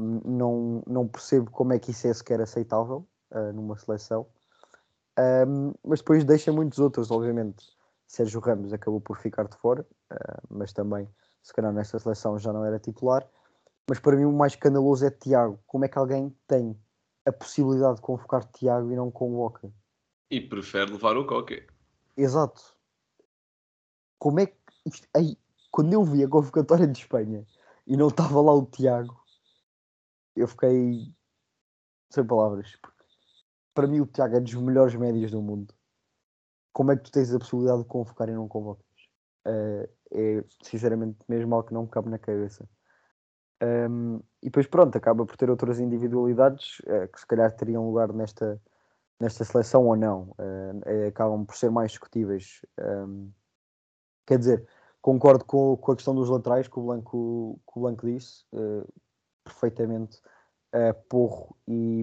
não, 0.00 0.82
não 0.86 1.08
percebo 1.08 1.50
como 1.50 1.72
é 1.72 1.78
que 1.78 1.90
isso 1.90 2.06
é 2.06 2.14
sequer 2.14 2.40
aceitável 2.40 3.06
uh, 3.30 3.52
numa 3.52 3.76
seleção. 3.76 4.26
Um, 5.18 5.72
mas 5.84 6.00
depois 6.00 6.24
deixa 6.24 6.52
muitos 6.52 6.78
outros, 6.78 7.10
obviamente. 7.10 7.64
Sérgio 8.06 8.40
Ramos 8.40 8.72
acabou 8.72 9.00
por 9.00 9.16
ficar 9.18 9.48
de 9.48 9.56
fora, 9.56 9.86
uh, 10.12 10.42
mas 10.50 10.72
também, 10.72 11.08
se 11.42 11.52
calhar, 11.52 11.72
nesta 11.72 11.98
seleção 11.98 12.38
já 12.38 12.52
não 12.52 12.64
era 12.64 12.78
titular. 12.78 13.26
Mas 13.88 13.98
para 13.98 14.16
mim, 14.16 14.24
o 14.24 14.32
mais 14.32 14.52
escandaloso 14.52 15.04
é 15.06 15.10
Tiago. 15.10 15.58
Como 15.66 15.84
é 15.84 15.88
que 15.88 15.98
alguém 15.98 16.34
tem 16.46 16.78
a 17.26 17.32
possibilidade 17.32 17.96
de 17.96 18.02
convocar 18.02 18.44
Tiago 18.44 18.90
e 18.90 18.96
não 18.96 19.10
convoca? 19.10 19.70
E 20.30 20.40
prefere 20.40 20.92
levar 20.92 21.16
o 21.16 21.26
Coque. 21.26 21.66
Exato. 22.16 22.62
Como 24.18 24.40
é 24.40 24.46
que. 24.46 24.54
Isto, 24.86 25.08
aí, 25.14 25.38
quando 25.74 25.92
eu 25.92 26.04
vi 26.04 26.22
a 26.22 26.28
convocatória 26.28 26.86
de 26.86 26.96
Espanha 26.96 27.44
e 27.84 27.96
não 27.96 28.06
estava 28.06 28.40
lá 28.40 28.54
o 28.54 28.64
Tiago, 28.64 29.20
eu 30.36 30.46
fiquei 30.46 31.12
sem 32.10 32.24
palavras. 32.24 32.76
Porque 32.80 33.02
para 33.74 33.88
mim 33.88 33.98
o 33.98 34.06
Tiago 34.06 34.36
é 34.36 34.40
dos 34.40 34.54
melhores 34.54 34.94
médios 34.94 35.32
do 35.32 35.42
mundo. 35.42 35.74
Como 36.72 36.92
é 36.92 36.96
que 36.96 37.02
tu 37.02 37.10
tens 37.10 37.34
a 37.34 37.40
possibilidade 37.40 37.82
de 37.82 37.88
convocar 37.88 38.28
e 38.28 38.34
não 38.34 38.46
convocas? 38.46 38.86
Uh, 39.44 39.92
é 40.12 40.44
sinceramente 40.62 41.18
mesmo 41.28 41.52
algo 41.52 41.66
que 41.66 41.74
não 41.74 41.82
me 41.82 41.88
cabe 41.88 42.08
na 42.08 42.20
cabeça. 42.20 42.68
Um, 43.60 44.18
e 44.40 44.44
depois 44.44 44.68
pronto, 44.68 44.96
acaba 44.96 45.26
por 45.26 45.36
ter 45.36 45.50
outras 45.50 45.80
individualidades 45.80 46.78
uh, 46.82 47.10
que 47.12 47.18
se 47.18 47.26
calhar 47.26 47.50
teriam 47.50 47.84
lugar 47.84 48.12
nesta, 48.12 48.62
nesta 49.18 49.44
seleção 49.44 49.86
ou 49.88 49.96
não. 49.96 50.36
Uh, 50.38 51.08
acabam 51.08 51.44
por 51.44 51.56
ser 51.56 51.72
mais 51.72 51.90
discutíveis. 51.90 52.64
Um, 52.78 53.32
quer 54.24 54.38
dizer, 54.38 54.68
concordo 55.04 55.44
com, 55.44 55.76
com 55.76 55.92
a 55.92 55.96
questão 55.96 56.14
dos 56.14 56.30
laterais 56.30 56.66
que 56.66 56.78
o 56.78 56.82
Blanco, 56.82 57.60
que 57.70 57.78
o 57.78 57.82
Blanco 57.82 58.06
disse 58.06 58.42
perfeitamente 59.44 60.18
uh, 60.74 60.94
Porro 61.10 61.54
e, 61.68 62.02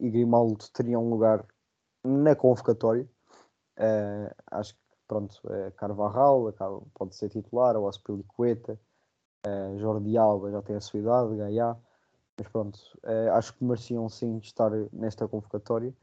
e 0.00 0.08
Grimaldo 0.08 0.64
teriam 0.72 1.10
lugar 1.10 1.44
na 2.02 2.34
convocatória. 2.34 3.06
Uh, 3.78 4.34
acho 4.50 4.72
que 4.72 4.80
pronto, 5.06 5.38
uh, 5.44 5.70
Carvajal 5.76 6.50
pode 6.94 7.14
ser 7.14 7.28
titular, 7.28 7.76
ou 7.76 7.86
Aspilicueta, 7.86 8.80
uh, 9.46 9.78
Jordi 9.78 10.16
Alba 10.16 10.50
já 10.50 10.62
tem 10.62 10.76
a 10.76 10.80
sua 10.80 11.00
idade, 11.00 11.36
Gaia, 11.36 11.76
mas 12.38 12.48
pronto, 12.48 12.78
uh, 13.04 13.32
acho 13.34 13.52
que 13.52 13.62
mereciam 13.62 14.08
sim 14.08 14.38
estar 14.38 14.70
nesta 14.90 15.28
convocatória. 15.28 15.94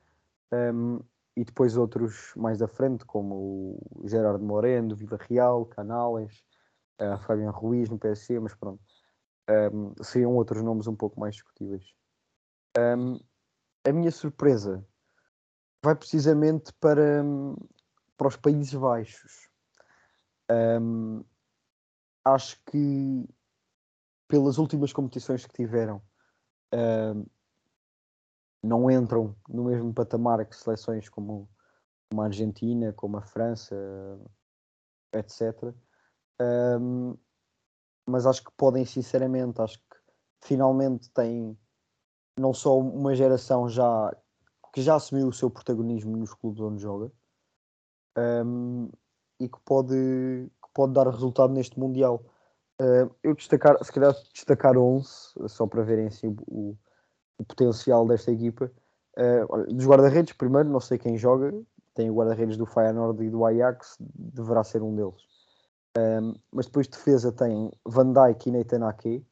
Um, 0.53 0.99
e 1.35 1.43
depois 1.43 1.75
outros 1.75 2.33
mais 2.35 2.61
à 2.61 2.67
frente, 2.67 3.05
como 3.05 3.77
o 3.91 4.07
Gerardo 4.07 4.43
Moreno, 4.43 4.95
Vila 4.95 5.17
Real, 5.29 5.65
Canales, 5.65 6.43
uh, 7.01 7.17
Fabian 7.19 7.51
Ruiz 7.51 7.89
no 7.89 7.99
PSC, 7.99 8.39
mas 8.39 8.55
pronto, 8.55 8.81
um, 9.73 9.93
seriam 10.03 10.33
outros 10.35 10.63
nomes 10.63 10.87
um 10.87 10.95
pouco 10.95 11.19
mais 11.19 11.35
discutíveis. 11.35 11.83
Um, 12.77 13.19
a 13.83 13.91
minha 13.91 14.11
surpresa 14.11 14.85
vai 15.83 15.95
precisamente 15.95 16.73
para, 16.73 17.23
para 18.17 18.27
os 18.27 18.35
Países 18.35 18.73
Baixos. 18.73 19.49
Um, 20.49 21.23
acho 22.23 22.59
que 22.65 23.27
pelas 24.27 24.57
últimas 24.57 24.91
competições 24.91 25.45
que 25.45 25.53
tiveram 25.53 26.01
um, 26.73 27.25
não 28.65 28.89
entram 28.89 29.35
no 29.47 29.65
mesmo 29.65 29.93
patamar 29.93 30.45
que 30.45 30.55
seleções 30.55 31.07
como, 31.07 31.47
a 32.17 32.23
Argentina, 32.23 32.91
como 32.93 33.17
a 33.17 33.21
França, 33.21 33.75
etc. 35.13 35.73
Um, 36.41 37.15
mas 38.07 38.25
acho 38.25 38.43
que 38.43 38.51
podem, 38.57 38.85
sinceramente, 38.85 39.61
acho 39.61 39.77
que 39.77 39.97
finalmente 40.43 41.09
têm 41.11 41.57
não 42.39 42.53
só 42.53 42.77
uma 42.77 43.15
geração 43.15 43.69
já 43.69 44.15
que 44.73 44.81
já 44.81 44.95
assumiu 44.95 45.29
o 45.29 45.33
seu 45.33 45.49
protagonismo 45.49 46.17
nos 46.17 46.33
clubes 46.33 46.59
onde 46.59 46.81
joga 46.81 47.09
um, 48.17 48.89
e 49.39 49.47
que 49.47 49.57
pode, 49.63 49.93
que 49.93 50.69
pode 50.73 50.93
dar 50.93 51.07
resultado 51.07 51.53
neste 51.53 51.79
Mundial. 51.79 52.23
Uh, 52.81 53.09
eu 53.23 53.33
destacar, 53.33 53.81
se 53.83 53.91
calhar 53.91 54.13
destacar 54.33 54.77
11, 54.77 55.07
só 55.47 55.65
para 55.65 55.81
verem 55.81 56.07
assim 56.07 56.35
o, 56.47 56.77
o 57.37 57.43
potencial 57.43 58.07
desta 58.07 58.31
equipa. 58.31 58.71
Uh, 59.17 59.73
dos 59.73 59.85
guarda-redes, 59.85 60.33
primeiro, 60.33 60.69
não 60.69 60.79
sei 60.79 60.97
quem 60.97 61.17
joga, 61.17 61.53
tem 61.93 62.09
o 62.09 62.15
guarda-redes 62.15 62.57
do 62.57 62.65
Feyenoord 62.65 63.23
e 63.23 63.29
do 63.29 63.45
Ajax, 63.45 63.97
deverá 63.99 64.63
ser 64.63 64.81
um 64.81 64.95
deles. 64.95 65.23
Um, 65.97 66.33
mas 66.51 66.65
depois 66.65 66.87
de 66.87 66.91
defesa 66.97 67.31
tem 67.31 67.71
Van 67.85 68.11
Dijk 68.11 68.49
e 68.49 68.51
Nathan 68.51 68.87
Ake. 68.87 69.25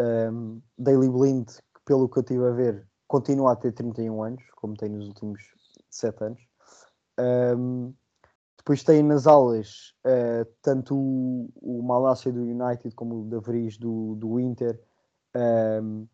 Um, 0.00 0.60
Daily 0.76 1.08
Blind, 1.08 1.46
que 1.46 1.80
pelo 1.84 2.08
que 2.08 2.18
eu 2.18 2.22
estive 2.22 2.46
a 2.46 2.50
ver, 2.50 2.86
continua 3.06 3.52
a 3.52 3.56
ter 3.56 3.72
31 3.72 4.22
anos, 4.24 4.42
como 4.56 4.76
tem 4.76 4.88
nos 4.88 5.06
últimos 5.06 5.40
7 5.88 6.24
anos. 6.24 6.40
Um, 7.56 7.94
depois 8.56 8.82
tem 8.82 9.02
nas 9.02 9.26
alas 9.26 9.94
uh, 10.04 10.50
tanto 10.62 10.96
o, 10.96 11.48
o 11.60 11.82
Malásia 11.82 12.32
do 12.32 12.40
United 12.40 12.92
como 12.96 13.20
o 13.20 13.24
Davris 13.26 13.78
do, 13.78 14.16
do 14.16 14.40
Inter. 14.40 14.80
Um, 15.36 16.08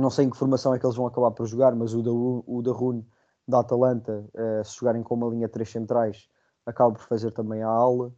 não 0.00 0.10
sei 0.10 0.26
em 0.26 0.30
que 0.30 0.36
formação 0.36 0.74
é 0.74 0.78
que 0.78 0.86
eles 0.86 0.96
vão 0.96 1.06
acabar 1.06 1.30
por 1.30 1.46
jogar, 1.46 1.74
mas 1.74 1.94
o 1.94 2.02
da, 2.02 2.10
o 2.12 2.62
da 2.62 2.72
Rune 2.72 3.06
da 3.46 3.60
Atalanta, 3.60 4.24
uh, 4.34 4.64
se 4.64 4.76
jogarem 4.78 5.02
com 5.02 5.14
uma 5.14 5.28
linha 5.28 5.48
3 5.48 5.68
centrais, 5.68 6.28
acaba 6.64 6.92
por 6.92 7.02
fazer 7.02 7.32
também 7.32 7.62
a 7.62 7.68
aula. 7.68 8.12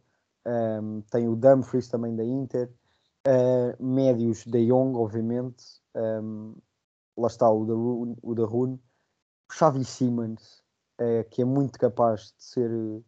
Um, 0.45 1.01
tem 1.09 1.27
o 1.27 1.35
Dumfries 1.35 1.87
também 1.87 2.15
da 2.15 2.23
Inter, 2.23 2.69
uh, 3.27 3.83
médios 3.83 4.45
da 4.45 4.57
Young, 4.59 4.95
obviamente, 4.95 5.63
um, 5.95 6.55
lá 7.17 7.27
está 7.27 7.49
o 7.49 7.65
da, 7.65 7.73
o 8.21 8.35
da 8.35 8.45
Rune, 8.45 8.79
Xavi 9.51 9.85
Simmons, 9.85 10.63
uh, 10.99 11.27
que 11.29 11.41
é 11.41 11.45
muito 11.45 11.79
capaz 11.79 12.33
de 12.37 12.43
ser, 12.43 12.69
de 12.69 13.03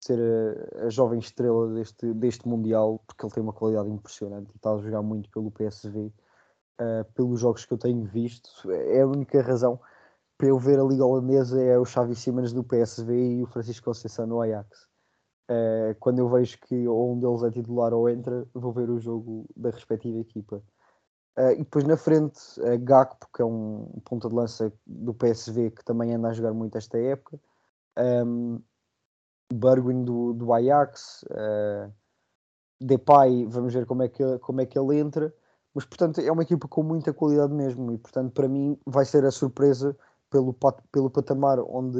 ser 0.00 0.18
a, 0.20 0.86
a, 0.86 0.90
jovem 0.90 1.18
estrela 1.18 1.72
deste, 1.74 2.12
deste 2.14 2.46
Mundial, 2.46 3.02
porque 3.06 3.24
ele 3.24 3.32
tem 3.32 3.42
uma 3.42 3.52
qualidade 3.52 3.90
impressionante 3.90 4.52
e 4.52 4.56
está 4.56 4.72
a 4.72 4.78
jogar 4.78 5.02
muito 5.02 5.28
pelo 5.30 5.50
PSV. 5.50 6.12
Uh, 6.80 7.04
pelos 7.12 7.40
jogos 7.40 7.66
que 7.66 7.74
eu 7.74 7.78
tenho 7.78 8.02
visto, 8.04 8.70
é 8.72 9.02
a 9.02 9.06
única 9.06 9.42
razão 9.42 9.78
para 10.40 10.48
eu 10.48 10.58
ver 10.58 10.80
a 10.80 10.82
Liga 10.82 11.04
Holandesa 11.04 11.62
é 11.62 11.78
o 11.78 11.84
Xavi 11.84 12.16
Simmons 12.16 12.50
do 12.50 12.64
PSV 12.64 13.12
e 13.12 13.42
o 13.42 13.46
Francisco 13.46 13.84
Conceição 13.84 14.26
no 14.26 14.40
Ajax. 14.40 14.88
Uh, 15.50 15.94
quando 16.00 16.20
eu 16.20 16.30
vejo 16.30 16.58
que 16.60 16.88
ou 16.88 17.12
um 17.12 17.20
deles 17.20 17.42
é 17.42 17.50
titular 17.50 17.92
ou 17.92 18.08
entra, 18.08 18.46
vou 18.54 18.72
ver 18.72 18.88
o 18.88 18.98
jogo 18.98 19.44
da 19.54 19.68
respectiva 19.68 20.18
equipa. 20.18 20.62
Uh, 21.38 21.52
e 21.52 21.58
depois 21.58 21.84
na 21.84 21.94
frente, 21.94 22.40
uh, 22.58 22.78
Gakpo, 22.78 23.28
que 23.34 23.42
é 23.42 23.44
um 23.44 24.00
ponta 24.02 24.30
de 24.30 24.34
lança 24.34 24.72
do 24.86 25.12
PSV 25.12 25.72
que 25.72 25.84
também 25.84 26.14
anda 26.14 26.28
a 26.28 26.32
jogar 26.32 26.54
muito 26.54 26.78
esta 26.78 26.98
época. 26.98 27.38
Um, 27.98 28.62
Bergwijn 29.52 30.04
do, 30.04 30.32
do 30.32 30.54
Ajax. 30.54 31.22
Uh, 31.24 31.92
Depay, 32.80 33.44
vamos 33.44 33.74
ver 33.74 33.84
como 33.84 34.02
é, 34.04 34.08
que, 34.08 34.38
como 34.38 34.62
é 34.62 34.64
que 34.64 34.78
ele 34.78 34.98
entra. 34.98 35.34
Mas 35.74 35.84
portanto 35.84 36.20
é 36.20 36.30
uma 36.30 36.42
equipa 36.42 36.66
com 36.66 36.82
muita 36.82 37.12
qualidade 37.12 37.52
mesmo. 37.52 37.92
E 37.92 37.98
portanto 37.98 38.32
para 38.32 38.48
mim 38.48 38.78
vai 38.86 39.04
ser 39.04 39.24
a 39.24 39.30
surpresa 39.30 39.96
pelo, 40.30 40.56
pelo 40.92 41.10
patamar 41.10 41.58
onde, 41.60 41.98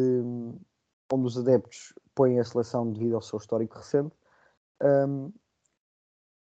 onde 1.12 1.26
os 1.26 1.36
adeptos 1.36 1.92
põem 2.14 2.38
a 2.38 2.44
seleção 2.44 2.90
devido 2.92 3.14
ao 3.14 3.22
seu 3.22 3.38
histórico 3.38 3.76
recente, 3.76 4.14
um, 4.82 5.32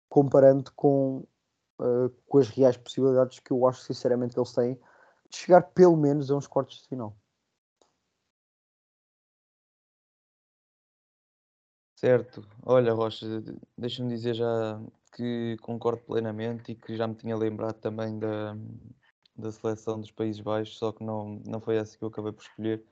comparando 0.08 0.72
com, 0.74 1.26
uh, 1.80 2.10
com 2.28 2.38
as 2.38 2.50
reais 2.50 2.78
possibilidades 2.78 3.40
que 3.40 3.52
eu 3.52 3.68
acho 3.68 3.82
sinceramente 3.82 4.34
que 4.34 4.40
eles 4.40 4.54
têm 4.54 4.76
de 5.30 5.38
chegar 5.38 5.62
pelo 5.62 5.96
menos 5.96 6.32
a 6.32 6.36
uns 6.36 6.48
quartos 6.48 6.82
de 6.82 6.88
final. 6.88 7.16
Certo, 11.96 12.48
olha 12.66 12.94
Rocha, 12.94 13.26
deixa-me 13.78 14.08
dizer 14.10 14.34
já 14.34 14.82
que 15.12 15.58
concordo 15.62 16.02
plenamente 16.04 16.72
e 16.72 16.76
que 16.76 16.96
já 16.96 17.08
me 17.08 17.16
tinha 17.16 17.36
lembrado 17.36 17.80
também 17.80 18.18
da, 18.20 18.56
da 19.36 19.52
seleção 19.52 20.00
dos 20.00 20.12
Países 20.12 20.42
Baixos, 20.42 20.78
só 20.78 20.92
que 20.92 21.04
não, 21.04 21.42
não 21.46 21.60
foi 21.60 21.78
essa 21.78 21.98
que 21.98 22.04
eu 22.04 22.10
acabei 22.10 22.32
por 22.32 22.44
escolher 22.44 22.84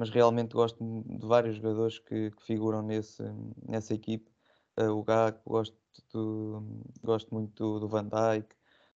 mas 0.00 0.08
realmente 0.08 0.54
gosto 0.54 0.82
de 0.82 1.26
vários 1.26 1.56
jogadores 1.56 1.98
que, 1.98 2.30
que 2.30 2.42
figuram 2.44 2.82
nesse, 2.82 3.22
nessa 3.68 3.92
equipe. 3.94 4.30
Uh, 4.78 4.90
o 4.90 5.04
Gakpo, 5.04 5.50
gosto, 5.50 5.76
do, 6.12 6.82
gosto 7.02 7.34
muito 7.34 7.52
do, 7.62 7.80
do 7.80 7.88
Van 7.88 8.04
Dijk, 8.04 8.48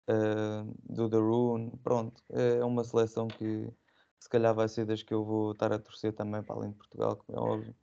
uh, 0.09 0.75
do 0.83 1.09
Darun, 1.09 1.71
pronto, 1.83 2.23
é 2.31 2.65
uma 2.65 2.85
seleção 2.85 3.29
que 3.29 3.71
se 4.19 4.29
calhar 4.31 4.55
vai 4.55 4.67
ser 4.67 4.87
das 4.87 5.03
que 5.03 5.13
eu 5.13 5.25
vou 5.25 5.53
estar 5.53 5.73
a 5.75 5.79
torcer 5.79 6.15
também 6.15 6.43
para 6.43 6.57
além 6.57 6.71
de 6.71 6.77
Portugal, 6.77 7.17
como 7.17 7.39
é 7.39 7.43
óbvio. 7.43 7.77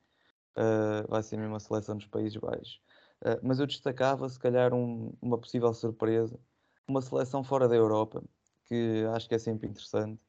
Uh, 0.58 1.08
vai 1.08 1.22
ser 1.22 1.38
mesmo 1.38 1.56
a 1.56 1.60
seleção 1.60 1.98
dos 1.98 2.08
Países 2.08 2.38
Baixos. 2.38 2.82
Uh, 3.22 3.39
mas 3.43 3.59
eu 3.59 3.67
destacava, 3.67 4.28
se 4.30 4.39
calhar, 4.39 4.74
um- 4.74 5.13
uma 5.22 5.38
possível 5.38 5.74
surpresa, 5.74 6.39
uma 6.88 7.01
seleção 7.01 7.43
fora 7.43 7.67
da 7.67 7.76
Europa, 7.76 8.24
que 8.65 9.05
acho 9.13 9.30
que 9.30 9.36
é 9.36 9.39
sempre 9.39 9.67
interessante, 9.69 10.19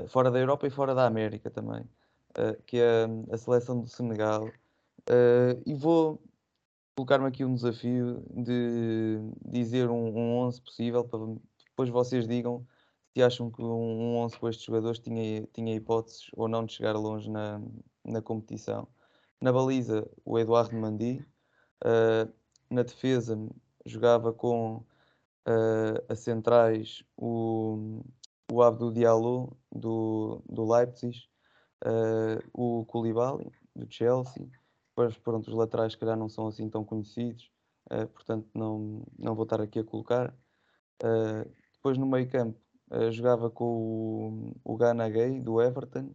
uh, 0.00 0.08
fora 0.08 0.30
da 0.30 0.38
Europa 0.38 0.66
e 0.66 0.70
fora 0.70 0.94
da 0.94 1.06
América 1.06 1.50
também, 1.50 1.82
uh, 1.82 2.62
que 2.66 2.78
é 2.78 3.06
a 3.30 3.36
seleção 3.38 3.80
do 3.80 3.88
Senegal. 3.88 4.48
E 5.66 5.74
vou 5.74 6.22
colocar-me 6.94 7.26
aqui 7.26 7.44
um 7.44 7.54
desafio 7.54 8.22
de 8.30 9.18
dizer 9.44 9.88
um, 9.90 10.16
um 10.16 10.36
11 10.38 10.60
possível 10.60 11.04
para 11.04 11.20
depois 11.66 11.88
vocês 11.88 12.28
digam 12.28 12.66
se 13.14 13.22
acham 13.22 13.50
que 13.50 13.62
um, 13.62 13.66
um 13.66 14.16
11 14.18 14.38
com 14.38 14.48
estes 14.48 14.64
jogadores 14.64 15.00
tinha, 15.00 15.46
tinha 15.52 15.74
hipóteses 15.74 16.30
ou 16.34 16.48
não 16.48 16.64
de 16.64 16.72
chegar 16.74 16.92
longe 16.96 17.28
na, 17.30 17.60
na 18.04 18.22
competição. 18.22 18.86
Na 19.40 19.52
baliza, 19.52 20.08
o 20.24 20.38
Eduardo 20.38 20.76
Mandi. 20.76 21.24
Uh, 21.84 22.30
na 22.70 22.82
defesa, 22.82 23.36
jogava 23.86 24.32
com 24.32 24.76
uh, 24.76 26.04
a 26.08 26.14
centrais 26.14 27.02
o, 27.16 28.02
o 28.52 28.62
Abdou 28.62 28.92
Diallo 28.92 29.56
do, 29.72 30.42
do 30.48 30.70
Leipzig, 30.70 31.18
uh, 31.84 32.42
o 32.52 32.84
Koulibaly 32.86 33.50
do 33.74 33.86
Chelsea. 33.90 34.48
Depois, 34.90 35.16
pronto, 35.18 35.48
os 35.48 35.54
laterais, 35.54 35.92
se 35.92 35.98
calhar, 35.98 36.16
não 36.16 36.28
são 36.28 36.46
assim 36.46 36.68
tão 36.68 36.84
conhecidos, 36.84 37.50
uh, 37.90 38.06
portanto, 38.08 38.48
não, 38.54 39.02
não 39.18 39.34
vou 39.34 39.44
estar 39.44 39.60
aqui 39.60 39.78
a 39.78 39.84
colocar. 39.84 40.34
Depois, 41.72 41.96
no 41.96 42.04
meio 42.04 42.28
campo, 42.28 42.60
jogava 43.10 43.48
com 43.48 44.52
o, 44.64 44.72
o 44.72 44.76
Gana 44.76 45.08
Gay 45.08 45.40
do 45.40 45.62
Everton, 45.62 46.14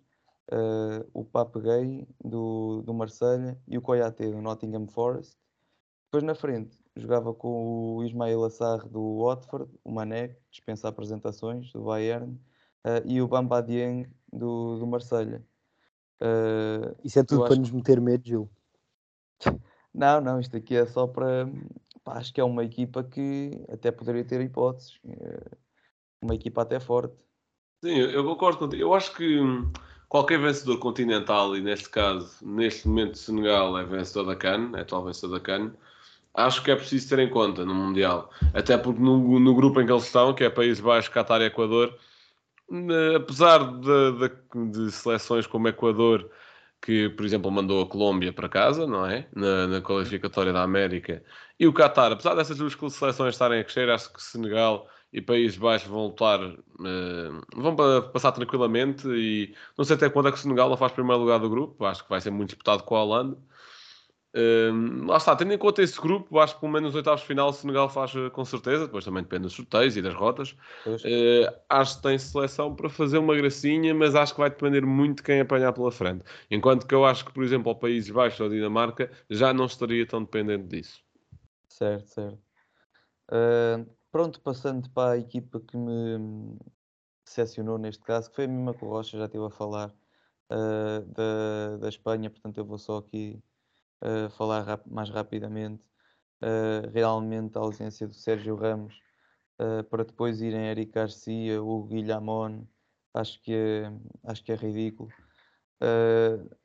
o 1.12 1.26
Pape 1.26 1.60
Gay 1.60 2.08
do, 2.24 2.84
do 2.84 2.94
Marselha 2.94 3.60
e 3.68 3.80
o 3.80 3.82
Koyate 3.82 4.30
do 4.30 4.44
Nottingham 4.44 4.88
Forest. 4.88 5.36
Depois, 6.16 6.24
na 6.24 6.34
frente, 6.34 6.78
jogava 6.96 7.34
com 7.34 7.98
o 7.98 8.04
Ismail 8.06 8.42
Assar 8.46 8.88
do 8.88 9.22
Watford, 9.22 9.70
o 9.84 9.92
Mané, 9.92 10.38
dispensa 10.50 10.88
apresentações, 10.88 11.70
do 11.74 11.84
Bayern, 11.84 12.40
uh, 12.86 13.04
e 13.06 13.22
o 13.22 13.28
Bamba 13.28 13.62
Dieng 13.62 14.08
do, 14.32 14.80
do 14.80 14.88
Marselha. 14.88 15.44
Uh, 16.22 16.96
Isso 17.04 17.20
é 17.20 17.24
tudo 17.26 17.42
para 17.42 17.52
acho 17.52 17.60
nos 17.60 17.72
meter 17.72 18.00
medo, 18.00 18.26
Gil. 18.26 18.50
não, 19.94 20.22
não, 20.22 20.40
isto 20.40 20.56
aqui 20.56 20.78
é 20.78 20.86
só 20.86 21.06
para. 21.06 21.52
pá, 22.02 22.14
acho 22.14 22.34
que 22.34 22.40
é 22.40 22.46
uma 22.46 22.64
equipa 22.64 23.04
que 23.04 23.52
até 23.68 23.92
poderia 23.92 24.24
ter 24.24 24.40
hipóteses. 24.40 24.98
eh, 25.06 25.58
Uma 26.22 26.36
equipa 26.36 26.62
até 26.62 26.80
forte. 26.80 27.18
Sim, 27.84 27.98
eu 27.98 28.24
concordo 28.24 28.60
contigo. 28.60 28.82
Eu 28.82 28.94
acho 28.94 29.14
que 29.18 29.42
hum, 29.42 29.70
qualquer 30.08 30.40
vencedor 30.40 30.80
continental, 30.80 31.58
e 31.58 31.62
neste 31.62 31.90
caso, 31.90 32.38
neste 32.42 32.88
momento, 32.88 33.18
Senegal 33.18 33.78
é 33.78 33.84
vencedor 33.84 34.28
da 34.28 34.36
CAN, 34.38 34.72
é 34.76 34.80
atual 34.80 35.04
vencedor 35.04 35.34
da 35.34 35.42
CAN, 35.42 35.74
acho 36.38 36.64
que 36.64 36.72
é 36.72 36.76
preciso 36.76 37.10
ter 37.10 37.20
em 37.20 37.30
conta 37.30 37.66
no 37.66 37.74
Mundial. 37.74 38.30
Até 38.54 38.78
porque 38.78 39.00
no, 39.02 39.40
no 39.40 39.56
grupo 39.56 39.82
em 39.82 39.86
que 39.86 39.92
eles 39.92 40.06
estão, 40.06 40.34
que 40.34 40.44
é 40.44 40.50
Países 40.50 40.80
Baixos, 40.80 41.10
Qatar 41.14 41.42
e 41.42 41.46
Equador, 41.46 41.98
apesar 43.16 43.60
de, 43.80 44.12
de- 44.20 44.72
de 44.72 44.92
seleções 44.92 45.46
como 45.48 45.68
Equador, 45.68 46.30
que, 46.82 47.10
por 47.10 47.26
exemplo, 47.26 47.52
mandou 47.52 47.82
a 47.82 47.88
Colômbia 47.88 48.32
para 48.34 48.50
casa, 48.50 48.86
não 48.86 49.06
é? 49.06 49.28
Na, 49.36 49.68
na 49.68 49.82
qualificatória 49.82 50.54
da 50.54 50.62
América, 50.64 51.24
e 51.60 51.68
o 51.68 51.74
Qatar, 51.74 52.12
apesar 52.12 52.36
dessas 52.36 52.58
duas 52.58 52.74
seleções 52.94 53.34
estarem 53.34 53.60
a 53.60 53.64
crescer, 53.64 53.90
acho 53.90 54.12
que 54.14 54.22
Senegal 54.22 54.88
e 55.14 55.22
Países 55.22 55.58
Baixos 55.58 55.88
vão 55.88 56.08
lutar, 56.08 56.40
eh, 56.42 57.30
vão 57.56 57.76
pa- 57.76 58.02
passar 58.14 58.34
tranquilamente. 58.34 59.08
E 59.08 59.56
não 59.78 59.86
sei 59.86 59.96
até 59.96 60.10
quando 60.10 60.28
é 60.28 60.32
que 60.32 60.38
o 60.38 60.42
Senegal 60.42 60.70
não 60.70 60.76
faz 60.78 60.92
primeiro 60.92 61.22
lugar 61.22 61.40
do 61.40 61.50
grupo, 61.50 61.86
acho 61.86 62.04
que 62.04 62.10
vai 62.10 62.20
ser 62.20 62.32
muito 62.32 62.50
disputado 62.50 62.84
com 62.84 62.96
a 62.96 63.04
Holanda. 63.04 63.38
Hum, 64.38 65.06
lá 65.08 65.16
está, 65.16 65.34
tendo 65.34 65.54
em 65.54 65.58
conta 65.58 65.82
esse 65.82 66.00
grupo, 66.00 66.40
acho 66.40 66.56
que 66.56 66.60
pelo 66.60 66.72
menos 66.74 66.90
nos 66.90 66.96
oitavos 66.96 67.22
de 67.22 67.28
final 67.28 67.48
o 67.50 67.54
Senegal 67.54 67.90
faz 67.90 68.14
eh, 68.16 68.30
com 68.30 68.44
certeza, 68.44 68.86
depois 68.86 69.06
também 69.06 69.24
depende 69.24 69.44
dos 69.44 69.54
sorteios 69.54 69.96
e 69.96 70.02
das 70.02 70.14
rotas. 70.14 70.58
Eh, 71.06 71.62
acho 71.70 71.96
que 71.96 72.04
tem 72.04 72.18
seleção 72.18 72.76
para 72.76 72.90
fazer 72.90 73.18
uma 73.18 73.34
gracinha, 73.34 73.96
mas 73.96 74.14
acho 74.14 74.34
que 74.34 74.42
vai 74.42 74.50
depender 74.50 74.86
muito 74.86 75.18
de 75.18 75.24
quem 75.24 75.40
apanhar 75.40 75.72
pela 75.72 75.90
frente. 75.90 76.26
Enquanto 76.52 76.86
que 76.86 76.94
eu 76.94 77.06
acho 77.06 77.24
que, 77.24 77.32
por 77.32 77.46
exemplo, 77.46 77.70
ao 77.70 77.80
Países 77.80 78.10
Baixos 78.10 78.42
ou 78.42 78.48
a 78.48 78.50
Dinamarca 78.50 79.10
já 79.30 79.54
não 79.54 79.66
estaria 79.68 80.06
tão 80.06 80.22
dependente 80.22 80.68
disso. 80.68 81.02
Certo, 81.70 82.08
certo. 82.08 82.40
Ah, 83.30 83.86
pronto, 84.12 84.42
passando 84.42 84.90
para 84.90 85.14
a 85.14 85.18
equipa 85.18 85.62
que 85.62 85.78
me 85.78 86.58
decepcionou 87.26 87.78
neste 87.78 88.04
caso, 88.04 88.30
que 88.30 88.36
foi 88.36 88.46
a 88.46 88.48
mesma 88.50 88.74
que 88.74 88.84
o 88.84 88.90
Rocha 88.90 89.18
já 89.18 89.26
esteve 89.26 89.46
a 89.46 89.50
falar 89.50 89.94
ah, 90.50 91.04
da, 91.08 91.78
da 91.78 91.88
Espanha, 91.90 92.30
portanto 92.30 92.58
eu 92.58 92.66
vou 92.66 92.78
só 92.78 92.98
aqui 92.98 93.42
falar 94.38 94.64
rap- 94.64 94.88
mais 94.90 95.10
rapidamente. 95.10 95.84
Ah, 96.42 96.90
realmente 96.94 97.58
a 97.58 97.62
ausência 97.62 98.08
do 98.08 98.14
Sérgio 98.14 98.56
Ramos 98.56 99.00
para 99.90 100.04
depois 100.04 100.42
irem 100.42 100.68
Eric 100.68 100.92
Garcia, 100.92 101.64
o 101.64 101.84
Guilhamon, 101.86 102.66
acho 103.14 103.42
que 103.42 103.54
é, 103.54 103.92
acho 104.26 104.44
que 104.44 104.52
é 104.52 104.56
ridículo. 104.56 105.10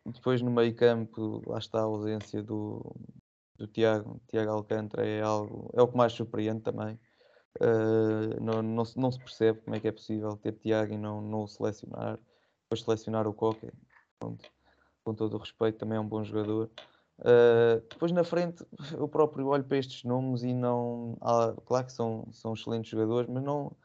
Depois 0.07 0.43
no 0.43 0.51
meio 0.51 0.74
campo, 0.74 1.41
lá 1.47 1.59
está 1.59 1.78
a 1.78 1.83
ausência 1.85 2.43
do, 2.43 2.85
do 3.57 3.66
Tiago, 3.68 4.20
Tiago 4.28 4.51
Alcântara 4.51 5.07
é 5.07 5.22
algo, 5.22 5.70
é 5.72 5.81
o 5.81 5.87
que 5.89 5.97
mais 5.97 6.12
surpreende 6.12 6.62
também. 6.62 6.99
Uh, 7.61 8.41
não, 8.43 8.62
não, 8.62 8.85
se- 8.85 8.99
não 8.99 9.11
se 9.11 9.18
percebe 9.18 9.61
como 9.61 9.76
é 9.76 9.81
que 9.81 9.89
é 9.89 9.93
possível 9.93 10.37
ter 10.37 10.53
Tiago 10.53 10.93
e 10.95 10.99
não, 10.99 11.20
não 11.20 11.43
o 11.43 11.49
selecionar, 11.49 12.18
depois 12.62 12.83
selecionar 12.83 13.26
o 13.26 13.35
Coque, 13.35 13.70
com 15.05 15.14
todo 15.14 15.35
o 15.35 15.39
respeito, 15.39 15.78
também 15.78 15.97
é 15.99 16.01
um 16.01 16.09
bom 16.09 16.22
jogador. 16.24 16.70
Uh, 17.21 17.81
depois 17.91 18.12
na 18.12 18.25
frente, 18.25 18.64
eu 18.93 19.07
próprio 19.07 19.47
olho 19.49 19.64
para 19.64 19.77
estes 19.77 20.05
nomes 20.05 20.43
e 20.43 20.55
não. 20.55 21.18
claro 21.66 21.87
que 21.87 21.93
são, 21.93 22.27
são 22.33 22.55
excelentes 22.55 22.91
jogadores, 22.91 23.29
mas 23.29 23.43
não, 23.43 23.77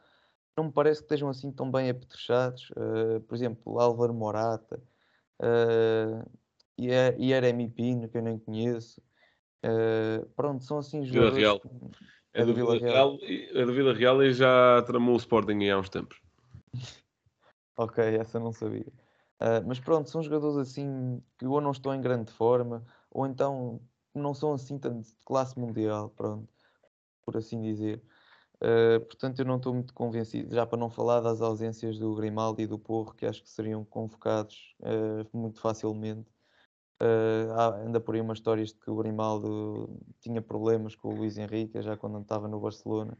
não 0.56 0.64
me 0.64 0.72
parece 0.72 1.00
que 1.00 1.04
estejam 1.04 1.28
assim 1.28 1.52
tão 1.52 1.70
bem 1.70 1.90
apetrechados. 1.90 2.70
Uh, 2.70 3.20
por 3.20 3.34
exemplo, 3.34 3.78
Álvaro 3.78 4.14
Morata 4.14 4.82
uh, 5.42 6.30
e 6.78 6.88
Yeremi 6.88 7.68
Pino, 7.68 8.08
que 8.08 8.16
eu 8.16 8.22
nem 8.22 8.38
conheço. 8.38 9.02
Uh, 9.64 10.26
pronto, 10.34 10.64
são 10.64 10.78
assim 10.78 11.02
Vila 11.02 11.30
jogadores. 11.30 11.38
Real. 11.38 11.60
que- 11.60 11.68
É, 12.32 12.44
do 12.44 12.54
Vila 12.54 12.78
Real, 12.78 13.16
e- 13.22 13.50
é 13.54 13.64
do 13.64 13.72
Vila 13.72 13.94
Real 13.94 14.22
e 14.22 14.32
já 14.32 14.82
tramou 14.86 15.14
o 15.14 15.18
Sporting 15.18 15.68
há 15.68 15.78
uns 15.78 15.88
tempos. 15.90 16.20
Ok, 17.78 18.02
essa 18.02 18.40
não 18.40 18.52
sabia. 18.52 18.90
Mas 19.66 19.78
pronto, 19.78 20.08
são 20.08 20.22
jogadores 20.22 20.56
assim 20.56 21.22
que 21.38 21.46
ou 21.46 21.60
não 21.60 21.72
estão 21.72 21.94
em 21.94 22.00
grande 22.00 22.32
forma, 22.32 22.82
ou 23.16 23.26
então 23.26 23.80
não 24.14 24.34
são 24.34 24.52
assim 24.52 24.78
tanto 24.78 25.08
de 25.08 25.14
classe 25.24 25.58
mundial, 25.58 26.10
pronto, 26.10 26.52
por 27.24 27.36
assim 27.36 27.62
dizer. 27.62 28.02
Ah, 28.60 29.00
portanto, 29.00 29.40
eu 29.40 29.46
não 29.46 29.56
estou 29.58 29.74
muito 29.74 29.94
convencido, 29.94 30.54
já 30.54 30.66
para 30.66 30.78
não 30.78 30.90
falar 30.90 31.20
das 31.20 31.40
ausências 31.40 31.98
do 31.98 32.14
Grimaldi 32.14 32.64
e 32.64 32.66
do 32.66 32.78
Porro, 32.78 33.14
que 33.14 33.26
acho 33.26 33.42
que 33.42 33.50
seriam 33.50 33.84
convocados 33.84 34.76
ah, 34.82 35.26
muito 35.32 35.60
facilmente. 35.60 36.30
Ah, 37.00 37.70
há 37.74 37.76
ainda 37.82 38.00
por 38.00 38.14
aí 38.14 38.20
umas 38.20 38.38
histórias 38.38 38.70
de 38.70 38.80
que 38.80 38.90
o 38.90 38.96
Grimaldo 38.96 39.90
tinha 40.20 40.42
problemas 40.42 40.94
com 40.96 41.08
o 41.10 41.16
Luís 41.16 41.38
Henrique, 41.38 41.80
já 41.82 41.96
quando 41.96 42.20
estava 42.20 42.48
no 42.48 42.60
Barcelona. 42.60 43.18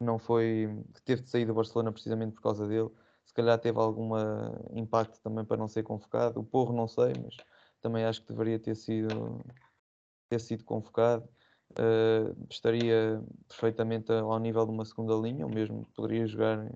Não 0.00 0.18
foi, 0.18 0.68
que 0.94 1.02
teve 1.02 1.22
de 1.22 1.30
sair 1.30 1.46
do 1.46 1.54
Barcelona 1.54 1.92
precisamente 1.92 2.34
por 2.34 2.42
causa 2.42 2.66
dele. 2.68 2.90
Se 3.24 3.34
calhar 3.34 3.58
teve 3.60 3.78
algum 3.78 4.12
impacto 4.72 5.20
também 5.22 5.44
para 5.44 5.56
não 5.58 5.68
ser 5.68 5.82
convocado. 5.82 6.40
O 6.40 6.44
Porro 6.44 6.74
não 6.74 6.88
sei, 6.88 7.14
mas 7.22 7.36
também 7.84 8.06
acho 8.06 8.22
que 8.22 8.28
deveria 8.28 8.58
ter 8.58 8.74
sido, 8.74 9.44
ter 10.30 10.40
sido 10.40 10.64
convocado. 10.64 11.28
Ah, 11.78 12.34
estaria 12.48 13.22
perfeitamente 13.46 14.10
ao 14.10 14.38
nível 14.38 14.64
de 14.64 14.72
uma 14.72 14.86
segunda 14.86 15.14
linha, 15.14 15.44
ou 15.44 15.52
mesmo 15.52 15.86
poderia 15.94 16.26
jogar 16.26 16.66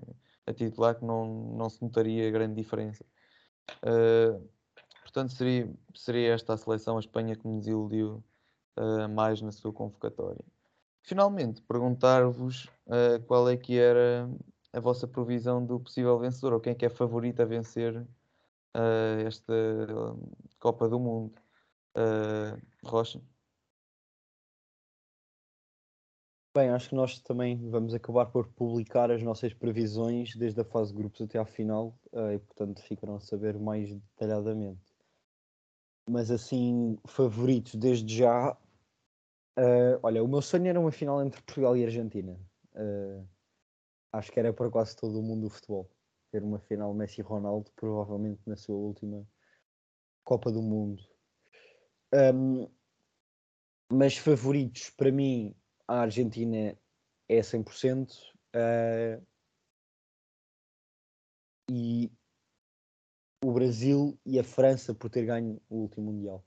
a 0.45 0.53
titular, 0.53 0.95
que 0.95 1.03
não, 1.03 1.55
não 1.57 1.67
se 1.67 1.81
notaria 1.81 2.29
grande 2.29 2.53
diferença. 2.53 3.03
Ah, 3.81 4.39
portanto, 5.01 5.33
seria, 5.33 5.67
seria 5.95 6.33
esta 6.33 6.53
a 6.53 6.57
seleção, 6.57 6.97
a 6.97 6.99
Espanha, 6.99 7.35
que 7.35 7.47
me 7.47 7.57
desiludiu 7.57 8.23
ah, 8.77 9.07
mais 9.07 9.41
na 9.41 9.51
sua 9.51 9.73
convocatória. 9.73 10.45
Finalmente, 11.01 11.63
perguntar-vos 11.63 12.69
qual 13.25 13.49
é 13.49 13.57
que 13.57 13.79
era 13.79 14.29
a 14.71 14.79
vossa 14.79 15.07
previsão 15.07 15.65
do 15.65 15.79
possível 15.79 16.19
vencedor, 16.19 16.53
ou 16.53 16.59
quem 16.59 16.73
é 16.73 16.75
que 16.75 16.85
é 16.85 16.89
favorito 16.89 17.41
a 17.41 17.45
vencer 17.45 18.05
ah, 18.73 19.21
esta 19.25 19.53
ah, 19.53 20.15
Copa 20.59 20.87
do 20.89 20.99
Mundo. 20.99 21.35
Ah, 21.95 22.57
Rocha? 22.83 23.21
Bem, 26.55 26.69
acho 26.69 26.89
que 26.89 26.95
nós 26.95 27.19
também 27.21 27.69
vamos 27.69 27.93
acabar 27.93 28.25
por 28.27 28.47
publicar 28.49 29.11
as 29.11 29.21
nossas 29.23 29.53
previsões 29.53 30.35
desde 30.35 30.59
a 30.61 30.65
fase 30.65 30.91
de 30.91 30.97
grupos 30.97 31.21
até 31.21 31.37
à 31.39 31.45
final 31.45 31.97
eh, 32.11 32.35
e, 32.35 32.39
portanto, 32.39 32.81
ficarão 32.83 33.15
a 33.15 33.19
saber 33.19 33.57
mais 33.59 33.93
detalhadamente. 33.95 34.93
Mas, 36.09 36.29
assim, 36.31 36.97
favoritos 37.07 37.75
desde 37.75 38.13
já. 38.17 38.57
eh, 39.57 39.99
olha, 40.03 40.23
o 40.23 40.27
meu 40.27 40.41
sonho 40.41 40.67
era 40.67 40.79
uma 40.79 40.91
final 40.91 41.21
entre 41.23 41.41
Portugal 41.43 41.75
e 41.77 41.83
Argentina. 41.85 42.39
Eh, 42.75 43.23
acho 44.13 44.31
que 44.31 44.39
era 44.39 44.53
para 44.53 44.69
quase 44.71 44.95
todo 44.95 45.19
o 45.19 45.23
mundo 45.23 45.43
do 45.43 45.49
futebol. 45.49 45.89
Ter 46.31 46.43
uma 46.43 46.59
final 46.59 46.93
Messi-Ronaldo, 46.93 47.71
provavelmente 47.75 48.41
na 48.45 48.55
sua 48.55 48.75
última 48.75 49.27
Copa 50.23 50.51
do 50.51 50.61
Mundo. 50.61 51.03
Um, 52.13 52.67
mas 53.91 54.17
favoritos, 54.17 54.89
para 54.91 55.11
mim, 55.11 55.55
a 55.87 56.01
Argentina 56.01 56.77
é 57.27 57.39
100%. 57.39 58.11
Uh, 58.55 59.25
e 61.71 62.11
o 63.43 63.51
Brasil 63.51 64.19
e 64.25 64.39
a 64.39 64.43
França 64.43 64.93
por 64.93 65.09
ter 65.09 65.25
ganho 65.25 65.61
o 65.69 65.77
último 65.77 66.11
Mundial. 66.11 66.43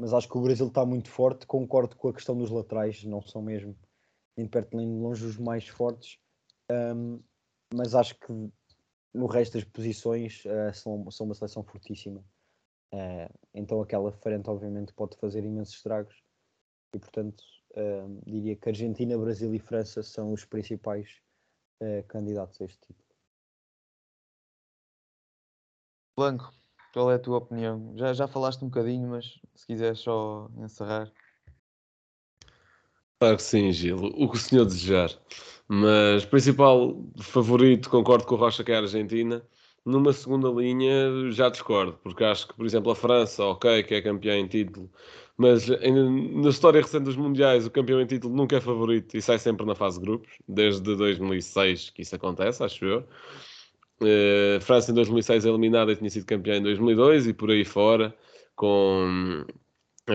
Mas 0.00 0.12
acho 0.12 0.28
que 0.28 0.38
o 0.38 0.42
Brasil 0.42 0.66
está 0.66 0.84
muito 0.84 1.08
forte. 1.08 1.46
Concordo 1.46 1.96
com 1.96 2.08
a 2.08 2.14
questão 2.14 2.36
dos 2.36 2.50
laterais, 2.50 3.04
não 3.04 3.22
são 3.22 3.42
mesmo 3.42 3.76
nem 4.36 4.48
perto 4.48 4.76
nem 4.76 4.88
de 4.88 5.00
longe 5.00 5.24
os 5.24 5.38
mais 5.38 5.68
fortes. 5.68 6.18
Um, 6.70 7.22
mas 7.72 7.94
acho 7.94 8.18
que 8.18 8.50
no 9.14 9.26
resto 9.26 9.54
das 9.54 9.64
posições 9.64 10.44
uh, 10.44 10.74
são, 10.74 11.10
são 11.10 11.26
uma 11.26 11.34
seleção 11.34 11.62
fortíssima. 11.62 12.20
Uh, 12.92 13.32
então 13.54 13.80
aquela 13.80 14.12
frente 14.12 14.48
obviamente 14.50 14.92
pode 14.92 15.16
fazer 15.16 15.44
imensos 15.44 15.76
estragos 15.76 16.22
e 16.92 16.98
portanto 16.98 17.42
uh, 17.72 18.20
diria 18.26 18.56
que 18.56 18.68
Argentina, 18.68 19.16
Brasil 19.16 19.54
e 19.54 19.58
França 19.58 20.02
são 20.02 20.32
os 20.32 20.44
principais 20.44 21.22
candidatos 22.08 22.58
a 22.62 22.64
este 22.64 22.78
título. 22.80 23.04
Blanco, 26.16 26.54
qual 26.94 27.10
é 27.10 27.16
a 27.16 27.18
tua 27.18 27.38
opinião? 27.38 27.92
Já, 27.98 28.14
já 28.14 28.28
falaste 28.28 28.62
um 28.62 28.68
bocadinho, 28.68 29.08
mas 29.10 29.38
se 29.54 29.66
quiseres 29.66 29.98
só 29.98 30.48
encerrar. 30.56 31.12
Claro 33.20 33.36
que 33.36 33.42
sim, 33.42 33.72
Gil. 33.72 33.96
O 33.96 34.28
que 34.28 34.36
o 34.36 34.40
senhor 34.40 34.64
desejar. 34.64 35.10
Mas 35.68 36.24
principal 36.24 37.02
favorito, 37.20 37.88
concordo 37.88 38.24
com 38.26 38.34
o 38.34 38.38
Rocha 38.38 38.62
que 38.62 38.72
é 38.72 38.76
a 38.76 38.80
Argentina. 38.80 39.42
Numa 39.84 40.12
segunda 40.14 40.48
linha 40.48 41.30
já 41.30 41.50
discordo, 41.50 41.98
porque 42.02 42.24
acho 42.24 42.48
que, 42.48 42.54
por 42.54 42.64
exemplo, 42.64 42.90
a 42.90 42.96
França, 42.96 43.44
ok, 43.44 43.82
que 43.82 43.94
é 43.94 44.00
campeã 44.00 44.34
em 44.38 44.46
título, 44.48 44.90
mas 45.36 45.66
na 45.68 46.48
história 46.48 46.80
recente 46.80 47.04
dos 47.04 47.16
Mundiais, 47.16 47.66
o 47.66 47.70
campeão 47.70 48.00
em 48.00 48.06
título 48.06 48.34
nunca 48.34 48.56
é 48.56 48.60
favorito 48.60 49.14
e 49.14 49.20
sai 49.20 49.38
sempre 49.38 49.66
na 49.66 49.74
fase 49.74 49.98
de 49.98 50.06
grupos, 50.06 50.32
desde 50.48 50.96
2006 50.96 51.90
que 51.90 52.00
isso 52.02 52.16
acontece, 52.16 52.62
acho 52.64 52.84
eu. 52.84 53.06
Uh, 54.00 54.60
França 54.60 54.90
em 54.90 54.94
2006 54.94 55.44
é 55.44 55.48
eliminada 55.48 55.92
e 55.92 55.96
tinha 55.96 56.10
sido 56.10 56.26
campeã 56.26 56.56
em 56.56 56.62
2002 56.62 57.26
e 57.26 57.34
por 57.34 57.50
aí 57.50 57.64
fora, 57.64 58.14
com 58.56 59.44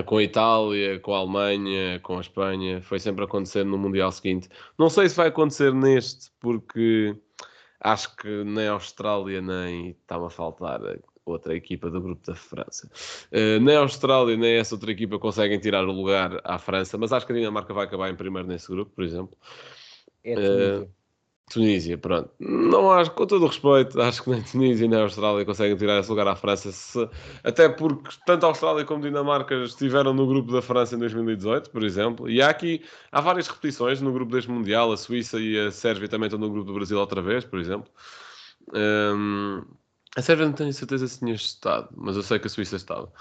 com 0.05 0.17
a 0.17 0.23
Itália, 0.23 0.99
com 0.99 1.13
a 1.13 1.17
Alemanha, 1.17 1.99
com 2.01 2.17
a 2.17 2.21
Espanha, 2.21 2.81
foi 2.81 2.99
sempre 2.99 3.23
acontecendo 3.25 3.71
no 3.71 3.77
Mundial 3.77 4.11
seguinte. 4.11 4.47
Não 4.77 4.89
sei 4.89 5.09
se 5.09 5.15
vai 5.15 5.29
acontecer 5.29 5.73
neste, 5.73 6.29
porque 6.39 7.15
acho 7.79 8.15
que 8.15 8.43
nem 8.43 8.67
a 8.67 8.73
Austrália 8.73 9.41
nem 9.41 9.89
está-me 9.89 10.27
a 10.27 10.29
faltar 10.29 10.79
outra 11.25 11.55
equipa 11.55 11.89
do 11.89 12.01
grupo 12.01 12.25
da 12.25 12.35
França. 12.35 12.89
Uh, 13.31 13.59
nem 13.61 13.75
a 13.75 13.79
Austrália 13.79 14.35
nem 14.37 14.55
essa 14.55 14.75
outra 14.75 14.91
equipa 14.91 15.17
conseguem 15.17 15.59
tirar 15.59 15.85
o 15.85 15.91
lugar 15.91 16.39
à 16.43 16.57
França, 16.57 16.97
mas 16.97 17.11
acho 17.11 17.25
que 17.25 17.31
a 17.31 17.35
Dinamarca 17.35 17.73
vai 17.73 17.85
acabar 17.85 18.09
em 18.09 18.15
primeiro 18.15 18.47
nesse 18.47 18.67
grupo, 18.67 18.91
por 18.95 19.03
exemplo. 19.03 19.37
É 20.23 20.33
uh, 20.35 20.89
Tunísia, 21.49 21.97
pronto. 21.97 22.29
Não 22.39 22.91
acho, 22.91 23.11
com 23.11 23.25
todo 23.25 23.43
o 23.43 23.47
respeito, 23.47 23.99
acho 23.99 24.23
que 24.23 24.29
nem 24.29 24.43
Tunísia 24.43 24.87
nem 24.87 24.99
a 24.99 25.03
Austrália 25.03 25.43
conseguem 25.43 25.75
tirar 25.75 25.99
esse 25.99 26.09
lugar 26.09 26.27
à 26.27 26.35
França, 26.35 26.71
se, 26.71 27.09
até 27.43 27.67
porque 27.67 28.09
tanto 28.25 28.45
a 28.45 28.49
Austrália 28.49 28.85
como 28.85 29.03
a 29.03 29.07
Dinamarca 29.07 29.55
estiveram 29.63 30.13
no 30.13 30.27
grupo 30.27 30.51
da 30.51 30.61
França 30.61 30.95
em 30.95 30.99
2018, 30.99 31.71
por 31.71 31.83
exemplo, 31.83 32.29
e 32.29 32.41
há 32.41 32.49
aqui, 32.49 32.83
há 33.11 33.19
várias 33.19 33.47
repetições 33.47 33.99
no 33.99 34.13
grupo 34.13 34.31
deste 34.31 34.51
Mundial, 34.51 34.91
a 34.91 34.97
Suíça 34.97 35.39
e 35.39 35.59
a 35.59 35.71
Sérvia 35.71 36.07
também 36.07 36.27
estão 36.27 36.39
no 36.39 36.51
grupo 36.51 36.67
do 36.67 36.73
Brasil 36.75 36.99
outra 36.99 37.21
vez, 37.21 37.43
por 37.43 37.59
exemplo. 37.59 37.89
Um, 38.71 39.63
a 40.15 40.21
Sérvia 40.21 40.45
não 40.45 40.53
tenho 40.53 40.71
certeza 40.71 41.07
se 41.07 41.19
tinha 41.19 41.33
estado, 41.33 41.89
mas 41.95 42.15
eu 42.15 42.21
sei 42.21 42.37
que 42.37 42.45
a 42.45 42.49
Suíça 42.49 42.75
estava 42.75 43.11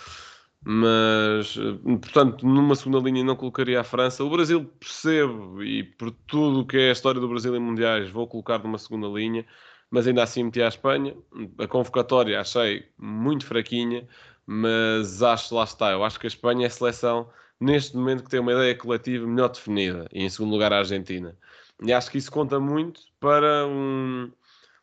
mas 0.64 1.54
portanto 2.00 2.46
numa 2.46 2.74
segunda 2.74 2.98
linha 2.98 3.24
não 3.24 3.36
colocaria 3.36 3.80
a 3.80 3.84
França. 3.84 4.24
O 4.24 4.30
Brasil 4.30 4.64
percebo 4.78 5.62
e 5.62 5.82
por 5.82 6.10
tudo 6.26 6.60
o 6.60 6.66
que 6.66 6.76
é 6.76 6.88
a 6.90 6.92
história 6.92 7.20
do 7.20 7.28
Brasil 7.28 7.54
em 7.56 7.60
mundiais 7.60 8.10
vou 8.10 8.26
colocar 8.26 8.58
numa 8.58 8.78
segunda 8.78 9.06
linha 9.08 9.46
mas 9.90 10.06
ainda 10.06 10.22
assim 10.22 10.44
meti 10.44 10.60
a 10.62 10.68
Espanha. 10.68 11.16
A 11.58 11.66
convocatória 11.66 12.40
achei 12.40 12.86
muito 12.98 13.46
fraquinha 13.46 14.06
mas 14.46 15.22
acho 15.22 15.54
lá 15.54 15.64
está. 15.64 15.90
Eu 15.92 16.02
acho 16.04 16.18
que 16.18 16.26
a 16.26 16.28
Espanha 16.28 16.64
é 16.64 16.68
a 16.68 16.70
seleção 16.70 17.28
neste 17.60 17.96
momento 17.96 18.24
que 18.24 18.30
tem 18.30 18.40
uma 18.40 18.52
ideia 18.52 18.74
coletiva 18.74 19.26
melhor 19.26 19.48
definida 19.48 20.06
e 20.12 20.24
em 20.24 20.30
segundo 20.30 20.52
lugar 20.52 20.72
a 20.72 20.78
Argentina. 20.78 21.36
E 21.82 21.92
acho 21.92 22.10
que 22.10 22.18
isso 22.18 22.30
conta 22.32 22.58
muito 22.58 23.02
para 23.20 23.66
um 23.66 24.30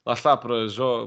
lá 0.06 0.14
está, 0.14 0.38
para, 0.38 0.56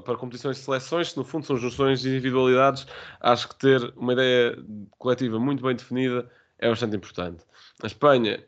para 0.04 0.16
competições 0.16 0.56
de 0.56 0.64
seleções, 0.64 1.14
no 1.14 1.24
fundo 1.24 1.46
são 1.46 1.56
junções 1.56 2.00
de 2.00 2.08
individualidades, 2.08 2.86
acho 3.20 3.48
que 3.48 3.56
ter 3.56 3.92
uma 3.96 4.12
ideia 4.12 4.58
coletiva 4.98 5.38
muito 5.38 5.62
bem 5.62 5.76
definida 5.76 6.30
é 6.58 6.68
bastante 6.68 6.96
importante. 6.96 7.44
A 7.82 7.86
Espanha 7.86 8.44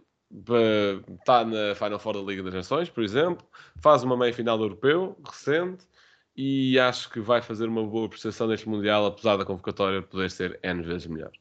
está 1.21 1.45
na 1.45 1.75
Final 1.75 1.99
Four 1.99 2.15
da 2.15 2.21
Liga 2.21 2.43
das 2.43 2.55
Nações, 2.55 2.91
por 2.91 3.03
exemplo, 3.03 3.47
faz 3.81 4.03
uma 4.03 4.17
meia-final 4.17 4.59
Europeu 4.61 5.17
recente 5.25 5.87
e 6.37 6.79
acho 6.79 7.11
que 7.11 7.21
vai 7.21 7.43
fazer 7.43 7.67
uma 7.69 7.87
boa 7.87 8.09
prestação 8.09 8.47
neste 8.47 8.69
Mundial, 8.69 9.07
apesar 9.07 9.37
da 9.37 9.45
convocatória 9.45 10.03
poder 10.03 10.31
ser 10.31 10.59
N 10.63 10.83
vezes 10.83 11.07
melhor. 11.07 11.33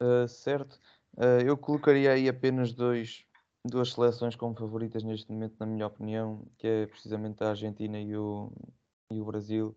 Uh, 0.00 0.26
certo. 0.26 0.80
Uh, 1.16 1.42
eu 1.44 1.56
colocaria 1.56 2.12
aí 2.12 2.28
apenas 2.28 2.72
dois 2.72 3.24
duas 3.64 3.92
seleções 3.92 4.34
como 4.36 4.54
favoritas 4.54 5.02
neste 5.02 5.30
momento, 5.30 5.56
na 5.58 5.66
minha 5.66 5.86
opinião, 5.86 6.44
que 6.58 6.66
é 6.66 6.86
precisamente 6.86 7.42
a 7.44 7.50
Argentina 7.50 7.98
e 8.00 8.16
o, 8.16 8.52
e 9.10 9.20
o 9.20 9.24
Brasil. 9.24 9.76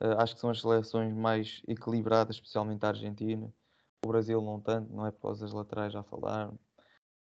Uh, 0.00 0.18
acho 0.18 0.34
que 0.34 0.40
são 0.40 0.50
as 0.50 0.60
seleções 0.60 1.14
mais 1.14 1.62
equilibradas, 1.68 2.36
especialmente 2.36 2.84
a 2.84 2.88
Argentina. 2.88 3.52
O 4.04 4.08
Brasil 4.08 4.40
não 4.40 4.60
tanto, 4.60 4.92
não 4.92 5.06
é 5.06 5.10
por 5.10 5.22
causa 5.22 5.44
das 5.44 5.52
laterais, 5.52 5.92
já 5.92 6.02
falaram. 6.02 6.58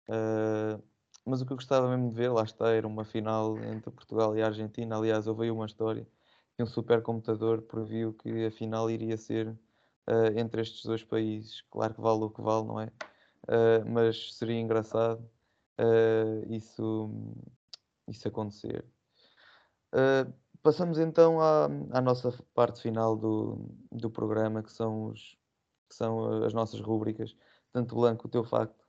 Uh, 0.10 0.82
mas 1.26 1.42
o 1.42 1.46
que 1.46 1.54
eu 1.54 1.58
gostava 1.58 1.88
mesmo 1.90 2.10
de 2.10 2.16
ver, 2.16 2.30
lá 2.30 2.44
está, 2.44 2.72
era 2.72 2.88
uma 2.88 3.06
final 3.06 3.58
entre 3.66 3.92
Portugal 3.92 4.36
e 4.36 4.42
a 4.42 4.48
Argentina. 4.48 4.98
Aliás, 4.98 5.28
houve 5.28 5.52
uma 5.52 5.66
história 5.66 6.08
que 6.56 6.64
um 6.64 6.66
supercomputador 6.66 7.62
previu 7.64 8.14
que 8.14 8.46
a 8.46 8.52
final 8.52 8.90
iria 8.90 9.18
ser 9.18 9.48
uh, 9.50 10.38
entre 10.38 10.62
estes 10.62 10.84
dois 10.86 11.04
países. 11.04 11.62
Claro 11.70 11.94
que 11.94 12.02
vale 12.02 12.24
o 12.24 12.30
que 12.30 12.42
vale, 12.42 12.66
não 12.66 12.80
é? 12.80 12.92
mas 13.86 14.36
seria 14.36 14.60
engraçado 14.60 15.28
uh, 15.80 16.54
isso, 16.54 17.10
isso 18.08 18.28
acontecer. 18.28 18.86
Uh, 19.94 20.32
passamos 20.62 21.00
então 21.00 21.40
à, 21.40 21.66
à, 21.92 22.02
nossa 22.02 22.32
parte 22.54 22.82
final 22.82 23.16
do, 23.16 23.70
do 23.92 24.10
programa, 24.10 24.62
que 24.62 24.72
são, 24.72 25.06
os, 25.08 25.38
que 25.90 25.96
são 25.96 26.44
as 26.44 26.54
nossas 26.54 26.80
rúbricas. 26.82 27.36
Tanto 27.72 27.96
Blanco, 27.96 28.28
o 28.28 28.32
teu 28.32 28.44
facto. 28.44 28.84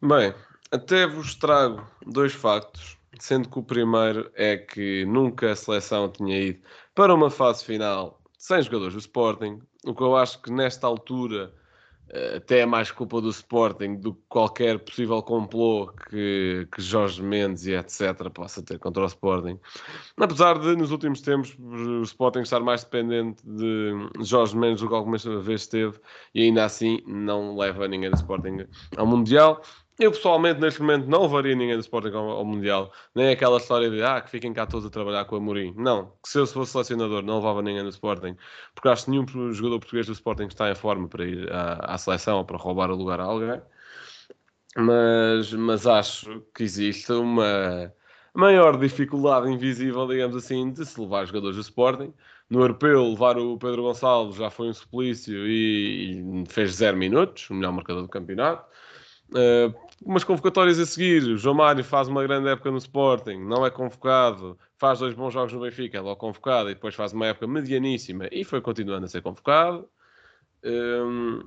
Bem, 0.00 0.34
até 0.70 1.06
vos 1.06 1.34
trago 1.34 1.86
dois 2.06 2.32
factos, 2.32 2.98
sendo 3.20 3.48
que 3.48 3.58
o 3.58 3.62
primeiro 3.62 4.30
é 4.34 4.56
que 4.56 5.04
nunca 5.06 5.52
a 5.52 5.56
seleção 5.56 6.10
tinha 6.10 6.38
ido 6.38 6.62
para 6.94 7.14
uma 7.14 7.30
fase 7.30 7.64
final 7.64 8.22
sem 8.42 8.60
jogadores 8.60 8.94
do 8.94 8.98
Sporting, 8.98 9.62
o 9.86 9.94
que 9.94 10.02
eu 10.02 10.16
acho 10.16 10.42
que 10.42 10.50
nesta 10.50 10.84
altura 10.84 11.54
até 12.36 12.60
é 12.60 12.66
mais 12.66 12.90
culpa 12.90 13.20
do 13.20 13.30
Sporting 13.30 13.96
do 13.96 14.14
que 14.14 14.20
qualquer 14.28 14.78
possível 14.78 15.22
complô 15.22 15.88
que, 16.10 16.68
que 16.70 16.82
Jorge 16.82 17.22
Mendes 17.22 17.66
e 17.66 17.72
etc. 17.72 18.28
possa 18.32 18.62
ter 18.62 18.78
contra 18.78 19.02
o 19.02 19.06
Sporting. 19.06 19.58
Apesar 20.18 20.58
de, 20.58 20.76
nos 20.76 20.90
últimos 20.90 21.22
tempos, 21.22 21.56
o 21.58 22.02
Sporting 22.02 22.40
estar 22.40 22.60
mais 22.60 22.84
dependente 22.84 23.42
de 23.46 23.92
Jorge 24.20 24.56
Mendes 24.56 24.82
do 24.82 24.88
que 24.88 24.94
alguma 24.94 25.16
vez 25.16 25.62
esteve, 25.62 25.98
e 26.34 26.42
ainda 26.42 26.64
assim 26.64 27.00
não 27.06 27.56
leva 27.56 27.88
ninguém 27.88 28.10
do 28.10 28.16
Sporting 28.16 28.66
ao 28.96 29.06
Mundial. 29.06 29.62
Eu 30.02 30.10
pessoalmente, 30.10 30.60
neste 30.60 30.80
momento, 30.80 31.06
não 31.06 31.22
levaria 31.22 31.54
ninguém 31.54 31.76
do 31.76 31.80
Sporting 31.80 32.12
ao, 32.12 32.44
Mundial. 32.44 32.92
Nem 33.14 33.28
aquela 33.28 33.58
história 33.58 33.88
de 33.88 34.02
ah, 34.02 34.20
que 34.20 34.30
fiquem 34.30 34.52
cá 34.52 34.66
todos 34.66 34.84
a 34.84 34.90
trabalhar 34.90 35.24
com 35.26 35.36
a 35.36 35.40
Mourinho. 35.40 35.74
Não, 35.76 36.12
que 36.20 36.28
se 36.28 36.38
eu 36.40 36.46
fosse 36.46 36.72
selecionador, 36.72 37.22
não 37.22 37.36
levava 37.36 37.62
ninguém 37.62 37.84
do 37.84 37.88
Sporting. 37.88 38.36
Porque 38.74 38.88
acho 38.88 39.04
que 39.04 39.12
nenhum 39.12 39.52
jogador 39.52 39.78
português 39.78 40.06
do 40.06 40.12
Sporting 40.12 40.46
está 40.46 40.68
em 40.68 40.74
forma 40.74 41.06
para 41.06 41.24
ir 41.24 41.52
à, 41.52 41.94
à 41.94 41.98
seleção 41.98 42.38
ou 42.38 42.44
para 42.44 42.56
roubar 42.56 42.90
o 42.90 42.96
lugar 42.96 43.20
a 43.20 43.24
alguém. 43.24 43.62
Mas, 44.76 45.52
mas 45.52 45.86
acho 45.86 46.42
que 46.52 46.64
existe 46.64 47.12
uma 47.12 47.94
maior 48.34 48.76
dificuldade 48.80 49.48
invisível, 49.52 50.08
digamos 50.08 50.34
assim, 50.34 50.72
de 50.72 50.84
se 50.84 51.00
levar 51.00 51.26
jogadores 51.26 51.54
do 51.54 51.62
Sporting. 51.62 52.12
No 52.50 52.62
europeu, 52.62 53.08
levar 53.08 53.38
o 53.38 53.56
Pedro 53.56 53.84
Gonçalves 53.84 54.34
já 54.34 54.50
foi 54.50 54.68
um 54.68 54.74
suplício 54.74 55.46
e, 55.46 56.42
e 56.42 56.44
fez 56.48 56.72
zero 56.72 56.96
minutos, 56.96 57.48
o 57.50 57.54
melhor 57.54 57.72
marcador 57.72 58.02
do 58.02 58.08
campeonato. 58.08 58.66
Uh, 59.30 59.72
umas 60.04 60.24
convocatórias 60.24 60.78
a 60.78 60.86
seguir, 60.86 61.22
o 61.24 61.36
João 61.36 61.54
Mário 61.56 61.84
faz 61.84 62.08
uma 62.08 62.22
grande 62.22 62.48
época 62.48 62.70
no 62.70 62.78
Sporting, 62.78 63.38
não 63.38 63.64
é 63.64 63.70
convocado, 63.70 64.58
faz 64.78 64.98
dois 64.98 65.14
bons 65.14 65.32
jogos 65.32 65.52
no 65.52 65.60
Benfica, 65.60 65.98
é 65.98 66.00
logo 66.00 66.16
convocado 66.16 66.70
e 66.70 66.74
depois 66.74 66.94
faz 66.94 67.12
uma 67.12 67.26
época 67.26 67.46
medianíssima 67.46 68.28
e 68.30 68.44
foi 68.44 68.60
continuando 68.60 69.06
a 69.06 69.08
ser 69.08 69.22
convocado. 69.22 69.88
Um, 70.64 71.40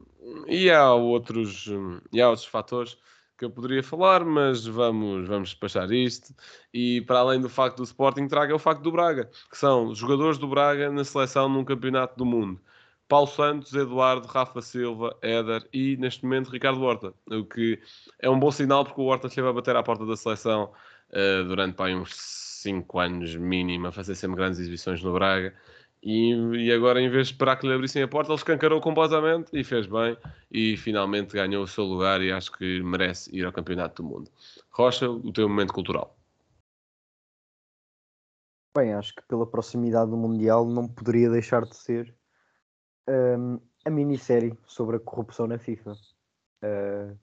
e 0.47 0.69
há 0.69 0.93
outros, 0.93 1.69
e 2.11 2.21
há 2.21 2.29
outros 2.29 2.47
fatores 2.47 2.97
que 3.37 3.45
eu 3.45 3.49
poderia 3.49 3.83
falar, 3.83 4.23
mas 4.23 4.65
vamos, 4.65 5.27
vamos 5.27 5.49
despachar 5.49 5.91
isto. 5.91 6.33
E 6.73 7.01
para 7.01 7.19
além 7.19 7.41
do 7.41 7.49
facto 7.49 7.77
do 7.77 7.83
Sporting, 7.83 8.27
traga 8.27 8.55
o 8.55 8.59
facto 8.59 8.81
do 8.81 8.91
Braga, 8.91 9.29
que 9.49 9.57
são 9.57 9.93
jogadores 9.93 10.37
do 10.37 10.47
Braga 10.47 10.89
na 10.89 11.03
seleção 11.03 11.49
num 11.49 11.65
campeonato 11.65 12.15
do 12.17 12.25
mundo. 12.25 12.61
Paulo 13.07 13.27
Santos, 13.27 13.73
Eduardo, 13.73 14.27
Rafa 14.27 14.61
Silva, 14.61 15.15
Éder 15.21 15.67
e, 15.71 15.95
neste 15.97 16.23
momento, 16.23 16.49
Ricardo 16.49 16.81
Horta. 16.81 17.13
O 17.29 17.45
que 17.45 17.79
é 18.19 18.29
um 18.29 18.39
bom 18.39 18.51
sinal 18.51 18.83
porque 18.83 18.99
o 18.99 19.05
Horta 19.05 19.27
esteve 19.27 19.47
a 19.47 19.53
bater 19.53 19.75
à 19.75 19.83
porta 19.83 20.05
da 20.05 20.17
seleção 20.17 20.71
uh, 21.11 21.43
durante 21.45 21.75
pá, 21.75 21.89
uns 21.89 22.15
5 22.15 22.99
anos 22.99 23.35
mínimo, 23.35 23.87
a 23.87 23.91
fazer 23.91 24.15
sempre 24.15 24.37
grandes 24.37 24.59
exibições 24.59 25.03
no 25.03 25.13
Braga. 25.13 25.53
E, 26.01 26.33
e, 26.33 26.71
agora, 26.71 27.01
em 27.01 27.09
vez 27.09 27.27
de 27.27 27.33
esperar 27.33 27.57
que 27.57 27.67
lhe 27.67 27.73
abrissem 27.73 28.01
a 28.01 28.07
porta, 28.07 28.31
ele 28.31 28.37
escancarou 28.37 28.81
completamente 28.81 29.49
e 29.53 29.63
fez 29.63 29.85
bem. 29.85 30.17
E 30.51 30.75
finalmente 30.77 31.33
ganhou 31.33 31.63
o 31.63 31.67
seu 31.67 31.83
lugar 31.83 32.21
e 32.21 32.31
acho 32.31 32.51
que 32.51 32.81
merece 32.81 33.35
ir 33.35 33.45
ao 33.45 33.51
Campeonato 33.51 34.01
do 34.01 34.09
Mundo. 34.09 34.31
Rocha, 34.71 35.09
o 35.09 35.31
teu 35.31 35.47
momento 35.47 35.73
cultural. 35.73 36.15
Bem, 38.75 38.93
acho 38.93 39.15
que 39.15 39.21
pela 39.23 39.47
proximidade 39.47 40.11
do 40.11 40.17
Mundial 40.17 40.65
não 40.65 40.87
poderia 40.87 41.29
deixar 41.29 41.63
de 41.63 41.75
ser 41.75 42.13
um, 43.07 43.59
a 43.83 43.89
minissérie 43.89 44.57
sobre 44.65 44.97
a 44.97 44.99
corrupção 44.99 45.47
na 45.47 45.57
FIFA. 45.57 45.93
Uh, 46.63 47.17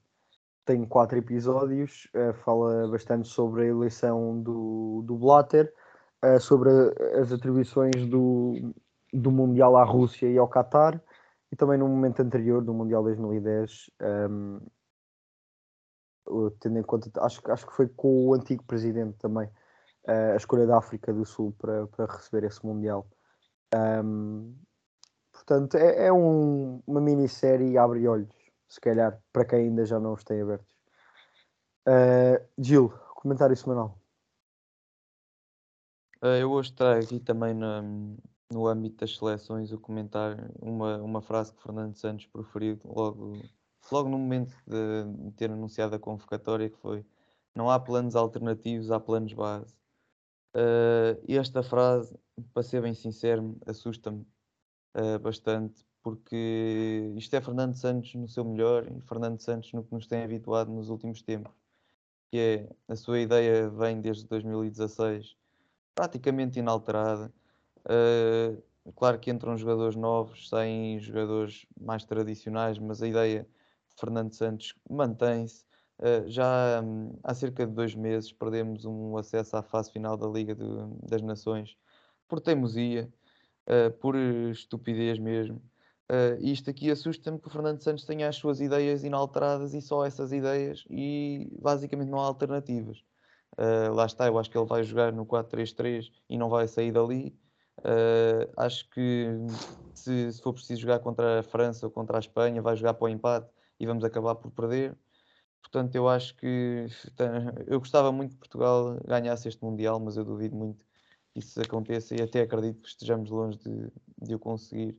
tem 0.65 0.85
quatro 0.85 1.17
episódios, 1.17 2.07
uh, 2.15 2.33
fala 2.45 2.87
bastante 2.87 3.27
sobre 3.27 3.63
a 3.63 3.67
eleição 3.67 4.41
do, 4.41 5.03
do 5.05 5.17
Blatter 5.17 5.73
uh, 6.23 6.39
sobre 6.39 6.69
as 7.19 7.31
atribuições 7.31 8.05
do, 8.07 8.73
do 9.11 9.31
Mundial 9.31 9.75
à 9.75 9.83
Rússia 9.83 10.27
e 10.27 10.37
ao 10.37 10.47
Qatar, 10.47 11.01
e 11.51 11.55
também 11.55 11.77
no 11.77 11.87
momento 11.87 12.21
anterior 12.21 12.63
do 12.63 12.73
Mundial 12.73 13.03
2010, 13.03 13.91
um, 14.01 14.59
tendo 16.59 16.79
em 16.79 16.83
conta, 16.83 17.11
acho, 17.21 17.41
acho 17.51 17.67
que 17.67 17.73
foi 17.73 17.87
com 17.87 18.27
o 18.27 18.33
antigo 18.33 18.63
presidente 18.63 19.17
também, 19.17 19.47
uh, 20.07 20.33
a 20.33 20.37
escolha 20.37 20.65
da 20.65 20.77
África 20.77 21.13
do 21.13 21.25
Sul 21.25 21.53
para, 21.57 21.85
para 21.87 22.05
receber 22.05 22.45
esse 22.45 22.65
Mundial. 22.65 23.05
Um, 23.75 24.55
portanto, 25.45 25.75
é, 25.75 26.07
é 26.07 26.13
um, 26.13 26.81
uma 26.87 27.01
minissérie 27.01 27.77
abre 27.77 28.07
olhos, 28.07 28.33
se 28.67 28.79
calhar, 28.79 29.21
para 29.31 29.45
quem 29.45 29.59
ainda 29.59 29.85
já 29.85 29.99
não 29.99 30.13
os 30.13 30.23
tem 30.23 30.41
abertos. 30.41 30.73
Uh, 31.87 32.39
Gil, 32.57 32.89
comentário 33.15 33.55
semanal. 33.55 33.99
Uh, 36.21 36.39
eu 36.39 36.51
hoje 36.51 36.71
trago 36.71 37.03
aqui 37.03 37.19
também 37.19 37.53
no, 37.53 38.17
no 38.49 38.67
âmbito 38.67 38.97
das 38.97 39.17
seleções 39.17 39.73
o 39.73 39.79
comentário, 39.79 40.49
uma, 40.61 40.97
uma 40.97 41.21
frase 41.21 41.53
que 41.53 41.61
Fernando 41.61 41.95
Santos 41.95 42.25
proferiu 42.27 42.79
logo, 42.85 43.33
logo 43.91 44.07
no 44.07 44.17
momento 44.17 44.55
de 44.65 45.31
ter 45.35 45.51
anunciado 45.51 45.93
a 45.95 45.99
convocatória, 45.99 46.69
que 46.69 46.77
foi 46.77 47.05
não 47.53 47.69
há 47.69 47.77
planos 47.77 48.15
alternativos, 48.15 48.89
há 48.89 48.99
planos 48.99 49.33
base. 49.33 49.75
Uh, 50.55 51.19
esta 51.27 51.61
frase, 51.61 52.17
para 52.53 52.63
ser 52.63 52.81
bem 52.81 52.93
sincero, 52.93 53.57
assusta-me 53.65 54.25
uh, 54.95 55.19
bastante, 55.19 55.85
porque 56.01 57.13
isto 57.15 57.35
é 57.35 57.41
Fernando 57.41 57.75
Santos 57.75 58.13
no 58.15 58.27
seu 58.27 58.43
melhor 58.43 58.85
e 58.91 59.01
Fernando 59.01 59.39
Santos 59.39 59.71
no 59.73 59.83
que 59.83 59.93
nos 59.93 60.07
tem 60.07 60.23
habituado 60.23 60.71
nos 60.71 60.89
últimos 60.89 61.21
tempos, 61.21 61.53
que 62.31 62.37
é 62.37 62.69
a 62.91 62.95
sua 62.95 63.19
ideia 63.19 63.69
vem 63.69 64.01
desde 64.01 64.27
2016 64.27 65.35
praticamente 65.95 66.59
inalterada. 66.59 67.31
Uh, 67.85 68.61
claro 68.95 69.19
que 69.19 69.31
entram 69.31 69.57
jogadores 69.57 69.95
novos, 69.95 70.49
saem 70.49 70.99
jogadores 70.99 71.65
mais 71.79 72.03
tradicionais, 72.03 72.79
mas 72.79 73.01
a 73.01 73.07
ideia 73.07 73.43
de 73.43 73.95
Fernando 73.99 74.33
Santos 74.33 74.75
mantém-se. 74.89 75.65
Uh, 75.99 76.27
já 76.27 76.81
um, 76.83 77.17
há 77.23 77.33
cerca 77.33 77.65
de 77.65 77.71
dois 77.71 77.93
meses 77.95 78.31
perdemos 78.31 78.83
um 78.83 79.15
acesso 79.15 79.55
à 79.55 79.61
fase 79.61 79.91
final 79.91 80.17
da 80.17 80.27
Liga 80.27 80.55
de, 80.55 80.65
das 81.03 81.21
Nações 81.21 81.77
por 82.27 82.41
teimosia, 82.41 83.11
uh, 83.67 83.91
por 83.99 84.15
estupidez 84.15 85.19
mesmo. 85.19 85.61
Uh, 86.11 86.37
isto 86.41 86.69
aqui 86.69 86.91
assusta-me 86.91 87.39
que 87.39 87.47
o 87.47 87.49
Fernando 87.49 87.81
Santos 87.81 88.05
tenha 88.05 88.27
as 88.27 88.35
suas 88.35 88.59
ideias 88.59 89.03
inalteradas 89.03 89.73
e 89.73 89.81
só 89.81 90.05
essas 90.05 90.31
ideias 90.31 90.83
e 90.89 91.49
basicamente 91.61 92.09
não 92.09 92.19
há 92.19 92.25
alternativas. 92.25 93.03
Uh, 93.57 93.93
lá 93.93 94.05
está, 94.05 94.27
eu 94.27 94.37
acho 94.37 94.49
que 94.49 94.57
ele 94.57 94.65
vai 94.65 94.83
jogar 94.83 95.13
no 95.13 95.25
4-3-3 95.25 96.11
e 96.29 96.37
não 96.37 96.49
vai 96.49 96.67
sair 96.67 96.91
dali. 96.91 97.35
Uh, 97.79 98.51
acho 98.57 98.89
que 98.89 99.27
se, 99.93 100.31
se, 100.31 100.41
for 100.41 100.53
preciso 100.53 100.81
jogar 100.81 100.99
contra 100.99 101.39
a 101.39 101.43
França 101.43 101.85
ou 101.85 101.91
contra 101.91 102.17
a 102.17 102.19
Espanha, 102.19 102.61
vai 102.61 102.75
jogar 102.75 102.93
para 102.95 103.05
o 103.05 103.09
empate 103.09 103.49
e 103.79 103.85
vamos 103.85 104.03
acabar 104.03 104.35
por 104.35 104.51
perder. 104.51 104.95
Portanto, 105.61 105.95
eu 105.95 106.07
acho 106.09 106.35
que 106.35 106.85
eu 107.67 107.79
gostava 107.79 108.11
muito 108.11 108.33
que 108.33 108.39
Portugal 108.39 108.99
ganhasse 109.05 109.47
este 109.47 109.63
Mundial, 109.63 109.99
mas 109.99 110.17
eu 110.17 110.25
duvido 110.25 110.55
muito 110.55 110.85
isso 111.35 111.59
aconteça 111.61 112.15
e 112.15 112.21
até 112.21 112.41
acredito 112.41 112.81
que 112.81 112.89
estejamos 112.89 113.29
longe 113.29 113.57
de, 113.57 113.91
de 114.21 114.35
o 114.35 114.39
conseguir. 114.39 114.97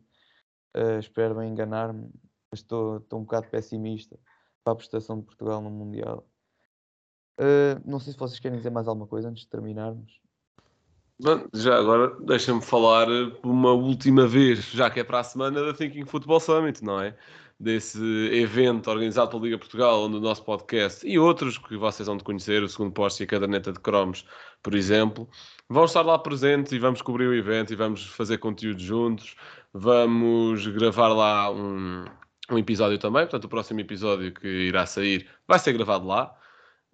Uh, 0.77 0.99
espero 0.99 1.37
bem 1.37 1.51
enganar-me, 1.51 2.11
mas 2.51 2.61
estou, 2.61 2.99
estou 2.99 3.21
um 3.21 3.23
bocado 3.23 3.49
pessimista 3.49 4.19
para 4.65 4.73
a 4.73 4.77
prestação 4.77 5.19
de 5.19 5.25
Portugal 5.25 5.63
no 5.63 5.71
Mundial. 5.71 6.29
Uh, 7.41 7.81
não 7.85 7.99
sei 7.99 8.13
se 8.13 8.19
vocês 8.19 8.41
querem 8.41 8.59
dizer 8.59 8.71
mais 8.71 8.89
alguma 8.89 9.07
coisa 9.07 9.29
antes 9.29 9.45
de 9.45 9.49
terminarmos. 9.49 10.21
Bom, 11.21 11.47
já 11.55 11.79
agora 11.79 12.17
deixa-me 12.25 12.61
falar 12.61 13.07
uma 13.45 13.71
última 13.71 14.27
vez, 14.27 14.65
já 14.71 14.91
que 14.91 14.99
é 14.99 15.05
para 15.05 15.21
a 15.21 15.25
semana 15.25 15.65
da 15.65 15.73
Thinking 15.73 16.05
Football 16.07 16.41
Summit, 16.41 16.83
não 16.83 17.01
é? 17.01 17.17
Desse 17.59 18.01
evento 18.33 18.91
organizado 18.91 19.31
pela 19.31 19.43
Liga 19.45 19.59
Portugal, 19.59 20.03
onde 20.03 20.17
o 20.17 20.21
nosso 20.21 20.45
podcast 20.45 21.07
e 21.07 21.19
outros 21.19 21.57
que 21.57 21.77
vocês 21.77 22.07
vão 22.07 22.17
de 22.17 22.25
conhecer, 22.25 22.63
o 22.63 22.69
segundo 22.69 22.93
posto 22.93 23.21
e 23.21 23.25
a 23.25 23.27
caderneta 23.29 23.73
de 23.73 23.79
cromos, 23.79 24.27
por 24.61 24.75
exemplo, 24.75 25.29
vão 25.69 25.85
estar 25.85 26.03
lá 26.03 26.19
presentes 26.19 26.73
e 26.73 26.79
vamos 26.79 27.01
cobrir 27.01 27.27
o 27.27 27.35
evento 27.35 27.73
e 27.73 27.77
vamos 27.77 28.07
fazer 28.07 28.39
conteúdo 28.39 28.81
juntos. 28.81 29.37
Vamos 29.73 30.67
gravar 30.67 31.09
lá 31.09 31.51
um, 31.51 32.05
um 32.51 32.59
episódio 32.59 32.99
também, 32.99 33.23
portanto, 33.23 33.45
o 33.45 33.49
próximo 33.49 33.81
episódio 33.81 34.33
que 34.33 34.47
irá 34.47 34.85
sair 34.85 35.29
vai 35.47 35.59
ser 35.59 35.73
gravado 35.75 36.07
lá. 36.07 36.37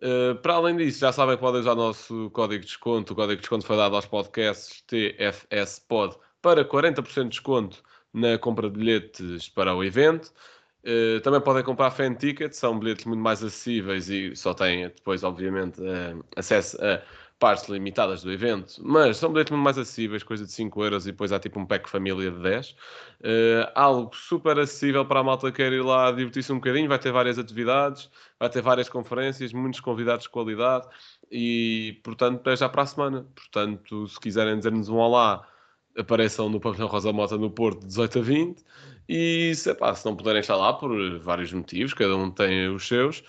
Uh, 0.02 0.34
para 0.36 0.54
além 0.54 0.76
disso, 0.76 1.00
já 1.00 1.12
sabem 1.12 1.36
que 1.36 1.42
podem 1.42 1.60
usar 1.60 1.72
o 1.72 1.76
nosso 1.76 2.30
código 2.30 2.60
de 2.60 2.66
desconto. 2.66 3.12
O 3.12 3.16
código 3.16 3.36
de 3.36 3.40
desconto 3.40 3.66
foi 3.66 3.76
dado 3.76 3.96
aos 3.96 4.06
podcasts 4.06 4.82
TFSPod 4.82 6.16
para 6.40 6.64
40% 6.64 7.24
de 7.24 7.28
desconto 7.28 7.82
na 8.12 8.38
compra 8.38 8.68
de 8.70 8.78
bilhetes 8.78 9.48
para 9.48 9.74
o 9.74 9.84
evento. 9.84 10.32
Uh, 10.82 11.20
também 11.20 11.40
podem 11.40 11.62
comprar 11.62 11.90
fan 11.90 12.14
tickets, 12.14 12.58
são 12.58 12.78
bilhetes 12.78 13.04
muito 13.04 13.20
mais 13.20 13.42
acessíveis 13.44 14.08
e 14.08 14.34
só 14.34 14.54
têm 14.54 14.84
depois, 14.88 15.22
obviamente, 15.22 15.80
uh, 15.80 16.24
acesso 16.36 16.78
a 16.82 17.02
partes 17.40 17.68
limitadas 17.68 18.22
do 18.22 18.30
evento, 18.30 18.74
mas 18.82 19.16
são 19.16 19.32
bilhetes 19.32 19.50
muito 19.50 19.64
mais 19.64 19.78
acessíveis, 19.78 20.22
coisa 20.22 20.44
de 20.44 20.52
5 20.52 20.84
euros 20.84 21.06
e 21.06 21.10
depois 21.10 21.32
há 21.32 21.38
tipo 21.38 21.58
um 21.58 21.64
pack 21.64 21.88
família 21.88 22.30
de 22.30 22.38
10. 22.38 22.70
Uh, 22.70 22.76
algo 23.74 24.14
super 24.14 24.58
acessível 24.58 25.04
para 25.06 25.20
a 25.20 25.24
malta 25.24 25.50
que 25.50 25.56
quer 25.56 25.72
ir 25.72 25.82
lá 25.82 26.12
divertir-se 26.12 26.52
um 26.52 26.56
bocadinho, 26.56 26.86
vai 26.86 26.98
ter 26.98 27.10
várias 27.10 27.38
atividades, 27.38 28.10
vai 28.38 28.50
ter 28.50 28.60
várias 28.60 28.90
conferências, 28.90 29.54
muitos 29.54 29.80
convidados 29.80 30.24
de 30.24 30.30
qualidade 30.30 30.86
e, 31.32 31.98
portanto, 32.04 32.48
é 32.48 32.56
já 32.56 32.68
para 32.68 32.82
a 32.82 32.86
semana. 32.86 33.26
Portanto, 33.34 34.06
se 34.06 34.20
quiserem 34.20 34.58
dizer-nos 34.58 34.90
um 34.90 34.96
olá, 34.96 35.46
apareçam 35.96 36.48
no 36.48 36.60
Pavilhão 36.60 36.88
Rosa 36.88 37.12
Mota 37.12 37.36
no 37.36 37.50
Porto 37.50 37.86
18 37.86 38.18
a 38.18 38.22
20 38.22 38.64
e 39.08 39.54
se, 39.54 39.74
se 39.74 40.06
não 40.06 40.16
puderem 40.16 40.40
estar 40.40 40.56
lá 40.56 40.72
por 40.72 41.18
vários 41.18 41.52
motivos, 41.52 41.94
cada 41.94 42.16
um 42.16 42.30
tem 42.30 42.68
os 42.68 42.86
seus, 42.86 43.24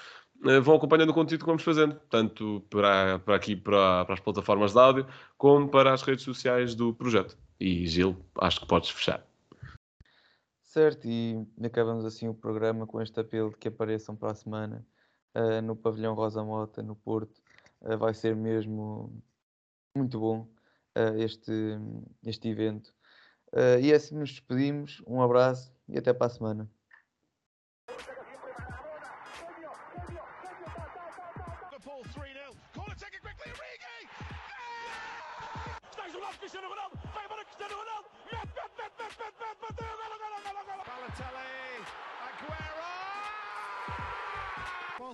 eh, 0.45 0.59
vão 0.59 0.75
acompanhando 0.75 1.09
o 1.09 1.13
conteúdo 1.13 1.41
que 1.41 1.47
vamos 1.47 1.63
fazendo, 1.63 1.99
tanto 2.09 2.65
para, 2.69 3.19
para 3.19 3.35
aqui, 3.35 3.55
para, 3.55 4.05
para 4.05 4.13
as 4.13 4.19
plataformas 4.19 4.73
de 4.73 4.79
áudio, 4.79 5.07
como 5.37 5.69
para 5.69 5.93
as 5.93 6.01
redes 6.01 6.23
sociais 6.23 6.75
do 6.75 6.93
projeto. 6.93 7.37
E 7.59 7.85
Gil, 7.87 8.17
acho 8.39 8.59
que 8.59 8.67
podes 8.67 8.89
fechar. 8.89 9.25
Certo, 10.61 11.07
e 11.07 11.45
acabamos 11.63 12.05
assim 12.05 12.27
o 12.27 12.33
programa 12.33 12.87
com 12.87 13.01
este 13.01 13.19
apelo 13.19 13.49
de 13.49 13.57
que 13.57 13.67
apareçam 13.67 14.15
para 14.15 14.31
a 14.31 14.35
semana 14.35 14.85
uh, 15.35 15.61
no 15.61 15.75
Pavilhão 15.75 16.13
Rosa 16.13 16.43
Mota, 16.43 16.81
no 16.81 16.95
Porto. 16.95 17.41
Uh, 17.81 17.97
vai 17.97 18.13
ser 18.13 18.35
mesmo 18.35 19.11
muito 19.95 20.19
bom 20.19 20.47
uh, 20.97 21.21
este, 21.21 21.51
este 22.25 22.49
evento. 22.49 22.93
e 23.81 23.91
é 23.91 23.95
assim 23.95 24.15
nos 24.15 24.31
despedimos. 24.31 25.01
Um 25.07 25.21
abraço 25.21 25.73
e 25.87 25.97
até 25.97 26.13
para 26.13 26.27
a 26.27 26.29
semana. 26.29 26.69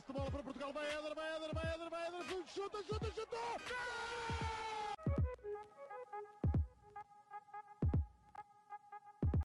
Bola 0.07 0.31
para 0.31 0.43
Portugal, 0.43 0.71
vai 0.73 0.85
vai 0.85 1.13
vai 1.13 1.89
vai 1.89 2.07
chuta, 2.47 2.83
chuta, 2.83 3.11
chuta! 3.11 4.56